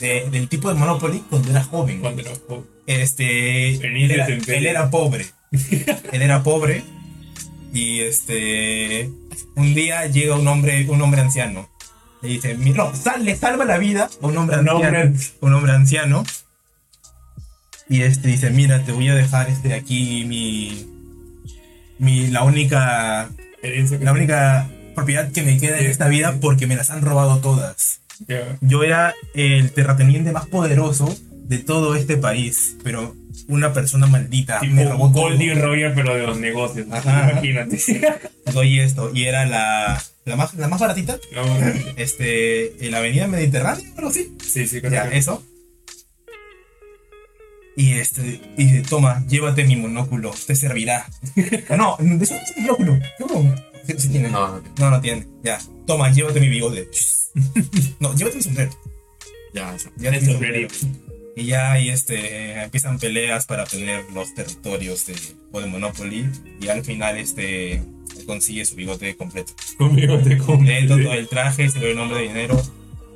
de- 0.00 0.28
del 0.30 0.48
tipo 0.48 0.68
de 0.68 0.74
Monopoly 0.76 1.22
cuando 1.28 1.50
era 1.50 1.62
joven. 1.64 2.00
Cuando 2.00 2.22
era 2.22 2.30
joven. 2.46 2.64
Este. 2.86 3.74
Él 3.74 4.10
era, 4.10 4.26
él 4.26 4.90
pobre. 4.90 5.26
él 6.12 6.22
era 6.22 6.42
pobre. 6.42 6.82
Y 7.72 8.00
este. 8.00 9.10
Un 9.56 9.74
día 9.74 10.06
llega 10.06 10.36
un 10.36 10.46
hombre, 10.46 10.86
un 10.88 11.00
hombre 11.02 11.20
anciano. 11.20 11.68
Le 12.22 12.28
dice, 12.30 12.54
"Mi- 12.56 12.70
no, 12.70 12.94
sal- 12.94 13.24
le 13.24 13.36
salva 13.36 13.64
la 13.64 13.76
vida 13.78 14.08
a 14.22 14.26
un 14.26 14.36
hombre 14.38 14.56
Un 14.58 14.68
anciano. 14.68 14.98
hombre- 14.98 15.20
un 15.40 15.52
hombre 15.54 15.72
anciano. 15.72 16.24
Y 17.88 18.02
este 18.02 18.28
dice, 18.28 18.50
mira, 18.50 18.82
te 18.84 18.92
voy 18.92 19.08
a 19.08 19.14
dejar 19.14 19.50
este 19.50 19.74
aquí 19.74 20.24
mi. 20.26 20.86
mi 21.98 22.28
la 22.28 22.42
única. 22.42 23.30
La 24.00 24.12
única 24.12 24.68
propiedad 24.94 25.32
que 25.32 25.42
me 25.42 25.58
queda 25.58 25.78
en 25.78 25.86
esta 25.86 26.08
vida 26.08 26.36
porque 26.40 26.66
me 26.66 26.76
las 26.76 26.90
han 26.90 27.02
robado 27.02 27.38
todas. 27.38 28.00
Yo 28.60 28.82
era 28.82 29.14
el 29.34 29.70
terrateniente 29.72 30.32
más 30.32 30.46
poderoso 30.46 31.14
de 31.30 31.58
todo 31.58 31.94
este 31.94 32.16
país, 32.16 32.76
pero 32.82 33.14
una 33.48 33.72
persona 33.72 34.06
maldita 34.06 34.60
me 34.62 34.84
robó 34.84 35.10
todo. 35.10 35.22
Goldie 35.22 35.54
Roger, 35.54 35.92
pero 35.94 36.14
de 36.14 36.26
los 36.26 36.38
negocios. 36.38 36.86
Ajá. 36.90 37.32
Imagínate. 37.32 37.80
Doy 38.52 38.80
esto 38.80 39.10
y 39.12 39.24
era 39.24 39.44
la, 39.46 40.02
la 40.24 40.36
más 40.36 40.54
la 40.54 40.68
más 40.68 40.80
baratita, 40.80 41.18
No, 41.34 41.42
este, 41.96 42.84
en 42.84 42.92
la 42.92 42.98
Avenida 42.98 43.26
Mediterránea, 43.26 43.84
pero 43.94 44.10
sí, 44.10 44.36
sí, 44.42 44.66
sí, 44.66 44.80
creo 44.80 44.92
ya 44.92 45.04
eso. 45.10 45.44
Y 47.76 47.92
este, 47.94 48.40
y 48.56 48.64
dice, 48.66 48.82
toma, 48.88 49.24
llévate 49.26 49.64
mi 49.64 49.76
monóculo, 49.76 50.32
te 50.46 50.54
servirá. 50.54 51.06
no, 51.76 51.96
de 51.98 52.24
eso 52.24 52.34
no 52.34 52.40
tiene 52.54 52.70
monóculo. 52.70 52.98
¿Cómo? 53.18 53.54
Sí, 53.86 53.94
sí 53.98 54.08
tiene. 54.10 54.28
no, 54.30 54.48
no, 54.48 54.62
No, 54.78 54.90
no 54.90 55.00
tiene. 55.00 55.26
Ya. 55.42 55.58
Toma, 55.86 56.10
llévate 56.12 56.40
mi 56.40 56.48
bigote. 56.48 56.88
no, 58.00 58.14
llévate 58.14 58.36
mi 58.36 58.42
sombrero. 58.42 58.70
ya, 59.52 59.74
eso. 59.74 59.90
Llévate 59.98 60.18
El 60.18 60.26
mi 60.26 60.32
sombrerito. 60.32 60.74
sombrero. 60.74 61.04
Y 61.36 61.46
ya 61.46 61.72
ahí 61.72 61.88
este, 61.88 62.62
empiezan 62.62 62.98
peleas 63.00 63.44
para 63.46 63.64
obtener 63.64 64.04
los 64.14 64.32
territorios 64.34 65.04
de, 65.06 65.16
o 65.50 65.60
de 65.60 65.66
Monopoly. 65.66 66.30
Y 66.60 66.68
al 66.68 66.84
final 66.84 67.18
este, 67.18 67.82
consigue 68.24 68.64
su 68.64 68.76
bigote 68.76 69.16
completo. 69.16 69.52
Conmigo 69.76 70.16
te 70.20 70.28
Le 70.30 70.38
compro. 70.38 70.72
todo 70.86 71.12
el 71.12 71.26
traje, 71.28 71.68
se 71.68 71.80
ve 71.80 71.90
el 71.90 71.96
nombre 71.96 72.20
de 72.20 72.28
dinero. 72.28 72.62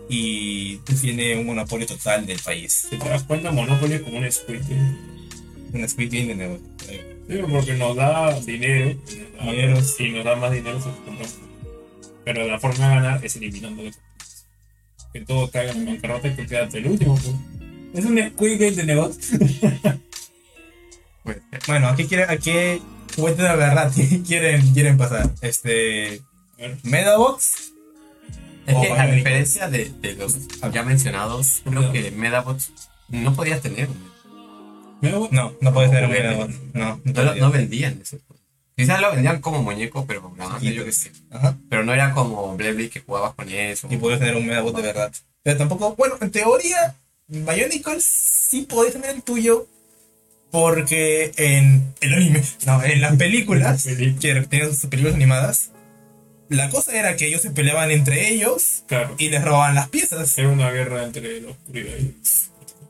Y 0.09 0.77
tiene 1.01 1.37
un 1.37 1.47
monopolio 1.47 1.87
total 1.87 2.25
del 2.27 2.39
país. 2.39 2.87
Te 2.91 2.97
das 2.97 3.25
cuenta, 3.25 3.51
Monopoly 3.51 3.95
es 3.95 4.03
como 4.03 4.19
un 4.19 4.31
Squid 4.31 4.61
Game. 4.69 4.97
Un 5.75 5.89
Squid 5.89 6.11
Game 6.11 6.27
de 6.29 6.35
nuevo. 6.35 6.59
Sí, 7.29 7.41
porque 7.51 7.75
nos 7.75 7.95
da 7.95 8.41
dinero. 8.41 8.99
Dinero. 9.41 9.79
Y 9.99 10.11
nos 10.11 10.25
da 10.25 10.37
más 10.37 10.53
dinero. 10.53 10.81
Pero 12.25 12.47
la 12.47 12.59
forma 12.59 12.89
de 12.89 12.95
ganar 12.95 13.25
es 13.25 13.37
eliminando 13.37 13.83
los 13.83 13.99
Que 15.13 15.21
todo 15.21 15.51
caiga 15.51 15.73
en 15.73 15.85
bancarrota 15.87 16.29
y 16.29 16.37
tú 16.37 16.47
quedas 16.47 16.75
el 16.75 16.87
último. 16.87 17.15
pues. 17.15 17.35
Es 17.95 18.05
un 18.05 18.19
Squid 18.19 18.61
Game 18.61 18.73
de 18.73 18.85
negocio. 18.85 19.39
Bueno, 21.67 21.89
¿a 21.89 21.97
qué, 21.97 22.07
quiere, 22.07 22.23
a 22.23 22.39
qué 22.39 22.81
juguete 23.15 23.43
de 23.43 23.57
verdad 23.57 23.93
quieren, 24.27 24.73
quieren 24.73 24.97
pasar? 24.97 25.31
Este. 25.43 26.23
A 26.59 27.19
a 28.99 29.03
América. 29.03 29.07
diferencia 29.15 29.69
de, 29.69 29.91
de 30.01 30.15
los 30.15 30.37
ya 30.73 30.83
mencionados, 30.83 31.63
creo 31.65 31.93
que 31.93 32.11
Medabots 32.11 32.73
no 33.09 33.35
podías 33.35 33.61
tener. 33.61 33.89
¿me 35.01 35.11
hago? 35.11 35.29
No, 35.31 35.55
no 35.61 35.73
puede 35.73 35.89
ser 35.91 36.05
un. 36.05 36.11
Medabot. 36.11 36.51
No, 36.75 37.01
No, 37.05 37.35
no 37.35 37.51
vendían 37.51 38.01
eso. 38.03 38.19
Quizás 38.77 39.01
lo 39.01 39.11
vendían 39.11 39.41
como 39.41 39.63
muñeco, 39.63 40.07
pero 40.07 40.33
nada 40.37 40.51
más, 40.51 40.61
Chiquito. 40.61 40.81
yo 40.81 40.85
qué 40.85 40.93
sé. 40.93 41.11
Ajá. 41.31 41.57
Pero 41.69 41.83
no 41.85 41.93
era 41.93 42.13
como 42.15 42.57
Blade 42.57 42.91
que 42.91 43.01
jugabas 43.01 43.35
con 43.35 43.49
eso. 43.49 43.89
Y 43.91 43.97
puedes 43.97 44.21
tener 44.21 44.37
un 44.37 44.47
Medabot 44.47 44.77
de 44.77 44.83
verdad. 44.83 45.13
Pero 45.43 45.57
tampoco, 45.57 45.97
bueno, 45.97 46.17
en 46.21 46.31
teoría, 46.31 46.95
Bionicle 47.27 47.99
sí 48.01 48.63
podés 48.63 48.93
tener 48.93 49.11
el 49.11 49.23
tuyo 49.23 49.67
porque 50.51 51.33
en 51.37 51.93
el 52.01 52.15
anime, 52.15 52.43
no, 52.67 52.83
en 52.83 53.01
las 53.01 53.17
películas, 53.17 53.85
que 54.21 54.47
tenían 54.49 54.75
sus 54.75 54.87
películas 54.89 55.15
animadas, 55.17 55.71
la 56.49 56.69
cosa 56.71 56.99
era 56.99 57.17
que 57.17 57.27
ellos 57.27 57.43
se 57.43 57.51
peleaban 57.51 57.91
entre 57.91 58.31
ellos 58.33 58.85
Claro. 58.87 59.15
y 59.19 59.29
les 59.29 59.45
robaban 59.45 59.75
las 59.75 59.89
piezas. 59.89 60.37
Era 60.39 60.49
una 60.49 60.71
guerra 60.71 61.05
entre 61.05 61.41
la 61.41 61.51
oscuridad 61.51 61.95
y 61.99 62.15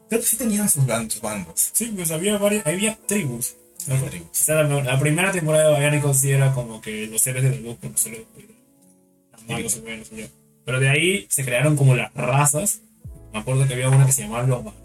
Creo 0.08 0.20
que 0.20 0.26
sí 0.26 0.36
tenían 0.36 0.68
sus 0.70 0.86
ban- 0.86 1.10
sus 1.10 1.20
bandos. 1.20 1.70
Sí, 1.72 1.92
pues 1.94 2.10
había 2.10 2.38
varias, 2.38 2.66
había 2.66 2.96
tribus. 3.06 3.54
¿no? 3.86 3.96
Tribus. 4.04 4.28
O 4.30 4.34
sea, 4.44 4.62
la, 4.62 4.82
la 4.82 4.98
primera 4.98 5.32
temporada 5.32 5.70
de 5.70 5.80
Bionicle 5.80 6.14
sí 6.14 6.30
era 6.30 6.52
como 6.54 6.80
que 6.80 7.06
los 7.08 7.20
seres 7.20 7.42
de 7.42 7.50
la 7.50 7.56
luz 7.56 7.76
con 7.78 7.92
los 7.92 8.00
seres 8.00 8.20
de. 8.36 8.48
Los 9.32 9.42
malos 9.82 10.10
y 10.12 10.16
ya. 10.20 10.26
Pero 10.64 10.80
de 10.80 10.88
ahí 10.88 11.26
se 11.28 11.44
crearon 11.44 11.76
como 11.76 11.94
las 11.94 12.12
razas. 12.14 12.80
Me 13.32 13.40
acuerdo 13.40 13.66
que 13.66 13.74
había 13.74 13.88
una 13.90 14.06
que 14.06 14.12
se 14.12 14.22
llamaba 14.22 14.44
los 14.44 14.64
Baracas. 14.64 14.84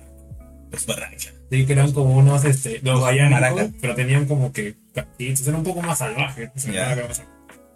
Los. 0.71 1.33
Sí, 1.51 1.65
que 1.65 1.73
eran 1.73 1.91
como 1.93 2.17
unos, 2.17 2.43
este, 2.45 2.79
los 2.83 2.99
Maracas. 3.01 3.69
pero 3.79 3.95
tenían 3.95 4.25
como 4.25 4.51
que 4.51 4.75
catitos, 4.93 5.47
eran 5.47 5.59
un 5.59 5.63
poco 5.65 5.81
más 5.81 5.99
salvajes. 5.99 6.49
o 6.55 6.59
sea, 6.59 6.95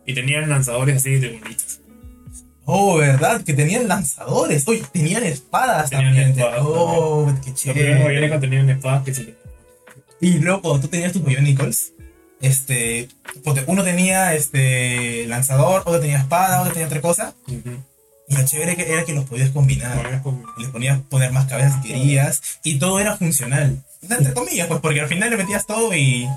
Y 0.08 0.16
tenían 0.16 0.50
lanzadores 0.50 0.98
así 0.98 1.18
de 1.18 1.38
bonitos. 1.38 1.82
Oh, 2.64 2.98
¿verdad? 2.98 3.44
Que 3.44 3.54
tenían 3.54 3.88
lanzadores. 3.88 4.68
Oye, 4.68 4.84
tenían 4.92 5.24
espadas 5.24 5.90
Tenían 5.90 6.16
también. 6.16 6.30
espadas, 6.32 6.60
oh, 6.64 7.34
qué 7.44 7.50
Los 7.52 7.60
chévere. 7.60 8.10
Biónicos 8.10 8.42
tenían 8.42 8.70
espadas 8.70 9.04
que 9.04 9.14
se 9.14 9.36
Y 10.20 10.40
luego 10.40 10.62
cuando 10.62 10.82
tú 10.82 10.88
tenías 10.88 11.12
tus 11.12 11.24
Bionicles, 11.24 11.94
este, 12.42 13.10
uno 13.68 13.84
tenía 13.84 14.34
este 14.34 15.28
lanzador, 15.28 15.84
otro 15.86 16.00
tenía 16.00 16.20
espada, 16.20 16.62
otro 16.62 16.74
tenía 16.74 16.88
otra 16.88 17.02
cosa. 17.02 17.36
Y 18.30 18.36
lo 18.36 18.46
chévere 18.46 18.76
que 18.76 18.92
era 18.92 19.04
que 19.04 19.14
los 19.14 19.26
podías 19.26 19.50
combinar. 19.52 20.22
Y 20.58 20.62
les 20.62 20.72
ponías 20.72 21.00
poner 21.10 21.32
más 21.34 21.48
cabezas 21.48 21.82
si 21.82 21.90
querías. 21.90 22.42
Y 22.64 22.80
todo 22.80 23.00
era 23.00 23.18
funcional. 23.18 23.84
Entre 24.02 24.34
comillas, 24.34 24.68
pues 24.68 24.80
porque 24.80 25.02
al 25.02 25.08
final 25.08 25.30
le 25.30 25.38
metías 25.38 25.66
todo 25.66 25.94
y, 25.94 26.28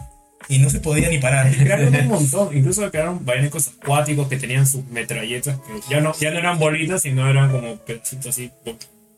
y 0.48 0.59
no 0.59 0.70
se 0.70 0.81
podía 0.81 1.09
ni 1.09 1.18
parar. 1.18 1.50
Crearon 1.57 1.94
un 1.94 2.09
montón, 2.09 2.57
incluso 2.57 2.90
crearon 2.90 3.24
biónicos 3.24 3.68
acuáticos 3.81 4.29
que 4.29 4.37
tenían 4.37 4.66
sus 4.66 4.85
metralletas, 4.87 5.59
que 5.61 5.81
ya 5.88 6.00
no, 6.00 6.12
ya 6.18 6.31
no 6.31 6.38
eran 6.38 6.59
bolitas, 6.59 7.03
sino 7.03 7.29
eran 7.29 7.50
como 7.50 7.76
pedacitos 7.79 8.26
así, 8.26 8.50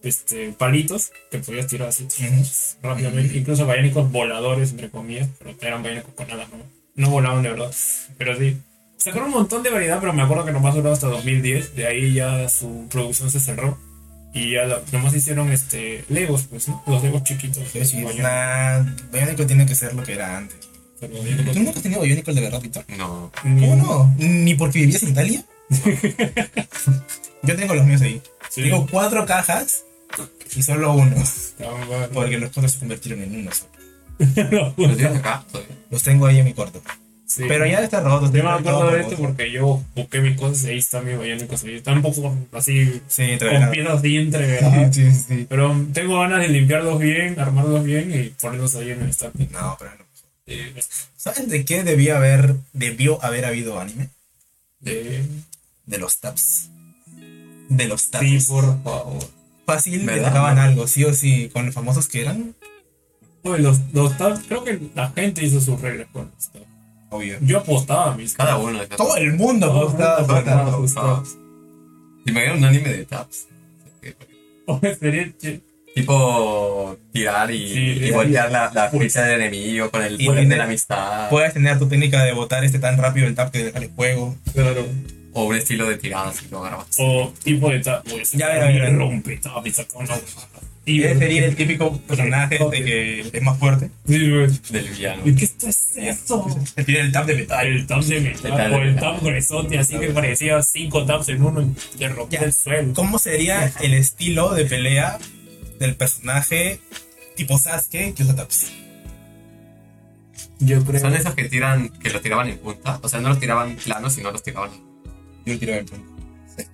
este, 0.03 0.53
palitos 0.59 1.13
que 1.31 1.39
podías 1.39 1.67
tirar 1.69 1.89
así 1.89 2.07
rápidamente. 2.83 3.37
Incluso 3.39 3.67
biónicos 3.67 4.11
voladores, 4.11 4.71
entre 4.73 4.91
comillas, 4.91 5.29
pero 5.39 5.55
eran 5.61 5.83
biónicos 5.83 6.13
con 6.15 6.31
alas, 6.31 6.49
¿no? 6.51 6.59
No 6.95 7.11
volaban 7.11 7.43
de 7.43 7.51
verdad, 7.51 7.71
pero 8.19 8.37
sí. 8.37 8.59
Sacaron 8.99 9.29
un 9.29 9.35
montón 9.35 9.63
de 9.63 9.71
variedad, 9.71 9.99
pero 10.01 10.13
me 10.13 10.23
acuerdo 10.23 10.45
que 10.45 10.53
nomás 10.53 10.75
duró 10.75 10.93
hasta 10.93 11.09
2010, 11.09 11.75
de 11.75 11.87
ahí 11.87 12.13
ya 12.15 12.49
su 12.49 12.87
producción 12.91 13.31
se 13.31 13.41
cerró. 13.41 13.79
Y 14.35 14.53
ya 14.53 14.65
la- 14.65 14.81
nomás 14.93 15.15
hicieron 15.15 15.51
este 15.53 16.05
Legos, 16.09 16.45
pues, 16.45 16.69
¿no? 16.69 16.83
Los 16.87 17.03
Legos 17.03 17.23
chiquitos. 17.25 17.69
Sí, 17.73 17.85
sí, 17.85 18.05
Bionicle 19.13 19.45
tiene 19.47 19.67
que 19.67 19.75
ser 19.75 19.95
lo 19.95 20.03
que 20.05 20.13
era 20.15 20.37
antes. 20.39 20.59
Pero 21.09 21.53
¿Tú 21.53 21.59
nunca 21.59 21.77
has 21.77 21.83
tenido 21.83 22.03
Bionicle 22.03 22.35
de 22.35 22.41
verdad, 22.41 22.61
Víctor? 22.61 22.85
No. 22.97 23.33
¿Cómo 23.43 23.77
no? 23.77 24.15
¿Ni 24.19 24.55
porque 24.55 24.79
vivías 24.81 25.03
en 25.03 25.09
Italia? 25.11 25.45
Yo 27.43 27.57
tengo 27.57 27.75
los 27.75 27.85
míos 27.85 28.01
ahí. 28.03 28.21
Sí. 28.51 28.63
Tengo 28.63 28.87
cuatro 28.91 29.27
cajas 29.27 29.85
y 30.55 30.63
solo 30.63 30.93
uno. 30.93 31.17
Ah. 31.61 32.09
Porque 32.13 32.39
los 32.39 32.51
cuatro 32.53 32.69
se 32.69 32.79
convirtieron 32.79 33.23
en 33.23 33.35
uno 33.41 33.51
solo. 34.35 34.75
¿Lo 34.77 34.97
tienes 34.97 35.17
acá? 35.17 35.45
Los 35.91 36.03
tengo 36.03 36.27
ahí 36.27 36.39
en 36.39 36.45
mi 36.45 36.53
cuarto. 36.53 36.81
Sí. 37.27 37.45
Pero 37.49 37.65
ya 37.67 37.81
está 37.81 38.01
roto. 38.01 38.31
Yo 38.31 38.45
me 38.45 38.51
acuerdo 38.51 38.91
de 38.91 39.01
esto 39.01 39.17
porque 39.17 39.51
yo 39.51 39.83
busqué 39.97 40.21
mis 40.21 40.37
cosas 40.37 40.65
y 40.65 40.69
ahí 40.69 40.79
está 40.79 41.01
mi 41.01 41.17
biónicos. 41.17 41.65
ahí. 41.65 41.77
Está 41.77 41.93
un 41.93 42.03
poco 42.03 42.37
así, 42.53 43.01
Sí, 43.09 43.39
con 43.39 43.71
piezas 43.71 43.99
así 43.99 44.17
entreveradas. 44.19 44.95
Sí, 44.95 45.11
sí, 45.11 45.25
sí. 45.29 45.47
Pero 45.49 45.75
tengo 45.95 46.21
ganas 46.21 46.41
de 46.41 46.49
limpiarlos 46.49 46.99
bien, 46.99 47.41
armarlos 47.41 47.85
bien 47.85 48.13
y 48.15 48.29
ponerlos 48.39 48.75
ahí 48.77 48.91
en 48.91 49.03
el 49.03 49.09
estante. 49.09 49.49
No, 49.51 49.77
pero 49.79 49.93
no. 49.99 50.12
Eh, 50.47 50.75
¿Saben 51.17 51.49
de 51.49 51.65
qué 51.65 51.85
debió 51.85 52.17
haber, 52.17 52.57
debió 52.73 53.23
haber 53.25 53.45
habido 53.45 53.79
anime? 53.81 54.09
de- 54.81 55.25
De 55.87 55.99
los 55.99 56.19
taps. 56.21 56.69
De 57.69 57.87
los 57.87 58.11
taps. 58.11 58.27
Sí, 58.27 58.39
por 58.49 58.83
favor. 58.83 59.23
Fácil, 59.67 60.05
¿Verdad? 60.05 60.29
sacaban 60.29 60.59
algo, 60.59 60.87
sí 60.87 61.05
o 61.05 61.13
sí, 61.15 61.49
con 61.53 61.67
los 61.67 61.75
famosos 61.75 62.09
que 62.09 62.21
eran. 62.23 62.55
Oye, 63.45 63.63
los, 63.63 63.79
los 63.93 64.17
tabs, 64.19 64.41
creo 64.47 64.63
que 64.65 64.81
la 64.95 65.11
gente 65.11 65.45
hizo 65.45 65.61
sus 65.61 65.81
reglas 65.81 66.09
con 66.13 66.31
los 66.35 66.49
tabs. 66.51 66.67
Obvio. 67.11 67.39
Yo 67.43 67.59
apostaba 67.59 68.13
a 68.13 68.17
mis 68.17 68.35
Cada 68.35 68.57
uno 68.59 68.79
de 68.81 68.87
Todo 68.89 69.17
el 69.17 69.35
mundo 69.35 69.67
Todo 69.69 69.81
el 69.81 69.87
apostaba 69.89 70.63
mundo 70.63 70.77
apostaba 70.77 71.15
taps. 71.17 71.35
tabs. 71.35 71.39
Imagina 72.27 72.55
un 72.55 72.65
anime 72.65 72.89
de 72.93 73.05
taps. 73.07 73.47
Oye, 74.67 74.95
sería 75.01 75.25
ch- 75.39 75.61
Tipo 75.95 76.97
tirar 77.13 77.51
y, 77.51 77.69
Sí, 77.69 77.81
y 78.01 78.07
sí. 78.07 78.11
voltear 78.13 78.51
la, 78.51 78.71
la 78.75 78.89
ficha 78.91 79.23
del 79.25 79.43
enemigo 79.43 79.91
con 79.91 80.03
el 80.03 80.17
poder 80.25 80.49
de 80.49 80.57
la 80.57 80.65
amistad. 80.65 81.29
Puedes 81.29 81.53
tener 81.53 81.79
tu 81.79 81.87
técnica 81.89 82.23
de 82.25 82.33
botar 82.33 82.65
este 82.65 82.79
tan 82.79 82.97
rápido 82.99 83.27
el 83.27 83.35
tap 83.35 83.53
que 83.53 83.65
dejar 83.65 83.83
el 83.83 83.91
juego. 83.91 84.37
Claro. 84.55 84.87
O 85.35 85.45
un 85.45 85.57
estilo 85.57 85.89
de 85.89 85.97
tirada 85.97 86.33
si 86.33 86.47
lo 86.51 86.65
agarras. 86.65 86.87
O 86.99 87.33
tipo 87.43 87.71
de 87.71 87.81
tab. 87.81 88.03
Pues, 88.05 88.33
Ya, 88.33 88.71
ya. 88.71 88.91
rompe 88.91 89.37
tab 89.39 89.67
y 89.67 89.71
saca 89.71 89.99
una 89.99 90.15
Y 90.85 91.03
el 91.05 91.57
típico 91.57 91.97
personaje 92.01 92.59
de 92.71 92.85
que 92.85 93.21
es 93.33 93.43
más 93.43 93.59
fuerte. 93.59 93.89
Sí, 94.07 94.29
güey. 94.31 94.47
Del 94.71 94.89
villano. 94.89 95.23
¿Y 95.25 95.35
qué 95.35 95.45
esto 95.45 95.69
es 95.69 95.97
eso? 95.97 96.47
Que 96.77 96.85
tiene 96.85 97.01
el 97.03 97.13
tap 97.13 97.25
de 97.27 97.35
metal. 97.37 97.67
El 97.67 97.87
tab 97.87 98.03
de 98.03 98.21
metal, 98.21 98.51
Metal. 98.53 98.73
o 98.75 98.83
el 98.83 98.97
tab 98.97 99.21
gruesote, 99.23 99.79
así 99.79 99.99
que 99.99 100.09
parecía 100.09 100.61
cinco 100.63 101.05
tabs 101.07 101.29
en 101.31 101.43
uno 101.43 101.63
y 101.63 101.99
te 101.99 102.09
rompía 102.09 102.41
el 102.41 102.53
suelo. 102.53 102.93
¿Cómo 102.95 103.19
sería 103.19 103.73
el 103.81 103.95
estilo 103.95 104.53
de 104.55 104.65
pelea 104.67 105.19
del 105.83 105.97
personaje 105.97 106.81
tipo 107.37 107.59
Sasuke 107.59 108.15
que 108.15 108.23
usa 108.23 108.35
taps? 108.35 108.73
Yo 110.59 110.83
creo. 110.85 111.01
Son 111.01 111.15
esos 111.15 111.35
que 111.35 111.49
tiran, 111.49 111.89
que 111.89 112.11
lo 112.11 112.21
tiraban 112.21 112.49
en 112.49 112.59
punta. 112.59 113.01
O 113.03 113.09
sea, 113.09 113.21
no 113.21 113.31
los 113.31 113.41
tiraban 113.41 113.77
planos, 113.77 114.13
sino 114.15 114.31
los 114.31 114.43
tiraban. 114.43 114.71
Yo 115.45 115.55
lo 115.55 115.59
tiro 115.59 115.75
en 115.75 115.85
esa. 115.85 115.97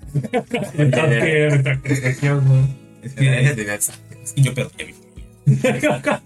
y 4.37 4.43
yo 4.43 4.53
perdí 4.55 4.83
a 4.83 4.87
mi 4.87 4.93
familia. 4.93 6.23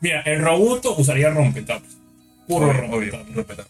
Mira, 0.00 0.20
el 0.22 0.42
Robuto 0.42 0.94
usaría 0.96 1.30
rompetaps. 1.30 1.98
Puro 2.46 2.72
rompetaps. 2.72 3.68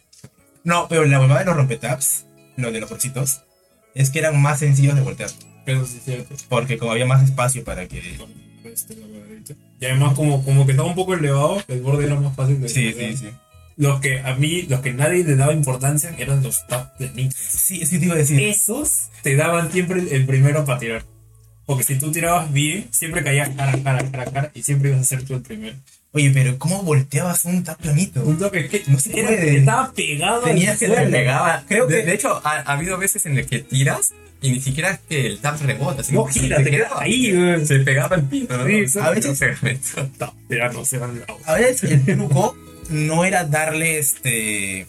No, 0.64 0.86
pero 0.88 1.06
la 1.06 1.20
huevada 1.20 1.40
de 1.40 1.46
los 1.46 1.56
rompetaps, 1.56 2.26
lo 2.56 2.70
de 2.70 2.80
los 2.80 2.90
bolsitos, 2.90 3.40
es 3.94 4.10
que 4.10 4.18
eran 4.18 4.38
más 4.40 4.58
sencillos 4.58 4.94
de 4.94 5.00
voltear. 5.00 5.30
Eso 5.72 5.86
sí 5.86 5.98
es 5.98 6.04
cierto. 6.04 6.34
Porque 6.48 6.78
como 6.78 6.92
había 6.92 7.06
más 7.06 7.22
espacio 7.22 7.64
para 7.64 7.86
que. 7.86 8.02
Y 9.80 9.84
además, 9.84 10.14
como, 10.14 10.44
como 10.44 10.66
que 10.66 10.72
estaba 10.72 10.88
un 10.88 10.94
poco 10.94 11.14
elevado, 11.14 11.62
el 11.68 11.80
borde 11.80 12.06
era 12.06 12.18
más 12.18 12.34
fácil 12.34 12.60
de. 12.60 12.68
Sí, 12.68 12.92
sí, 12.92 13.16
sí. 13.16 13.28
Los 13.76 14.00
que 14.00 14.18
a 14.18 14.34
mí, 14.34 14.62
los 14.62 14.80
que 14.80 14.92
nadie 14.92 15.22
le 15.22 15.36
daba 15.36 15.52
importancia 15.52 16.12
eran 16.18 16.42
los 16.42 16.66
tabs 16.66 16.98
de 16.98 17.10
Nitro. 17.10 17.38
Sí, 17.40 17.86
sí 17.86 17.98
te 17.98 18.06
iba 18.06 18.14
a 18.14 18.18
decir. 18.18 18.40
Esos 18.40 19.08
te 19.22 19.36
daban 19.36 19.70
siempre 19.70 20.02
el 20.14 20.26
primero 20.26 20.64
para 20.64 20.80
tirar. 20.80 21.04
Porque 21.68 21.84
si 21.84 21.96
tú 21.98 22.10
tirabas 22.10 22.50
bien, 22.50 22.88
siempre 22.90 23.22
caías 23.22 23.50
cara, 23.50 23.78
cara, 23.84 24.10
cara, 24.10 24.24
cara 24.32 24.50
y 24.54 24.62
siempre 24.62 24.88
ibas 24.88 25.02
a 25.02 25.04
ser 25.04 25.22
tú 25.22 25.34
el 25.34 25.42
primero. 25.42 25.76
Oye, 26.12 26.30
pero 26.32 26.58
¿cómo 26.58 26.82
volteabas 26.82 27.44
un 27.44 27.62
tap 27.62 27.78
planito? 27.78 28.22
Un 28.22 28.38
toque 28.38 28.66
que 28.68 28.82
No 28.86 28.98
se 28.98 29.10
era- 29.18 29.28
puede. 29.28 29.58
estaba 29.58 29.92
pegado 29.92 30.40
Tenías 30.40 30.78
que 30.78 30.88
darle. 30.88 31.10
Pegaba. 31.18 31.64
Creo 31.68 31.86
de, 31.86 32.00
que- 32.00 32.06
de 32.06 32.14
hecho, 32.14 32.40
ha, 32.42 32.56
ha 32.60 32.72
habido 32.72 32.96
veces 32.96 33.26
en 33.26 33.36
el 33.36 33.46
que 33.46 33.58
tiras 33.58 34.14
y 34.40 34.50
ni 34.52 34.60
siquiera 34.60 34.92
es 34.92 35.00
que 35.06 35.26
el 35.26 35.40
tap 35.40 35.60
rebota. 35.60 36.02
sino 36.02 36.20
No 36.22 36.26
gira, 36.28 36.56
te 36.64 36.70
quedas 36.70 36.92
ahí, 36.96 37.32
güey. 37.36 37.66
Se 37.66 37.80
pegaba 37.80 38.16
el 38.16 38.22
piso. 38.22 38.56
¿no? 38.56 38.64
Sí, 38.66 38.98
a 38.98 39.10
veces 39.10 39.26
no 39.26 40.84
se 40.84 40.98
A 41.44 41.54
veces 41.54 41.90
el 41.90 42.04
truco 42.06 42.56
no 42.88 43.24
era 43.26 43.44
darle 43.44 43.98
este. 43.98 44.86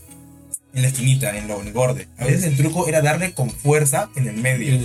En 0.73 0.81
la 0.81 0.87
esquinita, 0.87 1.35
en, 1.37 1.47
lo, 1.47 1.61
en 1.61 1.67
el 1.67 1.73
borde. 1.73 2.07
A 2.17 2.25
veces 2.25 2.43
el 2.45 2.57
truco 2.57 2.87
era 2.87 3.01
darle 3.01 3.33
con 3.33 3.49
fuerza 3.49 4.09
en 4.15 4.27
el 4.27 4.35
medio. 4.37 4.77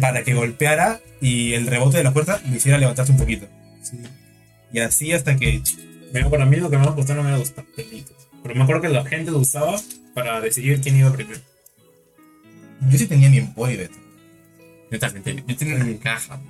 Para 0.00 0.22
que 0.24 0.34
golpeara 0.34 1.00
y 1.20 1.52
el 1.54 1.66
rebote 1.66 1.98
de 1.98 2.04
la 2.04 2.12
fuerza 2.12 2.40
lo 2.48 2.56
hiciera 2.56 2.78
levantarse 2.78 3.12
un 3.12 3.18
poquito. 3.18 3.46
Y 4.72 4.78
así 4.80 5.12
hasta 5.12 5.36
que. 5.36 5.62
Mira, 6.12 6.28
para 6.28 6.44
mí 6.46 6.56
lo 6.56 6.70
que 6.70 6.78
más 6.78 6.88
me 6.88 6.94
costaron 6.94 7.26
eran 7.26 7.38
los 7.38 7.52
tapelitos. 7.52 8.16
Pero 8.42 8.54
me 8.54 8.62
acuerdo 8.62 8.82
que 8.82 8.88
la 8.88 9.04
gente 9.04 9.30
lo 9.30 9.38
usaba 9.38 9.80
para 10.14 10.40
decidir 10.40 10.80
quién 10.80 10.96
iba 10.96 11.12
primero. 11.12 11.40
Yo 12.90 12.98
sí 12.98 13.06
tenía 13.06 13.30
mi 13.30 13.38
empoy, 13.38 13.76
Beto. 13.76 13.96
Yo 14.90 14.98
también 14.98 15.22
tenía, 15.22 15.44
yo 15.46 15.56
tenía 15.56 15.76
mi 15.84 15.94
caja. 15.96 16.40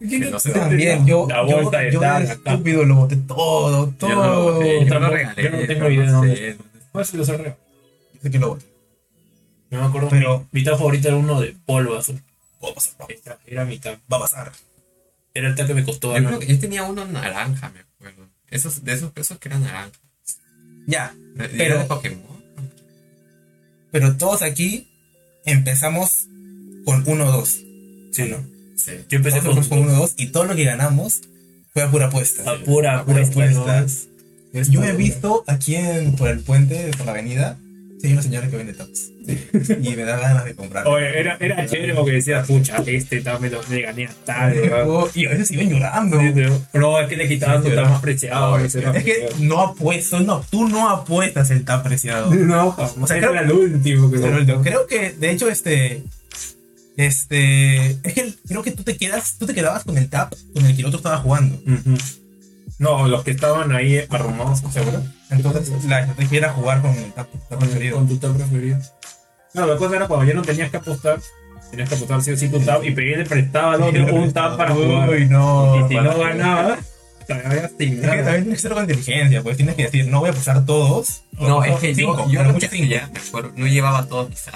No 0.00 0.08
Yo 0.08 0.38
también, 0.52 1.06
yo, 1.06 1.26
La 1.28 1.46
yo, 1.46 1.62
bolsa 1.62 1.78
de 1.78 1.92
yo 1.92 2.00
de 2.00 2.06
acá. 2.06 2.22
estúpido 2.22 2.84
lo 2.84 2.94
boté 2.94 3.16
todo, 3.16 3.88
todo. 3.90 4.08
Yo 4.10 4.14
no 4.16 4.26
lo 4.26 4.52
boté, 4.52 4.80
Yo 4.80 4.86
yo 4.86 4.94
no 4.94 5.00
lo 5.00 5.10
regalé. 5.10 5.42
yo 5.42 5.50
no 5.50 5.66
tengo 5.66 5.80
no 5.84 5.90
idea 5.90 6.04
de 6.06 6.10
dónde. 6.12 6.56
¿Cuál 6.92 7.04
es 7.04 7.14
el 7.14 7.20
que 8.22 8.38
lo. 8.38 8.58
Yo 9.70 9.80
me 9.80 9.86
acuerdo 9.86 10.08
Pero- 10.08 10.46
mi, 10.52 10.60
mi 10.60 10.64
tab 10.64 10.76
favorito 10.78 11.08
era 11.08 11.16
uno 11.16 11.40
de 11.40 11.54
polvo 11.66 11.96
azul. 11.96 12.22
Va 12.64 12.70
a 12.70 12.74
pasar, 12.74 12.94
va- 13.00 13.06
Esta 13.08 13.38
Era 13.46 13.64
mi 13.64 13.78
va 13.78 14.16
a 14.16 14.20
pasar. 14.20 14.52
Era 15.34 15.48
el 15.48 15.54
tab 15.54 15.66
que 15.66 15.74
me 15.74 15.84
costó 15.84 16.16
Yo, 16.18 16.24
creo 16.26 16.38
que 16.38 16.46
yo 16.46 16.58
tenía 16.58 16.82
uno 16.84 17.04
naranja, 17.04 17.70
me 17.70 17.80
acuerdo. 17.80 18.28
Esos, 18.50 18.82
de 18.84 18.94
esos, 18.94 19.12
esos 19.14 19.38
que 19.38 19.48
eran 19.48 19.62
naranja. 19.62 19.92
Ya, 20.86 21.14
Pero, 21.36 21.52
Pero- 21.56 21.78
de 21.80 21.84
Pokémon. 21.84 22.22
pero 23.90 24.16
todos 24.16 24.42
aquí 24.42 24.88
empezamos 25.44 26.26
con 26.84 27.02
1 27.06 27.26
o 27.26 27.32
2. 27.32 27.48
Sí, 28.12 28.24
¿no? 28.30 28.38
Sí. 28.76 28.92
Yo 29.08 29.16
empecé 29.18 29.38
con 29.38 29.48
Nosotros 29.48 29.68
con 29.68 29.78
uno 29.80 29.92
dos 29.92 30.14
y 30.16 30.28
todo 30.28 30.44
lo 30.44 30.54
que 30.54 30.64
ganamos 30.64 31.20
fue 31.72 31.82
a 31.82 31.90
pura 31.90 32.06
apuesta. 32.06 32.42
a 32.50 32.58
pura, 32.64 33.04
pura 33.04 33.22
apuestas. 33.26 34.06
apuesta. 34.52 34.70
Yo 34.72 34.82
he 34.84 34.92
visto 34.96 35.44
aquí 35.46 35.74
en, 35.76 36.16
por 36.16 36.28
el 36.28 36.40
puente, 36.40 36.90
por 36.96 37.04
la 37.06 37.12
avenida, 37.12 37.58
sí, 38.00 38.12
una 38.12 38.22
señora 38.22 38.48
que 38.48 38.56
vende 38.56 38.72
taps. 38.74 39.10
Y 39.82 39.90
me 39.96 40.04
da 40.04 40.16
ganas 40.18 40.44
de 40.46 40.54
comprar. 40.54 40.86
Oye, 40.86 41.18
era, 41.18 41.36
era 41.38 41.66
chévere 41.66 41.94
porque 41.94 42.12
decía, 42.12 42.42
pucha, 42.44 42.76
este 42.86 43.20
tal 43.20 43.40
me 43.40 43.50
lo 43.50 43.60
me 43.68 43.82
gané 43.82 44.06
hasta 44.06 44.48
de 44.48 44.72
Oh, 44.72 45.08
y 45.14 45.26
a 45.26 45.30
veces 45.30 45.50
iban 45.50 45.68
llorando. 45.68 46.18
No, 46.72 47.00
es 47.00 47.08
que 47.08 47.16
le 47.16 47.28
quitaban 47.28 47.62
su 47.62 47.70
tan 47.74 47.90
más 47.90 48.00
preciado. 48.00 48.56
No, 48.58 48.64
Es 48.64 48.72
que 48.72 48.80
preciado. 48.80 49.34
no 49.40 49.60
apuesto, 49.60 50.20
no, 50.20 50.44
tú 50.50 50.68
no 50.68 50.88
apuestas 50.88 51.50
el 51.50 51.64
tap 51.64 51.84
preciado. 51.84 52.30
No, 52.34 52.74
o 53.00 53.06
sea, 53.06 53.18
era 53.18 53.40
el 53.40 53.52
último 53.52 54.10
que 54.10 54.18
creo 54.62 54.86
que, 54.86 55.10
de 55.10 55.30
hecho, 55.30 55.48
este. 55.50 56.02
Este. 56.96 57.90
Es 58.02 58.14
que 58.14 58.34
creo 58.48 58.62
que 58.62 58.72
tú 58.72 58.82
te 58.82 58.96
quedas. 58.96 59.36
Tú 59.38 59.46
te 59.46 59.54
quedabas 59.54 59.84
con 59.84 59.96
el 59.98 60.08
tap 60.08 60.32
con 60.54 60.64
el 60.66 60.74
que 60.74 60.80
el 60.80 60.86
otro 60.86 60.98
estaba 60.98 61.18
jugando. 61.18 61.56
Ujú. 61.66 61.96
No, 62.78 63.08
los 63.08 63.24
que 63.24 63.32
estaban 63.32 63.72
ahí 63.72 64.04
arrumados, 64.08 64.62
¿seguro? 64.70 65.02
Entonces, 65.30 65.84
la 65.84 66.00
estrategia 66.00 66.38
era 66.38 66.52
jugar 66.52 66.80
con 66.80 66.92
el 66.92 67.12
tap, 67.12 67.28
tap 67.48 67.58
preferido. 67.58 67.96
Con 67.96 68.08
tu 68.08 68.18
tab 68.18 68.36
preferido. 68.36 68.78
No, 69.54 69.66
la 69.66 69.76
cosa 69.76 69.96
era 69.96 70.06
cuando 70.06 70.26
ya 70.26 70.34
no 70.34 70.42
tenías 70.42 70.70
que 70.70 70.76
apostar, 70.76 71.18
tenías 71.70 71.88
que 71.88 71.96
apostar 71.96 72.22
sí 72.22 72.30
o 72.30 72.36
sí 72.36 72.48
tu 72.48 72.60
tab 72.60 72.84
y 72.84 72.92
pedirle 72.92 73.24
prestaba 73.24 73.74
al 73.74 73.82
otro 73.82 74.14
un 74.14 74.32
tab 74.32 74.56
para 74.56 74.74
jugar. 74.74 75.10
Uy, 75.10 75.26
no. 75.26 75.84
Y 75.84 75.88
si 75.88 75.94
no 75.96 76.18
ganaba, 76.18 76.78
te 77.26 77.34
habías 77.34 77.64
Es 77.64 77.76
que 77.76 77.96
también 77.96 78.24
tienes 78.24 78.48
que 78.48 78.56
ser 78.56 78.72
con 78.72 78.82
inteligencia, 78.84 79.42
pues 79.42 79.56
tienes 79.56 79.74
que 79.74 79.82
decir, 79.84 80.06
no 80.08 80.20
voy 80.20 80.30
a 80.30 80.32
pasar 80.32 80.64
todos. 80.64 81.22
No, 81.32 81.62
es 81.64 81.76
que 81.76 81.94
Cinco, 81.94 82.26
yo, 82.30 82.42
yo 82.58 82.98
acuerdo, 83.28 83.52
no 83.56 83.66
llevaba 83.66 84.06
todos 84.06 84.30
mis. 84.30 84.46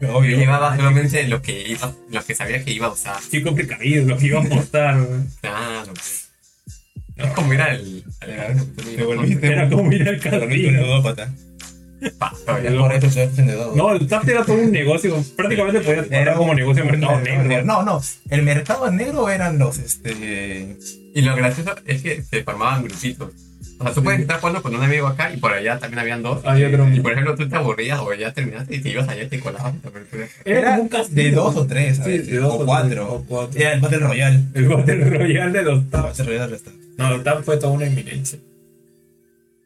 Yo 0.00 0.16
Obvio. 0.16 0.36
llevaba 0.36 0.76
solamente 0.76 1.28
lo 1.28 1.40
que 1.40 1.68
iba, 1.68 1.92
lo 2.10 2.24
que 2.24 2.34
sabía 2.34 2.64
que 2.64 2.72
iba 2.72 2.88
a 2.88 2.90
usar. 2.90 3.16
Chico 3.30 3.54
precavido, 3.54 4.04
lo 4.06 4.18
que 4.18 4.26
iba 4.26 4.40
a 4.40 4.44
apostar. 4.44 5.06
Claro. 5.40 5.92
pues. 5.94 6.21
Es 7.16 7.30
como 7.32 7.52
ir 7.52 7.60
al. 7.60 8.04
Te 8.96 9.02
volviste 9.04 9.46
Era 9.46 9.68
como 9.68 9.92
ir 9.92 10.08
al 10.08 10.20
Te 10.20 10.30
volviste 10.30 10.36
un 10.36 10.48
casino. 10.48 10.80
ludópata. 10.86 11.32
Pa, 12.18 12.32
Es 12.64 12.72
por 12.74 12.92
eso 12.92 13.10
soy 13.10 13.26
vendedor. 13.36 13.76
No, 13.76 13.92
el 13.92 14.06
TAP 14.08 14.28
era 14.28 14.44
todo 14.44 14.56
un 14.56 14.72
negocio. 14.72 15.22
Prácticamente 15.36 15.80
podía 15.80 16.20
era 16.20 16.34
como 16.34 16.52
negocio 16.52 16.84
de 16.84 16.90
mercado 16.90 17.20
negro. 17.20 17.64
No, 17.64 17.82
no. 17.84 18.00
El 18.28 18.42
mercado 18.42 18.90
negro 18.90 19.28
eran 19.30 19.56
los, 19.58 19.78
este... 19.78 20.76
Y 21.14 21.20
lo 21.20 21.36
gracioso 21.36 21.76
es 21.86 22.02
que 22.02 22.22
se 22.22 22.42
formaban 22.42 22.82
grupitos. 22.84 23.30
O 23.82 23.84
sea, 23.84 23.94
tú 23.94 24.02
puedes 24.02 24.20
estar 24.20 24.38
jugando 24.40 24.62
con 24.62 24.74
un 24.74 24.82
amigo 24.82 25.06
acá 25.06 25.32
y 25.32 25.36
por 25.38 25.52
allá 25.52 25.78
también 25.78 25.98
habían 25.98 26.22
dos. 26.22 26.44
Había 26.44 26.68
otro 26.68 26.88
Y 26.94 27.00
por 27.00 27.12
ejemplo, 27.12 27.34
tú 27.34 27.48
te 27.48 27.56
aburrías 27.56 27.98
o 28.00 28.14
ya 28.14 28.32
terminaste 28.32 28.76
y 28.76 28.80
te 28.80 28.88
ibas 28.90 29.08
allá 29.08 29.24
y 29.24 29.28
te 29.28 29.40
colabas. 29.40 29.74
Era 30.44 30.78
un 30.78 30.88
de 31.10 31.30
dos 31.32 31.56
o 31.56 31.66
tres, 31.66 32.00
Sí, 32.04 32.18
de 32.18 32.36
dos 32.38 32.54
o, 32.54 32.58
o 32.60 32.64
cuatro. 32.66 33.12
o 33.12 33.24
cuatro. 33.24 33.60
Era 33.60 33.74
el 33.74 33.80
Battle 33.80 33.98
Royale. 33.98 34.40
El 34.54 34.68
Battle 34.68 35.04
Royale 35.04 35.52
de 35.52 35.62
los 35.62 35.78
El 35.80 35.90
TAP. 35.90 36.02
Battle 36.04 36.24
Royale 36.24 36.56
está. 36.56 36.70
No, 36.98 37.14
el 37.14 37.22
TAP 37.22 37.42
fue 37.44 37.56
toda 37.56 37.72
una 37.72 37.86
eminencia. 37.86 38.38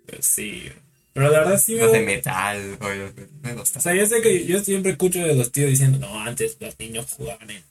Pero 0.06 0.18
sí. 0.22 0.64
Pero 1.12 1.30
la 1.30 1.38
verdad 1.40 1.58
sí 1.58 1.74
me 1.74 1.80
Los 1.80 1.92
de 1.92 2.00
metal, 2.00 2.76
oye, 2.80 3.10
me 3.42 3.52
O 3.52 3.56
gusta. 3.58 3.80
sea, 3.80 3.94
yo 3.94 4.04
sé 4.06 4.20
que 4.20 4.46
yo 4.46 4.58
siempre 4.60 4.92
escucho 4.92 5.18
de 5.20 5.34
los 5.34 5.50
tíos 5.50 5.70
diciendo, 5.70 5.98
no, 5.98 6.20
antes 6.20 6.56
los 6.60 6.78
niños 6.78 7.06
jugaban 7.16 7.48
en. 7.50 7.62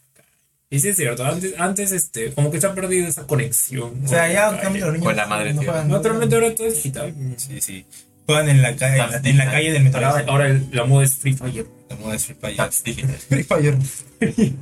Y 0.76 0.80
sí 0.80 0.89
es 0.89 0.95
cierto, 0.97 1.23
antes, 1.26 1.53
antes 1.57 1.91
este, 1.91 2.32
como 2.34 2.51
que 2.51 2.59
se 2.59 2.67
ha 2.67 2.73
perdido 2.76 3.07
esa 3.07 3.26
conexión. 3.26 4.01
O 4.03 4.07
sea, 4.07 4.32
ya 4.32 4.59
cambio 4.59 4.86
los 4.86 4.93
niños 4.93 5.05
Con 5.07 5.15
la 5.15 5.26
madre 5.28 5.53
no 5.53 5.61
tierra. 5.61 5.84
Naturalmente 5.86 6.36
ahora 6.36 6.53
todo 6.53 6.67
es 6.67 6.76
digital. 6.76 7.13
Sí, 7.38 7.61
sí. 7.61 7.86
Juegan 8.26 8.49
en 8.49 8.61
la 8.61 8.76
calle, 8.76 9.01
en 9.03 9.11
la, 9.11 9.30
en 9.30 9.38
la 9.38 9.51
calle 9.51 9.71
del 9.71 9.88
Ahora, 9.95 10.13
metro. 10.15 10.32
ahora 10.32 10.47
el- 10.47 10.67
la 10.71 10.84
moda 10.86 11.05
es 11.05 11.15
Free 11.15 11.34
Fire. 11.34 11.65
La 11.89 11.95
moda 11.97 12.15
es 12.15 12.26
Free 12.26 12.36
Fire. 12.41 12.69
Free 13.30 13.43
Fire. 13.43 13.78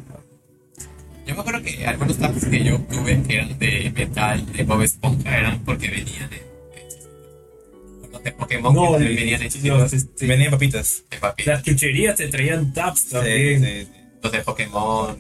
Yo 1.25 1.35
me 1.35 1.39
acuerdo 1.39 1.61
que 1.63 1.85
algunos 1.87 2.17
taps 2.17 2.45
que 2.47 2.63
yo 2.65 2.77
tuve 2.81 3.21
que 3.23 3.35
eran 3.35 3.57
de 3.57 3.91
metal, 3.95 4.45
de 4.51 4.63
Bob 4.63 4.81
Esponja, 4.81 5.37
eran 5.37 5.63
porque 5.63 5.87
venían 5.89 6.29
de. 6.29 6.35
de- 6.35 8.31
Pokémon 8.33 8.73
que 8.73 8.91
también 8.91 9.15
venían 9.15 9.41
hechos 9.41 9.63
los, 9.63 9.93
este, 9.93 10.27
Venían 10.27 10.51
papitas. 10.51 11.03
de 11.09 11.17
papel. 11.17 11.45
las 11.45 11.63
chucherías 11.63 12.15
te 12.17 12.27
traían 12.27 12.73
taps 12.73 12.99
Sí, 13.01 13.09
también. 13.11 13.63
sí, 13.63 13.81
sí. 13.83 13.87
Los 14.21 14.31
de 14.33 14.39
Pokémon 14.41 15.17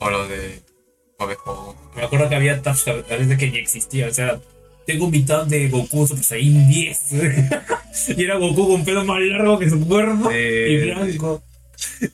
o 0.00 0.10
los 0.10 0.28
de 0.28 0.62
Esponja. 1.30 1.78
Me 1.96 2.02
acuerdo 2.02 2.28
que 2.28 2.34
había 2.34 2.60
veces 2.60 3.28
de 3.28 3.36
que 3.36 3.50
ni 3.50 3.58
existía. 3.58 4.08
O 4.08 4.12
sea, 4.12 4.38
tengo 4.86 5.10
mi 5.10 5.22
tab 5.22 5.46
de 5.46 5.68
Goku 5.68 6.06
Super 6.06 6.24
Saiyan 6.24 6.68
10. 6.68 7.00
y 8.16 8.24
era 8.24 8.36
Goku 8.36 8.68
con 8.68 8.84
pelo 8.84 9.04
más 9.04 9.20
largo 9.20 9.58
que 9.58 9.70
su 9.70 9.86
cuerpo 9.86 10.30
Sí. 10.30 10.36
y 10.36 10.76
blanco. 10.90 11.42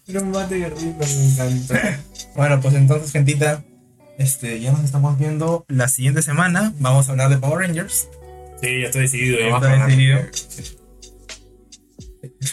Era 0.06 0.20
un 0.20 0.30
mate 0.30 0.64
horrible, 0.66 1.06
me 1.06 1.24
encanta. 1.32 2.00
Bueno, 2.36 2.60
pues 2.60 2.74
entonces, 2.74 3.10
gentita, 3.10 3.64
este, 4.16 4.60
ya 4.60 4.70
nos 4.70 4.84
estamos 4.84 5.18
viendo 5.18 5.64
la 5.66 5.88
siguiente 5.88 6.22
semana. 6.22 6.72
Vamos 6.78 7.08
a 7.08 7.12
hablar 7.12 7.28
de 7.28 7.38
Power 7.38 7.66
Rangers. 7.66 8.08
Sí, 8.62 8.80
ya 8.82 8.86
estoy 8.86 9.02
decidido. 9.02 9.38
ya. 9.40 9.56
Está 9.56 9.86
decidido. 9.86 10.20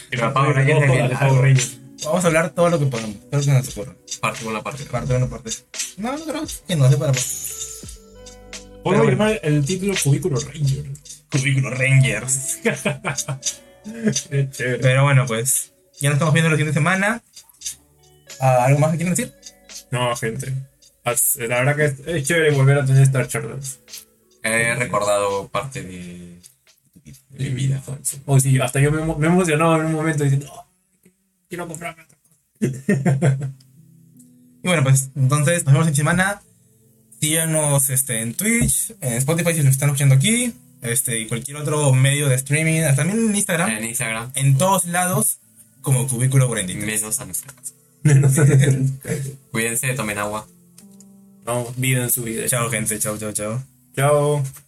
Pero 0.09 0.33
Power 0.33 0.55
Rangers 0.55 0.81
es 0.81 0.91
bien 0.91 1.03
de 1.03 1.09
largo. 1.13 1.29
Power 1.29 1.41
Rangers. 1.43 1.79
Vamos 2.05 2.23
a 2.23 2.27
hablar 2.27 2.49
todo 2.51 2.69
lo 2.69 2.79
que 2.79 2.85
podamos. 2.85 3.15
Todo 3.29 3.39
lo 3.39 3.45
que 3.45 3.51
nos 3.51 3.69
ocurra. 3.69 3.95
Parte 4.21 4.45
una 4.45 4.61
parte. 4.61 4.83
Parte 4.85 5.15
uno, 5.15 5.29
parte. 5.29 5.51
No, 5.97 6.17
no 6.17 6.25
creo 6.25 6.43
que 6.67 6.75
no 6.75 6.89
sé 6.89 6.97
para 6.97 7.11
Podemos 8.83 9.05
bueno. 9.05 9.09
llamar 9.11 9.39
el 9.43 9.65
título 9.65 9.93
Cubículo 10.01 10.39
Ranger. 10.39 10.85
Cubículo 11.31 11.69
Rangers. 11.71 12.59
Qué 14.29 14.49
chévere. 14.51 14.79
Pero 14.79 15.03
bueno, 15.03 15.25
pues 15.25 15.73
ya 15.99 16.09
nos 16.09 16.15
estamos 16.15 16.33
viendo 16.33 16.49
la 16.49 16.55
siguiente 16.57 16.73
semana. 16.77 17.21
Ah, 18.39 18.65
¿Algo 18.65 18.79
más 18.79 18.91
que 18.91 18.97
quieren 18.97 19.15
decir? 19.15 19.33
No, 19.91 20.15
gente. 20.15 20.53
La 21.47 21.63
verdad 21.63 21.75
que 21.75 21.85
es, 21.85 21.99
es 22.05 22.27
chévere 22.27 22.51
volver 22.51 22.79
a 22.79 22.85
tener 22.85 23.01
estas 23.03 23.27
charlas. 23.29 23.79
He 24.43 24.75
recordado 24.75 25.47
parte 25.49 25.81
de, 25.81 26.39
de 27.03 27.43
mi 27.45 27.49
vida. 27.49 27.81
O 28.25 28.39
sí, 28.39 28.59
hasta 28.59 28.79
yo 28.79 28.91
me, 28.91 29.01
me 29.15 29.27
he 29.27 29.29
emocionado 29.29 29.75
en 29.79 29.87
un 29.87 29.93
momento 29.93 30.23
diciendo, 30.23 30.47
"Oh, 30.53 30.66
quiero 31.49 31.67
comprarme 31.67 32.03
otra 32.03 32.17
Y 34.63 34.67
bueno, 34.67 34.83
pues 34.83 35.11
entonces 35.15 35.63
nos 35.65 35.73
vemos 35.73 35.87
en 35.87 35.95
semana. 35.95 36.41
Síganos 37.21 37.89
este, 37.89 38.21
en 38.21 38.33
Twitch, 38.33 38.93
en 39.01 39.13
Spotify 39.13 39.53
si 39.53 39.63
lo 39.63 39.69
están 39.69 39.89
escuchando 39.89 40.15
aquí, 40.15 40.53
este, 40.81 41.19
y 41.19 41.27
cualquier 41.27 41.57
otro 41.57 41.91
medio 41.93 42.27
de 42.27 42.35
streaming, 42.35 42.81
también 42.95 43.29
en 43.29 43.35
Instagram, 43.35 43.69
En 43.71 43.85
Instagram, 43.85 44.31
en 44.35 44.57
todos 44.57 44.85
lados, 44.85 45.39
como 45.81 46.07
Cubículo 46.07 46.47
Grandito. 46.49 46.85
menos 46.85 47.19
a 47.19 47.25
nuestra 47.25 47.53
casa. 47.53 47.73
Cuídense, 49.51 49.93
tomen 49.93 50.17
agua. 50.17 50.47
No, 51.45 51.73
vida 51.77 52.03
en 52.03 52.11
su 52.11 52.23
vida. 52.23 52.47
Chao, 52.47 52.69
gente. 52.69 52.99
Chao, 52.99 53.17
chao, 53.17 53.31
chao. 53.31 53.63
Chao. 53.95 54.66